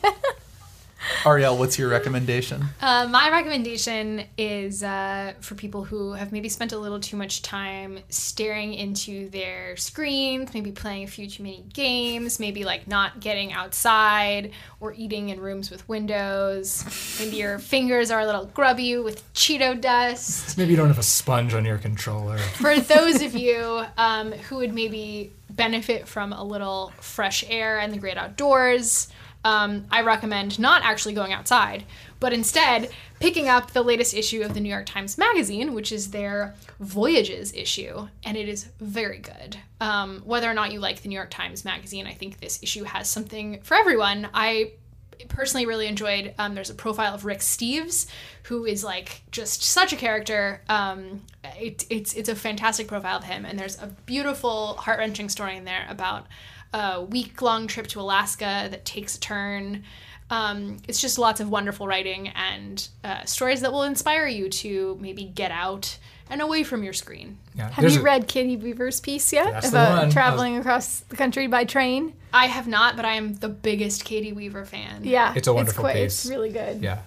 Arielle, 1.23 1.57
what's 1.57 1.79
your 1.79 1.89
recommendation? 1.89 2.65
Uh, 2.81 3.07
my 3.07 3.31
recommendation 3.31 4.25
is 4.37 4.83
uh, 4.83 5.35
for 5.41 5.55
people 5.55 5.85
who 5.85 6.15
have 6.15 6.33
maybe 6.33 6.49
spent 6.49 6.73
a 6.73 6.79
little 6.79 6.99
too 6.99 7.17
much 7.17 7.43
time 7.43 8.01
staring 8.09 8.75
into 8.75 9.29
their 9.29 9.77
screens, 9.77 10.53
maybe 10.53 10.73
playing 10.73 11.05
a 11.05 11.07
few 11.07 11.29
too 11.29 11.45
many 11.45 11.65
games, 11.73 12.41
maybe 12.41 12.65
like 12.65 12.89
not 12.89 13.21
getting 13.21 13.53
outside 13.53 14.51
or 14.81 14.95
eating 14.95 15.29
in 15.29 15.39
rooms 15.41 15.71
with 15.71 15.89
windows. 15.89 16.85
Maybe 17.21 17.37
your 17.37 17.61
fingers 17.61 18.11
are 18.11 18.21
a 18.21 18.27
little 18.27 18.47
grubby 18.47 18.97
with 18.97 19.33
Cheeto 19.33 19.81
dust. 19.81 20.59
Maybe 20.59 20.73
you 20.73 20.77
don't 20.77 20.89
have 20.89 20.99
a 20.99 21.05
sponge 21.05 21.55
on 21.55 21.65
your 21.65 21.79
controller. 21.79 22.39
For 22.39 22.81
those 22.81 23.23
of 23.23 23.35
you 23.37 23.85
um, 23.97 24.33
who 24.33 24.57
would 24.57 24.75
maybe 24.75 25.31
benefit 25.51 26.09
from 26.09 26.33
a 26.33 26.43
little 26.43 26.93
fresh 26.99 27.45
air 27.49 27.79
and 27.79 27.93
the 27.93 27.99
great 27.99 28.17
outdoors, 28.17 29.07
um, 29.45 29.87
I 29.91 30.03
recommend 30.03 30.59
not 30.59 30.83
actually 30.85 31.15
going 31.15 31.33
outside, 31.33 31.85
but 32.21 32.33
instead 32.33 32.91
picking 33.19 33.49
up 33.49 33.73
the 33.73 33.83
latest 33.83 34.15
issue 34.15 34.43
of 34.43 34.55
the 34.55 34.61
New 34.61 34.69
York 34.69 34.87
Times 34.87 35.19
Magazine, 35.19 35.75
which 35.75 35.93
is 35.93 36.11
their 36.11 36.55
Voyages 36.81 37.53
issue, 37.53 38.09
and 38.25 38.37
it 38.37 38.49
is 38.49 38.69
very 38.81 39.19
good. 39.19 39.57
Um, 39.81 40.23
whether 40.25 40.51
or 40.51 40.55
not 40.55 40.73
you 40.73 40.81
like 40.81 41.03
the 41.03 41.09
New 41.09 41.17
York 41.17 41.31
Times 41.31 41.65
Magazine, 41.65 42.07
I 42.07 42.15
think 42.15 42.39
this 42.39 42.63
issue 42.63 42.85
has 42.85 43.11
something 43.11 43.61
for 43.63 43.77
everyone. 43.77 44.29
I 44.33 44.73
personally 45.29 45.67
really 45.67 45.87
enjoyed 45.87 46.35
um, 46.39 46.55
there's 46.55 46.71
a 46.71 46.75
profile 46.75 47.15
of 47.15 47.25
rick 47.25 47.39
steves 47.39 48.07
who 48.45 48.65
is 48.65 48.83
like 48.83 49.23
just 49.31 49.63
such 49.63 49.93
a 49.93 49.97
character 49.97 50.61
um, 50.69 51.23
it, 51.57 51.87
it's 51.91 52.15
it's 52.15 52.29
a 52.29 52.35
fantastic 52.35 52.89
profile 52.89 53.19
of 53.19 53.25
him 53.25 53.45
and 53.45 53.59
there's 53.59 53.81
a 53.81 53.87
beautiful 54.07 54.75
heart-wrenching 54.75 55.29
story 55.29 55.57
in 55.57 55.65
there 55.65 55.87
about 55.89 56.27
a 56.73 57.03
week-long 57.03 57.67
trip 57.67 57.87
to 57.89 58.01
alaska 58.01 58.69
that 58.71 58.85
takes 58.85 59.17
a 59.17 59.21
turn 59.21 59.85
um, 60.31 60.79
it's 60.89 61.01
just 61.01 61.19
lots 61.19 61.41
of 61.41 61.51
wonderful 61.51 61.87
writing 61.87 62.29
and 62.29 62.89
uh, 63.05 63.23
stories 63.27 63.61
that 63.61 63.71
will 63.73 63.83
inspire 63.83 64.27
you 64.27 64.49
to 64.49 64.97
maybe 65.01 65.25
get 65.25 65.51
out 65.51 65.99
and 66.31 66.41
away 66.41 66.63
from 66.65 66.83
your 66.83 66.95
screen 66.95 67.37
Yeah, 67.55 67.69
Have 67.69 67.83
there's 67.83 67.97
you 67.97 68.01
a- 68.01 68.05
read 68.05 68.29
Caity 68.29 68.57
Weaver's 68.59 68.99
piece 69.01 69.31
yet 69.35 69.53
That's 69.53 69.71
the 69.71 69.77
one. 69.77 69.87
I 69.87 69.91
about 69.93 70.05
was- 70.07 70.15
traveling 70.15 70.57
across 70.57 71.01
the 71.01 71.17
country 71.17 71.47
by 71.49 71.65
train? 71.65 72.15
i 72.33 72.47
have 72.47 72.67
not 72.67 72.97
but 72.97 73.05
i 73.05 73.13
am 73.17 73.35
the 73.35 73.49
biggest 73.51 74.07
caity 74.07 74.33
weaver 74.35 74.65
fan 74.65 75.05
Yeah, 75.05 75.35
It's 75.37 75.49
a 75.49 75.53
wonderful 75.53 75.83
quite, 75.83 75.97
piece. 75.97 76.25
It's 76.25 76.31
really 76.31 76.49
good. 76.51 76.81
Yeah. 76.81 77.01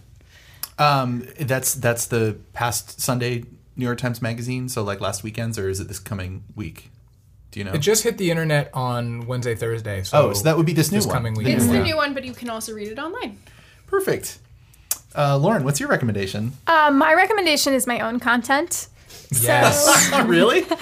Um, 0.77 1.27
that's 1.39 1.73
that's 1.75 2.07
the 2.07 2.37
past 2.53 2.99
Sunday 2.99 3.45
New 3.77 3.85
York 3.85 3.97
Times 3.97 4.21
Magazine. 4.21 4.67
So 4.69 4.83
like 4.83 4.99
last 5.01 5.23
weekend's, 5.23 5.57
or 5.57 5.69
is 5.69 5.79
it 5.79 5.87
this 5.87 5.99
coming 5.99 6.43
week? 6.55 6.91
Do 7.55 7.61
you 7.61 7.63
know? 7.63 7.71
It 7.71 7.77
just 7.77 8.03
hit 8.03 8.17
the 8.17 8.31
internet 8.31 8.69
on 8.73 9.27
Wednesday, 9.27 9.55
Thursday. 9.55 10.03
So 10.03 10.17
oh, 10.17 10.33
so 10.33 10.43
that 10.43 10.57
would 10.57 10.65
be 10.65 10.73
this 10.73 10.91
new 10.91 10.97
this 10.97 11.05
one. 11.05 11.15
coming 11.15 11.33
week. 11.35 11.47
it's 11.47 11.65
the 11.67 11.81
new 11.81 11.95
one 11.95 12.13
but 12.13 12.25
you 12.25 12.33
can 12.33 12.49
also 12.49 12.73
read 12.73 12.89
it 12.89 12.99
online 12.99 13.37
Perfect. 13.87 14.39
Uh, 15.17 15.37
Lauren, 15.37 15.63
what's 15.63 15.79
your 15.79 15.87
recommendation? 15.87 16.51
Um, 16.67 16.97
my 16.97 17.13
recommendation 17.13 17.73
is 17.73 17.87
my 17.87 18.01
own 18.01 18.19
content. 18.19 18.89
Yes. 19.31 20.11
really? 20.25 20.65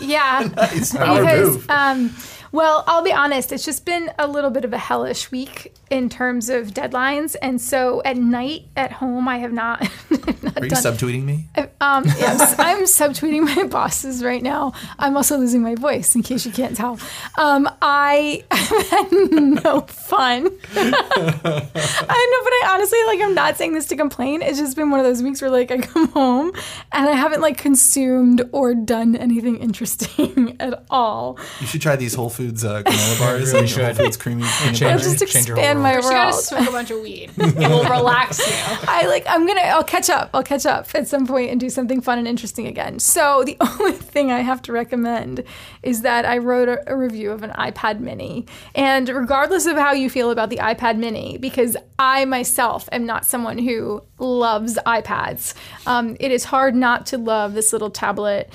Yeah. 0.00 0.48
Nice. 0.56 0.94
Power 0.96 1.20
because 1.20 1.56
move. 1.56 1.70
um, 1.70 2.14
well 2.52 2.84
i'll 2.86 3.02
be 3.02 3.12
honest 3.12 3.50
it's 3.52 3.64
just 3.64 3.84
been 3.84 4.10
a 4.18 4.26
little 4.26 4.50
bit 4.50 4.64
of 4.64 4.72
a 4.72 4.78
hellish 4.78 5.30
week 5.30 5.74
in 5.90 6.08
terms 6.08 6.48
of 6.48 6.68
deadlines 6.68 7.34
and 7.42 7.60
so 7.60 8.02
at 8.04 8.16
night 8.16 8.62
at 8.76 8.92
home 8.92 9.26
i 9.28 9.38
have 9.38 9.52
not, 9.52 9.80
not 10.42 10.56
Are 10.58 10.64
you 10.64 10.70
done 10.70 10.82
subtweeting 10.82 11.24
me? 11.24 11.48
um, 11.80 12.04
yes, 12.04 12.54
I'm 12.58 12.84
subtweeting 12.84 13.42
my 13.56 13.64
bosses 13.64 14.22
right 14.22 14.42
now. 14.42 14.72
I'm 14.98 15.16
also 15.16 15.36
losing 15.36 15.62
my 15.62 15.74
voice, 15.74 16.14
in 16.14 16.22
case 16.22 16.46
you 16.46 16.52
can't 16.52 16.76
tell. 16.76 16.98
Um, 17.36 17.68
I 17.82 18.44
have 18.50 18.86
had 18.88 19.08
no 19.32 19.80
fun. 19.82 20.46
I 20.76 21.50
know, 21.50 22.44
but 22.44 22.52
I 22.52 22.68
honestly 22.70 22.98
like. 23.06 23.20
I'm 23.20 23.34
not 23.34 23.56
saying 23.56 23.74
this 23.74 23.86
to 23.88 23.96
complain. 23.96 24.42
It's 24.42 24.58
just 24.58 24.76
been 24.76 24.90
one 24.90 25.00
of 25.00 25.06
those 25.06 25.22
weeks 25.22 25.40
where 25.42 25.50
like 25.50 25.70
I 25.70 25.78
come 25.78 26.08
home 26.08 26.52
and 26.92 27.08
I 27.08 27.12
haven't 27.12 27.40
like 27.40 27.58
consumed 27.58 28.42
or 28.52 28.74
done 28.74 29.16
anything 29.16 29.56
interesting 29.58 30.56
at 30.60 30.84
all. 30.90 31.38
You 31.60 31.66
should 31.66 31.82
try 31.82 31.96
these 31.96 32.14
Whole 32.14 32.30
Foods 32.30 32.41
uh, 32.50 32.82
granola 32.82 33.18
bars. 33.18 33.48
really 33.48 33.58
and 33.60 33.68
should. 33.68 33.96
Whole 33.96 34.04
Foods 34.06 34.16
creamy 34.16 34.42
peanut 34.42 34.76
change 34.76 34.82
It'll 34.82 34.98
just 34.98 35.32
change 35.32 35.46
your 35.48 35.56
whole 35.56 35.64
expand 35.64 35.82
my 35.82 35.96
you 35.96 36.02
gotta 36.02 36.30
world. 36.30 36.44
smoke 36.44 36.68
a 36.68 36.72
bunch 36.72 36.90
of 36.90 37.00
weed 37.00 37.30
it 37.38 37.68
will 37.68 37.84
relax 37.84 38.38
you 38.38 38.54
I 38.88 39.06
like 39.06 39.24
I'm 39.28 39.46
gonna 39.46 39.60
I'll 39.60 39.84
catch 39.84 40.10
up. 40.10 40.30
I'll 40.34 40.42
catch 40.42 40.66
up 40.66 40.92
at 40.94 41.06
some 41.08 41.26
point 41.26 41.50
and 41.50 41.60
do 41.60 41.70
something 41.70 42.00
fun 42.00 42.18
and 42.18 42.28
interesting 42.28 42.66
again. 42.66 42.98
So 42.98 43.44
the 43.44 43.56
only 43.80 43.92
thing 43.92 44.30
I 44.30 44.40
have 44.40 44.62
to 44.62 44.72
recommend 44.72 45.44
is 45.82 46.02
that 46.02 46.24
I 46.24 46.38
wrote 46.38 46.68
a, 46.68 46.92
a 46.92 46.96
review 46.96 47.30
of 47.30 47.42
an 47.42 47.50
iPad 47.50 48.00
mini. 48.00 48.46
And 48.74 49.08
regardless 49.08 49.66
of 49.66 49.76
how 49.76 49.92
you 49.92 50.10
feel 50.10 50.30
about 50.30 50.50
the 50.50 50.58
iPad 50.58 50.98
mini, 50.98 51.38
because 51.38 51.76
I 51.98 52.24
myself 52.24 52.88
am 52.92 53.06
not 53.06 53.24
someone 53.24 53.58
who 53.58 54.02
loves 54.18 54.76
iPads, 54.86 55.54
um, 55.86 56.16
it 56.20 56.30
is 56.32 56.44
hard 56.44 56.74
not 56.74 57.06
to 57.06 57.18
love 57.18 57.54
this 57.54 57.72
little 57.72 57.90
tablet 57.90 58.52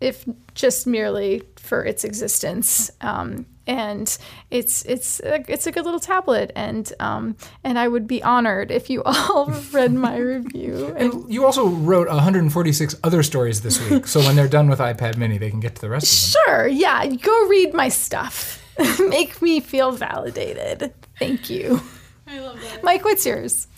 if 0.00 0.24
just 0.54 0.86
merely 0.86 1.42
for 1.70 1.84
its 1.84 2.02
existence. 2.02 2.90
Um, 3.00 3.46
and 3.64 4.18
it's 4.50 4.84
it's 4.86 5.20
a, 5.20 5.44
it's 5.46 5.68
a 5.68 5.70
good 5.70 5.84
little 5.84 6.00
tablet, 6.00 6.50
and 6.56 6.92
um, 6.98 7.36
and 7.62 7.78
I 7.78 7.86
would 7.86 8.08
be 8.08 8.20
honored 8.24 8.72
if 8.72 8.90
you 8.90 9.04
all 9.04 9.46
read 9.72 9.92
my 9.94 10.16
review. 10.34 10.92
And 10.96 11.12
And 11.12 11.32
you 11.32 11.46
also 11.46 11.68
wrote 11.68 12.08
146 12.08 12.96
other 13.04 13.22
stories 13.22 13.60
this 13.60 13.78
week. 13.88 14.06
So 14.10 14.18
when 14.20 14.34
they're 14.34 14.48
done 14.48 14.68
with 14.68 14.80
iPad 14.80 15.16
Mini, 15.16 15.38
they 15.38 15.50
can 15.50 15.60
get 15.60 15.76
to 15.76 15.80
the 15.80 15.88
rest 15.88 16.06
of 16.12 16.32
them. 16.32 16.44
sure, 16.44 16.66
yeah, 16.66 17.06
go 17.06 17.46
read 17.46 17.72
my 17.72 17.88
stuff. 17.88 18.58
Make 18.98 19.40
me 19.40 19.60
feel 19.60 19.92
validated. 19.92 20.92
Thank 21.20 21.48
you, 21.48 21.80
i 22.26 22.40
love 22.40 22.60
that 22.60 22.82
Mike. 22.82 23.04
What's 23.04 23.24
yours? 23.24 23.68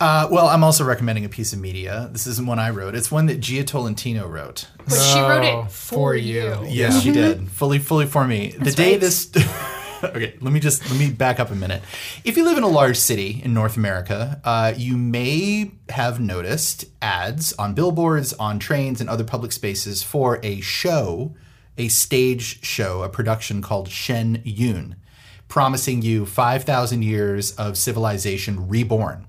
Uh, 0.00 0.26
well, 0.30 0.46
I'm 0.46 0.64
also 0.64 0.82
recommending 0.82 1.26
a 1.26 1.28
piece 1.28 1.52
of 1.52 1.58
media. 1.58 2.08
This 2.10 2.26
isn't 2.26 2.46
one 2.46 2.58
I 2.58 2.70
wrote. 2.70 2.94
It's 2.94 3.10
one 3.10 3.26
that 3.26 3.38
Jia 3.40 3.66
Tolentino 3.66 4.26
wrote. 4.26 4.66
but 4.78 4.94
she 4.94 5.20
wrote 5.20 5.44
Oh, 5.44 5.64
it 5.64 5.70
for, 5.70 6.16
you. 6.16 6.64
Yes, 6.66 7.02
she 7.02 7.12
did. 7.12 7.50
Fully, 7.50 7.78
fully 7.78 8.06
for 8.06 8.26
me. 8.26 8.54
the 8.58 8.70
day 8.72 8.92
right. 8.92 9.00
this. 9.00 9.30
okay, 10.02 10.36
let 10.40 10.52
me 10.54 10.58
just 10.60 10.88
let 10.90 10.98
me 10.98 11.10
back 11.10 11.38
up 11.38 11.50
a 11.50 11.54
minute. 11.54 11.82
If 12.24 12.38
you 12.38 12.44
live 12.46 12.56
in 12.56 12.64
a 12.64 12.68
large 12.68 12.96
city 12.96 13.42
in 13.44 13.52
North 13.52 13.76
America, 13.76 14.40
uh, 14.42 14.72
you 14.74 14.96
may 14.96 15.72
have 15.90 16.18
noticed 16.18 16.86
ads 17.02 17.52
on 17.54 17.74
billboards, 17.74 18.32
on 18.32 18.58
trains, 18.58 19.02
and 19.02 19.10
other 19.10 19.24
public 19.24 19.52
spaces 19.52 20.02
for 20.02 20.40
a 20.42 20.62
show, 20.62 21.34
a 21.76 21.88
stage 21.88 22.64
show, 22.64 23.02
a 23.02 23.10
production 23.10 23.60
called 23.60 23.90
Shen 23.90 24.40
Yun, 24.44 24.96
promising 25.48 26.00
you 26.00 26.24
5,000 26.24 27.02
years 27.02 27.52
of 27.56 27.76
civilization 27.76 28.66
reborn. 28.66 29.26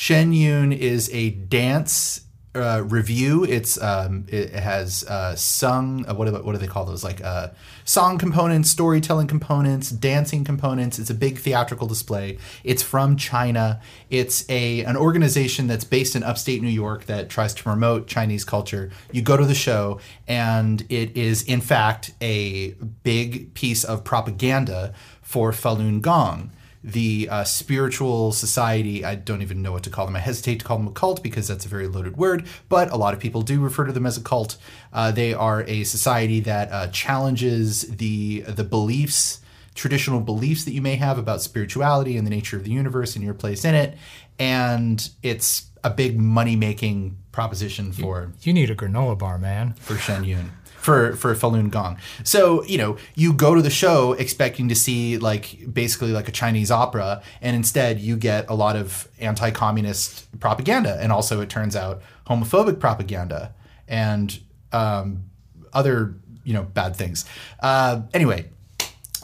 Shen 0.00 0.32
Yun 0.32 0.72
is 0.72 1.10
a 1.12 1.28
dance 1.28 2.22
uh, 2.54 2.82
revue. 2.86 3.44
It's 3.44 3.78
um, 3.82 4.24
it 4.28 4.48
has 4.54 5.04
uh, 5.04 5.36
sung. 5.36 6.06
Uh, 6.08 6.14
what 6.14 6.42
what 6.42 6.52
do 6.52 6.56
they 6.56 6.66
call 6.66 6.86
those? 6.86 7.04
Like 7.04 7.22
uh, 7.22 7.48
song 7.84 8.16
components, 8.16 8.70
storytelling 8.70 9.26
components, 9.26 9.90
dancing 9.90 10.42
components. 10.42 10.98
It's 10.98 11.10
a 11.10 11.14
big 11.14 11.36
theatrical 11.36 11.86
display. 11.86 12.38
It's 12.64 12.82
from 12.82 13.18
China. 13.18 13.82
It's 14.08 14.48
a 14.48 14.82
an 14.86 14.96
organization 14.96 15.66
that's 15.66 15.84
based 15.84 16.16
in 16.16 16.22
upstate 16.22 16.62
New 16.62 16.68
York 16.68 17.04
that 17.04 17.28
tries 17.28 17.52
to 17.52 17.62
promote 17.62 18.06
Chinese 18.06 18.42
culture. 18.42 18.90
You 19.12 19.20
go 19.20 19.36
to 19.36 19.44
the 19.44 19.54
show, 19.54 20.00
and 20.26 20.80
it 20.88 21.14
is 21.14 21.42
in 21.42 21.60
fact 21.60 22.14
a 22.22 22.70
big 23.02 23.52
piece 23.52 23.84
of 23.84 24.02
propaganda 24.02 24.94
for 25.20 25.52
Falun 25.52 26.00
Gong 26.00 26.52
the 26.82 27.28
uh, 27.30 27.44
spiritual 27.44 28.32
society. 28.32 29.04
I 29.04 29.14
don't 29.14 29.42
even 29.42 29.60
know 29.62 29.72
what 29.72 29.82
to 29.82 29.90
call 29.90 30.06
them. 30.06 30.16
I 30.16 30.20
hesitate 30.20 30.60
to 30.60 30.64
call 30.64 30.78
them 30.78 30.86
a 30.88 30.92
cult 30.92 31.22
because 31.22 31.46
that's 31.48 31.66
a 31.66 31.68
very 31.68 31.86
loaded 31.86 32.16
word, 32.16 32.46
but 32.68 32.90
a 32.90 32.96
lot 32.96 33.12
of 33.12 33.20
people 33.20 33.42
do 33.42 33.60
refer 33.60 33.84
to 33.84 33.92
them 33.92 34.06
as 34.06 34.16
a 34.16 34.22
cult. 34.22 34.56
Uh, 34.92 35.10
they 35.10 35.34
are 35.34 35.62
a 35.64 35.84
society 35.84 36.40
that 36.40 36.72
uh, 36.72 36.86
challenges 36.88 37.82
the 37.82 38.40
the 38.48 38.64
beliefs, 38.64 39.40
traditional 39.74 40.20
beliefs 40.20 40.64
that 40.64 40.72
you 40.72 40.80
may 40.82 40.96
have 40.96 41.18
about 41.18 41.42
spirituality 41.42 42.16
and 42.16 42.26
the 42.26 42.30
nature 42.30 42.56
of 42.56 42.64
the 42.64 42.70
universe 42.70 43.14
and 43.14 43.24
your 43.24 43.34
place 43.34 43.64
in 43.64 43.74
it, 43.74 43.98
and 44.38 45.10
it's 45.22 45.66
a 45.84 45.90
big 45.90 46.18
money 46.18 46.56
making 46.56 47.16
proposition 47.32 47.92
for 47.92 48.32
You 48.42 48.52
need 48.52 48.70
a 48.70 48.74
granola 48.74 49.18
bar, 49.18 49.38
man. 49.38 49.72
for 49.74 49.96
Shen 49.96 50.24
Yun. 50.24 50.50
For, 50.80 51.14
for 51.14 51.34
Falun 51.34 51.70
Gong. 51.70 51.98
So, 52.24 52.64
you 52.64 52.78
know, 52.78 52.96
you 53.14 53.34
go 53.34 53.54
to 53.54 53.60
the 53.60 53.68
show 53.68 54.14
expecting 54.14 54.70
to 54.70 54.74
see 54.74 55.18
like 55.18 55.70
basically 55.70 56.10
like 56.10 56.26
a 56.26 56.32
Chinese 56.32 56.70
opera, 56.70 57.22
and 57.42 57.54
instead 57.54 58.00
you 58.00 58.16
get 58.16 58.48
a 58.48 58.54
lot 58.54 58.76
of 58.76 59.06
anti 59.20 59.50
communist 59.50 60.40
propaganda. 60.40 60.96
And 60.98 61.12
also, 61.12 61.42
it 61.42 61.50
turns 61.50 61.76
out, 61.76 62.00
homophobic 62.26 62.78
propaganda 62.78 63.52
and 63.88 64.40
um, 64.72 65.24
other, 65.72 66.14
you 66.44 66.54
know, 66.54 66.62
bad 66.62 66.96
things. 66.96 67.24
Uh, 67.60 68.02
anyway, 68.14 68.46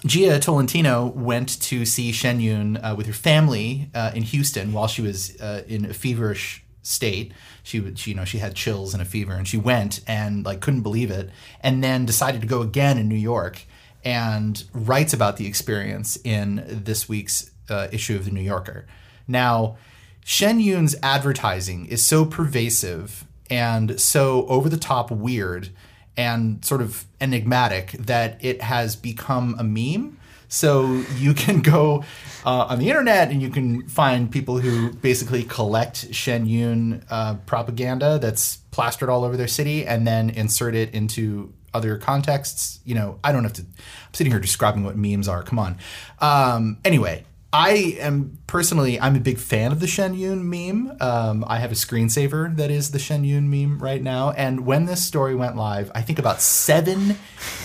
Jia 0.02 0.40
Tolentino 0.40 1.06
went 1.06 1.60
to 1.62 1.86
see 1.86 2.12
Shen 2.12 2.40
Yun 2.40 2.76
uh, 2.76 2.94
with 2.96 3.06
her 3.06 3.12
family 3.12 3.90
uh, 3.94 4.12
in 4.14 4.22
Houston 4.22 4.72
while 4.72 4.88
she 4.88 5.02
was 5.02 5.40
uh, 5.40 5.62
in 5.66 5.84
a 5.86 5.94
feverish 5.94 6.64
state. 6.82 7.32
She 7.66 7.80
would, 7.80 7.98
she, 7.98 8.12
you 8.12 8.16
know, 8.16 8.24
she 8.24 8.38
had 8.38 8.54
chills 8.54 8.94
and 8.94 9.02
a 9.02 9.04
fever, 9.04 9.32
and 9.32 9.46
she 9.46 9.56
went 9.56 10.00
and 10.06 10.46
like 10.46 10.60
couldn't 10.60 10.82
believe 10.82 11.10
it, 11.10 11.30
and 11.60 11.82
then 11.82 12.06
decided 12.06 12.40
to 12.42 12.46
go 12.46 12.62
again 12.62 12.96
in 12.96 13.08
New 13.08 13.16
York, 13.16 13.62
and 14.04 14.62
writes 14.72 15.12
about 15.12 15.36
the 15.36 15.48
experience 15.48 16.16
in 16.22 16.64
this 16.64 17.08
week's 17.08 17.50
uh, 17.68 17.88
issue 17.90 18.14
of 18.14 18.24
the 18.24 18.30
New 18.30 18.40
Yorker. 18.40 18.86
Now, 19.26 19.78
Shen 20.24 20.60
Yun's 20.60 20.94
advertising 21.02 21.86
is 21.86 22.06
so 22.06 22.24
pervasive 22.24 23.24
and 23.50 24.00
so 24.00 24.46
over 24.46 24.68
the 24.68 24.76
top 24.76 25.10
weird 25.10 25.70
and 26.16 26.64
sort 26.64 26.80
of 26.80 27.04
enigmatic 27.20 27.92
that 27.92 28.38
it 28.44 28.62
has 28.62 28.94
become 28.94 29.56
a 29.58 29.64
meme. 29.64 30.18
So 30.48 31.02
you 31.16 31.34
can 31.34 31.60
go 31.60 32.04
uh, 32.44 32.66
on 32.68 32.78
the 32.78 32.88
internet 32.88 33.30
and 33.30 33.42
you 33.42 33.50
can 33.50 33.86
find 33.88 34.30
people 34.30 34.58
who 34.58 34.92
basically 34.92 35.42
collect 35.42 36.14
Shen 36.14 36.46
Yun 36.46 37.04
uh, 37.10 37.34
propaganda 37.46 38.18
that's 38.18 38.58
plastered 38.70 39.08
all 39.08 39.24
over 39.24 39.36
their 39.36 39.48
city 39.48 39.86
and 39.86 40.06
then 40.06 40.30
insert 40.30 40.74
it 40.74 40.94
into 40.94 41.52
other 41.74 41.98
contexts. 41.98 42.80
You 42.84 42.94
know, 42.94 43.18
I 43.22 43.32
don't 43.32 43.44
have 43.44 43.52
to. 43.54 43.62
I'm 43.62 44.14
sitting 44.14 44.32
here 44.32 44.40
describing 44.40 44.82
what 44.82 44.96
memes 44.96 45.28
are. 45.28 45.42
Come 45.42 45.58
on. 45.58 45.76
Um, 46.20 46.78
anyway, 46.84 47.25
I 47.52 47.96
am 48.00 48.38
personally, 48.46 49.00
I'm 49.00 49.16
a 49.16 49.20
big 49.20 49.38
fan 49.38 49.72
of 49.72 49.80
the 49.80 49.86
Shen 49.86 50.14
Yun 50.14 50.48
meme. 50.48 50.96
Um, 51.00 51.44
I 51.46 51.58
have 51.58 51.72
a 51.72 51.76
screensaver 51.76 52.54
that 52.56 52.70
is 52.70 52.90
the 52.90 52.98
Shen 52.98 53.24
Yun 53.24 53.48
meme 53.48 53.78
right 53.78 54.02
now. 54.02 54.32
And 54.32 54.66
when 54.66 54.86
this 54.86 55.04
story 55.04 55.34
went 55.34 55.56
live, 55.56 55.90
I 55.94 56.02
think 56.02 56.18
about 56.18 56.40
seven 56.40 57.16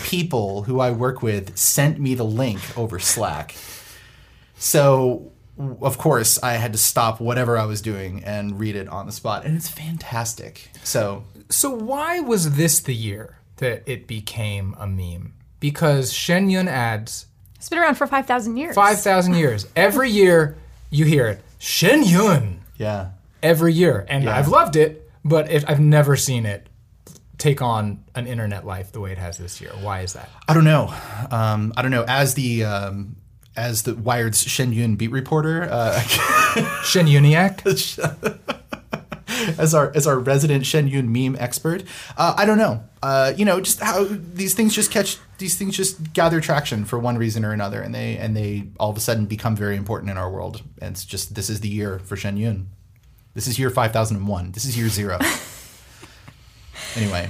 people 0.04 0.64
who 0.64 0.80
I 0.80 0.92
work 0.92 1.22
with 1.22 1.58
sent 1.58 2.00
me 2.00 2.16
the 2.16 2.24
link 2.24 2.60
over 2.78 3.00
Slack. 3.00 3.56
So, 4.56 5.34
of 5.82 5.98
course, 5.98 6.42
I 6.42 6.54
had 6.54 6.72
to 6.74 6.80
stop 6.80 7.20
whatever 7.20 7.58
I 7.58 7.66
was 7.66 7.82
doing 7.82 8.24
and 8.24 8.60
read 8.60 8.76
it 8.76 8.88
on 8.88 9.08
the 9.08 9.12
spot. 9.12 9.46
And 9.46 9.58
it's 9.58 9.68
fantastic. 9.70 10.70
So, 10.84 11.24
So 11.50 11.72
why 11.72 12.20
was 12.20 12.56
this 12.56 12.80
the 12.80 12.96
year 12.96 13.40
that 13.58 13.84
it 13.86 14.08
became 14.08 14.76
a 14.80 14.88
meme? 14.88 15.34
Because 15.60 16.14
Shen 16.14 16.50
Yun 16.50 16.68
ads 16.68 17.26
It's 17.62 17.70
been 17.70 17.78
around 17.78 17.94
for 17.94 18.08
5,000 18.08 18.58
years. 18.58 18.74
five 18.74 19.00
thousand 19.02 19.36
years. 19.36 19.68
Every 19.76 20.10
year 20.10 20.56
you 20.90 21.06
hear 21.06 21.28
it. 21.28 21.42
Shen 21.60 22.02
Yun. 22.04 22.60
yeah. 22.76 23.10
Every 23.44 23.72
year. 23.72 24.04
And 24.10 24.24
Yeah. 24.24 24.36
I've 24.36 24.48
loved 24.48 24.76
it, 24.76 25.08
but 25.24 25.52
it, 25.52 25.64
I've 25.70 25.80
never 25.80 26.16
seen 26.16 26.48
it 26.48 26.66
take 27.38 27.62
on 27.62 28.04
an 28.16 28.26
internet 28.26 28.66
life 28.66 28.92
the 28.92 29.00
way 29.00 29.12
it 29.12 29.20
has 29.20 29.38
this 29.38 29.62
year. 29.62 29.70
Why 29.80 30.00
is 30.02 30.14
that? 30.14 30.28
I 30.48 30.56
don't 30.56 30.64
know. 30.64 30.92
Um, 31.30 31.72
I 31.78 31.84
don't 31.84 31.92
know. 31.92 32.04
As 32.08 32.34
the 32.34 32.64
um, 32.64 33.16
as 33.56 33.84
the 33.84 33.94
Wired's 33.94 34.42
Shen 34.42 34.74
Yun 34.74 34.96
beat 34.96 35.12
reporter, 35.12 35.68
uh, 35.70 36.00
Shen 36.84 37.06
Yuniac? 37.06 37.62
as 39.58 39.74
our 39.74 39.92
as 39.96 40.08
our 40.08 40.20
resident 40.20 40.66
Shen 40.66 40.88
Yun 40.88 41.12
meme 41.12 41.36
expert, 41.40 41.84
uh, 42.18 42.34
I 42.38 42.46
don't 42.46 42.58
know. 42.58 42.84
Uh, 43.04 43.34
you 43.36 43.46
know, 43.46 43.60
just 43.60 43.80
how 43.80 44.06
these 44.10 44.54
things 44.54 44.76
just 44.76 44.92
catch 44.92 45.18
these 45.38 45.58
things 45.58 45.76
just 45.76 46.14
gather 46.14 46.40
traction 46.40 46.86
for 46.86 47.00
one 47.00 47.18
reason 47.18 47.44
or 47.44 47.52
another, 47.52 47.82
and 47.82 47.94
they 47.94 48.18
and 48.18 48.36
they 48.36 48.70
all 48.80 48.90
of 48.90 48.98
a 48.98 49.00
sudden 49.00 49.26
become 49.26 49.56
very 49.56 49.76
important 49.76 50.12
in 50.12 50.18
our 50.18 50.30
world. 50.30 50.62
And 50.82 50.94
it's 50.94 51.06
just 51.06 51.36
this 51.36 51.50
is 51.50 51.62
the 51.62 51.70
year 51.70 52.00
for 52.00 52.16
Shen 52.16 52.38
Yun. 52.38 52.70
This 53.34 53.48
is 53.48 53.58
year 53.58 53.70
five 53.70 53.92
thousand 53.92 54.18
and 54.18 54.28
one. 54.28 54.52
This 54.52 54.66
is 54.66 54.78
year 54.78 54.90
zero. 54.90 55.20
anyway. 56.96 57.30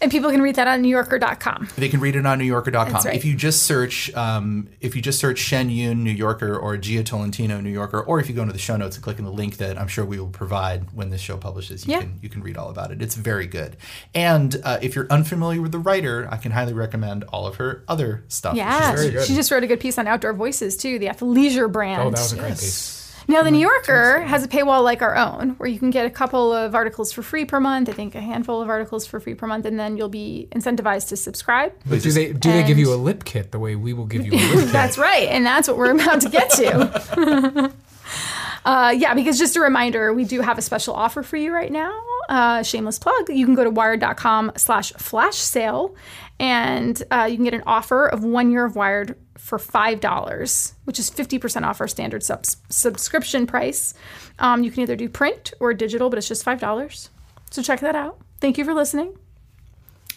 And 0.00 0.10
people 0.10 0.30
can 0.30 0.40
read 0.40 0.54
that 0.56 0.68
on 0.68 0.82
NewYorker.com. 0.82 1.68
They 1.76 1.88
can 1.88 1.98
read 2.00 2.14
it 2.14 2.24
on 2.24 2.38
NewYorker.com. 2.38 2.92
That's 2.92 3.04
right. 3.06 3.16
If 3.16 3.24
you 3.24 3.34
just 3.34 3.64
search, 3.64 4.12
um, 4.14 4.68
if 4.80 4.94
you 4.94 5.02
just 5.02 5.18
search 5.18 5.38
Shen 5.38 5.70
Yun 5.70 6.04
New 6.04 6.12
Yorker 6.12 6.56
or 6.56 6.76
Jia 6.76 7.04
Tolentino 7.04 7.60
New 7.60 7.70
Yorker, 7.70 8.00
or 8.00 8.20
if 8.20 8.28
you 8.28 8.34
go 8.34 8.42
into 8.42 8.52
the 8.52 8.58
show 8.60 8.76
notes 8.76 8.96
and 8.96 9.02
click 9.02 9.18
on 9.18 9.24
the 9.24 9.32
link 9.32 9.56
that 9.56 9.76
I'm 9.78 9.88
sure 9.88 10.04
we 10.04 10.18
will 10.20 10.28
provide 10.28 10.92
when 10.92 11.10
this 11.10 11.20
show 11.20 11.36
publishes, 11.36 11.86
you 11.86 11.92
Yeah. 11.94 12.00
can 12.02 12.18
you 12.22 12.28
can 12.28 12.42
read 12.42 12.56
all 12.56 12.70
about 12.70 12.92
it. 12.92 13.02
It's 13.02 13.14
very 13.16 13.46
good. 13.46 13.76
And 14.14 14.60
uh, 14.64 14.78
if 14.82 14.94
you're 14.94 15.08
unfamiliar 15.10 15.60
with 15.60 15.72
the 15.72 15.78
writer, 15.80 16.28
I 16.30 16.36
can 16.36 16.52
highly 16.52 16.74
recommend 16.74 17.24
all 17.24 17.46
of 17.46 17.56
her 17.56 17.82
other 17.88 18.24
stuff. 18.28 18.54
Yeah, 18.54 18.92
very 18.94 19.06
she, 19.08 19.12
good. 19.12 19.26
she 19.26 19.34
just 19.34 19.50
wrote 19.50 19.64
a 19.64 19.66
good 19.66 19.80
piece 19.80 19.98
on 19.98 20.06
Outdoor 20.06 20.32
Voices 20.32 20.76
too, 20.76 20.98
the 20.98 21.06
athleisure 21.06 21.70
brand. 21.70 22.02
Oh, 22.02 22.10
that 22.10 22.18
was 22.20 22.32
a 22.32 22.36
great 22.36 22.50
piece. 22.50 22.97
Now, 23.30 23.42
the 23.42 23.50
New 23.50 23.58
Yorker 23.58 24.22
has 24.22 24.42
a 24.42 24.48
paywall 24.48 24.82
like 24.82 25.02
our 25.02 25.14
own, 25.14 25.50
where 25.58 25.68
you 25.68 25.78
can 25.78 25.90
get 25.90 26.06
a 26.06 26.10
couple 26.10 26.50
of 26.50 26.74
articles 26.74 27.12
for 27.12 27.22
free 27.22 27.44
per 27.44 27.60
month. 27.60 27.90
I 27.90 27.92
think 27.92 28.14
a 28.14 28.22
handful 28.22 28.62
of 28.62 28.70
articles 28.70 29.06
for 29.06 29.20
free 29.20 29.34
per 29.34 29.46
month, 29.46 29.66
and 29.66 29.78
then 29.78 29.98
you'll 29.98 30.08
be 30.08 30.48
incentivized 30.52 31.08
to 31.08 31.16
subscribe. 31.18 31.74
But 31.84 32.00
do 32.00 32.10
they 32.10 32.32
do 32.32 32.50
they 32.50 32.62
give 32.62 32.78
you 32.78 32.92
a 32.92 32.96
lip 32.96 33.24
kit 33.24 33.52
the 33.52 33.58
way 33.58 33.76
we 33.76 33.92
will 33.92 34.06
give 34.06 34.24
you 34.24 34.32
a 34.32 34.34
lip 34.54 34.64
kit? 34.64 34.72
That's 34.72 34.96
right, 34.96 35.28
and 35.28 35.44
that's 35.44 35.68
what 35.68 35.76
we're 35.76 35.90
about 35.90 36.22
to 36.22 36.30
get 36.30 36.48
to. 36.52 37.70
uh, 38.64 38.94
yeah, 38.96 39.12
because 39.12 39.38
just 39.38 39.56
a 39.56 39.60
reminder, 39.60 40.14
we 40.14 40.24
do 40.24 40.40
have 40.40 40.56
a 40.56 40.62
special 40.62 40.94
offer 40.94 41.22
for 41.22 41.36
you 41.36 41.52
right 41.52 41.70
now. 41.70 42.02
Uh, 42.30 42.62
shameless 42.62 42.98
plug. 42.98 43.28
You 43.28 43.44
can 43.44 43.54
go 43.54 43.64
to 43.64 43.70
wired.com 43.70 44.52
slash 44.56 44.92
flash 44.92 45.36
sale, 45.36 45.94
and 46.40 47.02
uh, 47.10 47.26
you 47.28 47.36
can 47.36 47.44
get 47.44 47.54
an 47.54 47.62
offer 47.66 48.06
of 48.06 48.24
one 48.24 48.50
year 48.50 48.64
of 48.64 48.74
Wired 48.74 49.16
for 49.38 49.58
$5, 49.58 50.72
which 50.84 50.98
is 50.98 51.10
50% 51.10 51.64
off 51.64 51.80
our 51.80 51.88
standard 51.88 52.22
subs- 52.22 52.56
subscription 52.68 53.46
price. 53.46 53.94
Um, 54.38 54.62
you 54.62 54.70
can 54.70 54.82
either 54.82 54.96
do 54.96 55.08
print 55.08 55.52
or 55.60 55.72
digital, 55.72 56.10
but 56.10 56.18
it's 56.18 56.28
just 56.28 56.44
$5. 56.44 57.08
So 57.50 57.62
check 57.62 57.80
that 57.80 57.96
out. 57.96 58.20
Thank 58.40 58.58
you 58.58 58.64
for 58.64 58.74
listening. 58.74 59.16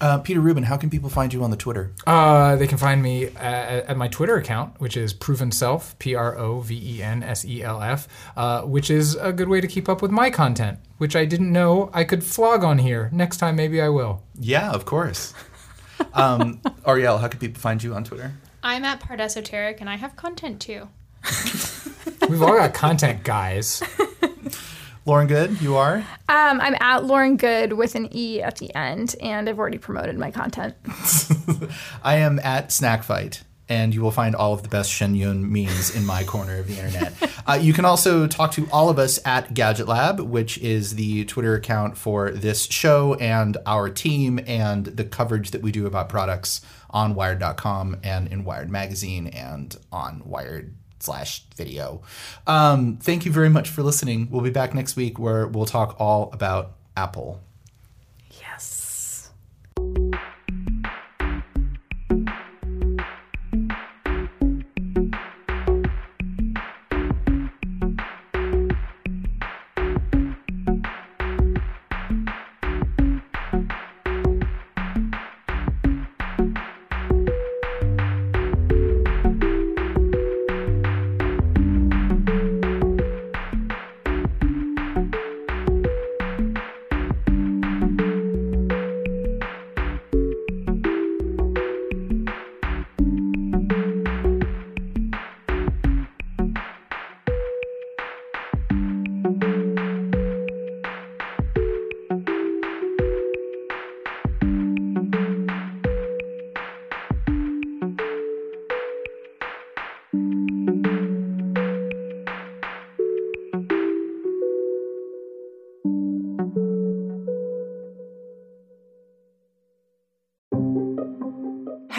Uh, 0.01 0.17
Peter 0.17 0.39
Rubin, 0.39 0.63
how 0.63 0.77
can 0.77 0.89
people 0.89 1.11
find 1.11 1.31
you 1.31 1.43
on 1.43 1.51
the 1.51 1.57
Twitter? 1.57 1.91
Uh, 2.07 2.55
they 2.55 2.65
can 2.65 2.79
find 2.79 3.03
me 3.03 3.27
at, 3.27 3.85
at 3.85 3.97
my 3.97 4.07
Twitter 4.07 4.35
account, 4.35 4.81
which 4.81 4.97
is 4.97 5.13
Proven 5.13 5.51
Self, 5.51 5.97
P 5.99 6.15
R 6.15 6.35
O 6.39 6.59
V 6.61 6.97
E 6.97 7.03
N 7.03 7.21
S 7.21 7.45
E 7.45 7.61
L 7.61 7.83
F, 7.83 8.07
uh, 8.35 8.63
which 8.63 8.89
is 8.89 9.13
a 9.15 9.31
good 9.31 9.47
way 9.47 9.61
to 9.61 9.67
keep 9.67 9.87
up 9.87 10.01
with 10.01 10.09
my 10.09 10.31
content, 10.31 10.79
which 10.97 11.15
I 11.15 11.25
didn't 11.25 11.51
know 11.51 11.91
I 11.93 12.03
could 12.03 12.23
flog 12.23 12.63
on 12.63 12.79
here. 12.79 13.11
Next 13.13 13.37
time, 13.37 13.55
maybe 13.55 13.79
I 13.79 13.89
will. 13.89 14.23
Yeah, 14.39 14.71
of 14.71 14.85
course. 14.85 15.35
um, 16.13 16.57
Arielle, 16.83 17.21
how 17.21 17.27
can 17.27 17.39
people 17.39 17.61
find 17.61 17.83
you 17.83 17.93
on 17.93 18.03
Twitter? 18.03 18.33
I'm 18.63 18.83
at 18.85 18.99
Pardesoteric 18.99 19.81
and 19.81 19.89
I 19.89 19.95
have 19.95 20.15
content 20.15 20.61
too. 20.61 20.87
We've 22.29 22.41
all 22.41 22.55
got 22.57 22.73
content, 22.73 23.23
guys. 23.23 23.81
Lauren 25.05 25.27
Goode, 25.27 25.59
you 25.61 25.77
are. 25.77 25.97
Um, 26.29 26.61
I'm 26.61 26.75
at 26.79 27.05
Lauren 27.05 27.35
Goode 27.35 27.73
with 27.73 27.95
an 27.95 28.07
E 28.15 28.41
at 28.41 28.57
the 28.57 28.73
end, 28.75 29.15
and 29.19 29.49
I've 29.49 29.57
already 29.57 29.79
promoted 29.79 30.15
my 30.17 30.29
content. 30.29 30.75
I 32.03 32.17
am 32.17 32.39
at 32.39 32.71
Snack 32.71 33.03
Fight, 33.03 33.41
and 33.71 33.95
you 33.95 34.01
will 34.01 34.11
find 34.11 34.35
all 34.35 34.51
of 34.51 34.63
the 34.63 34.67
best 34.67 34.91
Shen 34.91 35.15
Yun 35.15 35.49
memes 35.49 35.95
in 35.95 36.05
my 36.05 36.25
corner 36.25 36.57
of 36.57 36.67
the 36.67 36.77
internet. 36.77 37.13
Uh, 37.47 37.53
you 37.53 37.73
can 37.73 37.85
also 37.85 38.27
talk 38.27 38.51
to 38.51 38.69
all 38.71 38.87
of 38.87 38.99
us 38.99 39.19
at 39.25 39.51
Gadget 39.55 39.87
Lab, 39.87 40.19
which 40.19 40.59
is 40.59 40.93
the 40.93 41.25
Twitter 41.25 41.55
account 41.55 41.97
for 41.97 42.29
this 42.29 42.65
show 42.65 43.15
and 43.15 43.57
our 43.65 43.89
team 43.89 44.39
and 44.45 44.85
the 44.85 45.03
coverage 45.03 45.49
that 45.49 45.63
we 45.63 45.71
do 45.71 45.87
about 45.87 46.07
products 46.07 46.61
on 46.91 47.15
Wired.com 47.15 47.97
and 48.03 48.27
in 48.27 48.43
Wired 48.43 48.69
Magazine 48.69 49.25
and 49.25 49.75
on 49.91 50.21
Wired 50.23 50.75
slash 50.99 51.43
video. 51.55 52.03
Um, 52.45 52.97
thank 52.97 53.25
you 53.25 53.31
very 53.31 53.49
much 53.49 53.69
for 53.69 53.81
listening. 53.81 54.27
We'll 54.29 54.41
be 54.41 54.51
back 54.51 54.75
next 54.75 54.95
week 54.95 55.17
where 55.17 55.47
we'll 55.47 55.65
talk 55.65 55.95
all 55.99 56.29
about 56.31 56.73
Apple. 56.95 57.41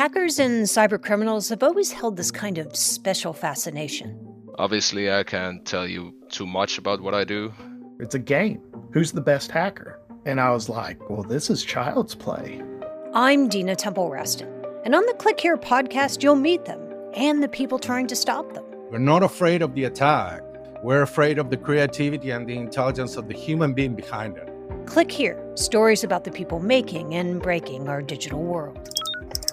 Hackers 0.03 0.41
and 0.41 0.65
cybercriminals 0.65 1.49
have 1.51 1.63
always 1.63 1.93
held 1.93 2.17
this 2.17 2.33
kind 2.33 2.59
of 2.59 2.75
special 2.75 3.33
fascination. 3.33 4.19
Obviously, 4.59 5.13
I 5.13 5.23
can't 5.23 5.65
tell 5.65 5.87
you 5.87 6.13
too 6.29 6.45
much 6.45 6.77
about 6.77 7.01
what 7.01 7.15
I 7.15 7.23
do. 7.23 7.53
It's 8.01 8.17
a 8.17 8.19
game. 8.19 8.61
Who's 8.93 9.13
the 9.13 9.21
best 9.21 9.53
hacker? 9.53 10.01
And 10.27 10.41
I 10.41 10.51
was 10.51 10.69
like, 10.69 11.09
well, 11.09 11.23
this 11.23 11.51
is 11.51 11.63
child's 11.63 12.17
play. 12.17 12.61
I'm 13.15 13.49
Dina 13.49 13.77
Temple 13.77 14.11
Raston, 14.11 14.51
and 14.85 14.97
on 14.97 15.07
the 15.07 15.15
Click 15.15 15.39
Here 15.39 15.57
podcast, 15.57 16.21
you'll 16.21 16.35
meet 16.35 16.65
them 16.65 16.81
and 17.15 17.41
the 17.41 17.47
people 17.47 17.79
trying 17.79 18.09
to 18.09 18.17
stop 18.17 18.55
them. 18.55 18.65
We're 18.91 18.99
not 18.99 19.23
afraid 19.23 19.63
of 19.63 19.77
the 19.77 19.85
attack. 19.85 20.43
We're 20.83 21.03
afraid 21.03 21.39
of 21.39 21.49
the 21.49 21.57
creativity 21.57 22.31
and 22.31 22.45
the 22.45 22.57
intelligence 22.57 23.15
of 23.15 23.29
the 23.29 23.35
human 23.35 23.73
being 23.73 23.95
behind 23.95 24.37
it. 24.37 24.49
Click 24.85 25.13
Here 25.13 25.41
stories 25.55 26.03
about 26.03 26.25
the 26.25 26.33
people 26.33 26.59
making 26.59 27.15
and 27.15 27.41
breaking 27.41 27.89
our 27.89 28.03
digital 28.03 28.43
world. 28.43 28.99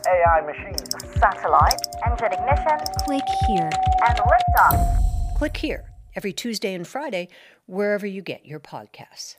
AI 0.09 0.41
machines, 0.41 0.89
satellite, 1.19 1.81
engine 2.03 2.33
ignition, 2.33 2.79
Click 3.05 3.23
here. 3.47 3.69
and 4.07 4.17
liftoff. 4.17 4.97
Click 5.37 5.55
Here 5.57 5.85
every 6.15 6.33
Tuesday 6.33 6.73
and 6.73 6.87
Friday, 6.87 7.27
wherever 7.67 8.07
you 8.07 8.23
get 8.23 8.43
your 8.43 8.59
podcasts. 8.59 9.35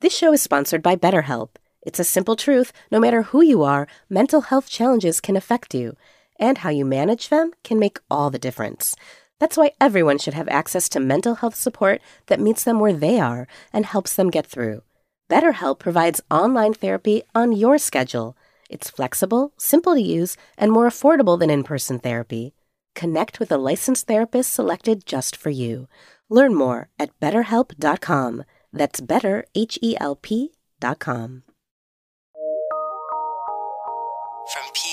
This 0.00 0.16
show 0.16 0.32
is 0.32 0.40
sponsored 0.40 0.82
by 0.82 0.96
BetterHelp. 0.96 1.50
It's 1.82 1.98
a 1.98 2.04
simple 2.04 2.36
truth 2.36 2.72
no 2.90 2.98
matter 2.98 3.22
who 3.22 3.42
you 3.42 3.62
are, 3.62 3.86
mental 4.08 4.40
health 4.40 4.70
challenges 4.70 5.20
can 5.20 5.36
affect 5.36 5.74
you, 5.74 5.94
and 6.40 6.58
how 6.58 6.70
you 6.70 6.86
manage 6.86 7.28
them 7.28 7.50
can 7.62 7.78
make 7.78 8.00
all 8.10 8.30
the 8.30 8.38
difference. 8.38 8.96
That's 9.38 9.58
why 9.58 9.72
everyone 9.78 10.16
should 10.18 10.34
have 10.34 10.48
access 10.48 10.88
to 10.90 11.00
mental 11.00 11.34
health 11.36 11.54
support 11.54 12.00
that 12.28 12.40
meets 12.40 12.64
them 12.64 12.80
where 12.80 12.94
they 12.94 13.20
are 13.20 13.46
and 13.74 13.84
helps 13.84 14.14
them 14.14 14.30
get 14.30 14.46
through. 14.46 14.82
BetterHelp 15.28 15.78
provides 15.78 16.22
online 16.30 16.72
therapy 16.72 17.22
on 17.34 17.52
your 17.52 17.76
schedule. 17.76 18.37
It's 18.68 18.90
flexible, 18.90 19.52
simple 19.56 19.94
to 19.94 20.00
use, 20.00 20.36
and 20.56 20.70
more 20.70 20.86
affordable 20.86 21.38
than 21.38 21.50
in 21.50 21.64
person 21.64 21.98
therapy. 21.98 22.54
Connect 22.94 23.40
with 23.40 23.50
a 23.50 23.58
licensed 23.58 24.06
therapist 24.06 24.52
selected 24.52 25.06
just 25.06 25.34
for 25.36 25.50
you. 25.50 25.88
Learn 26.28 26.54
more 26.54 26.88
at 26.98 27.18
betterhelp.com. 27.20 28.44
That's 28.72 29.00
better. 29.00 29.46
From 29.54 29.66
PRX. 34.74 34.87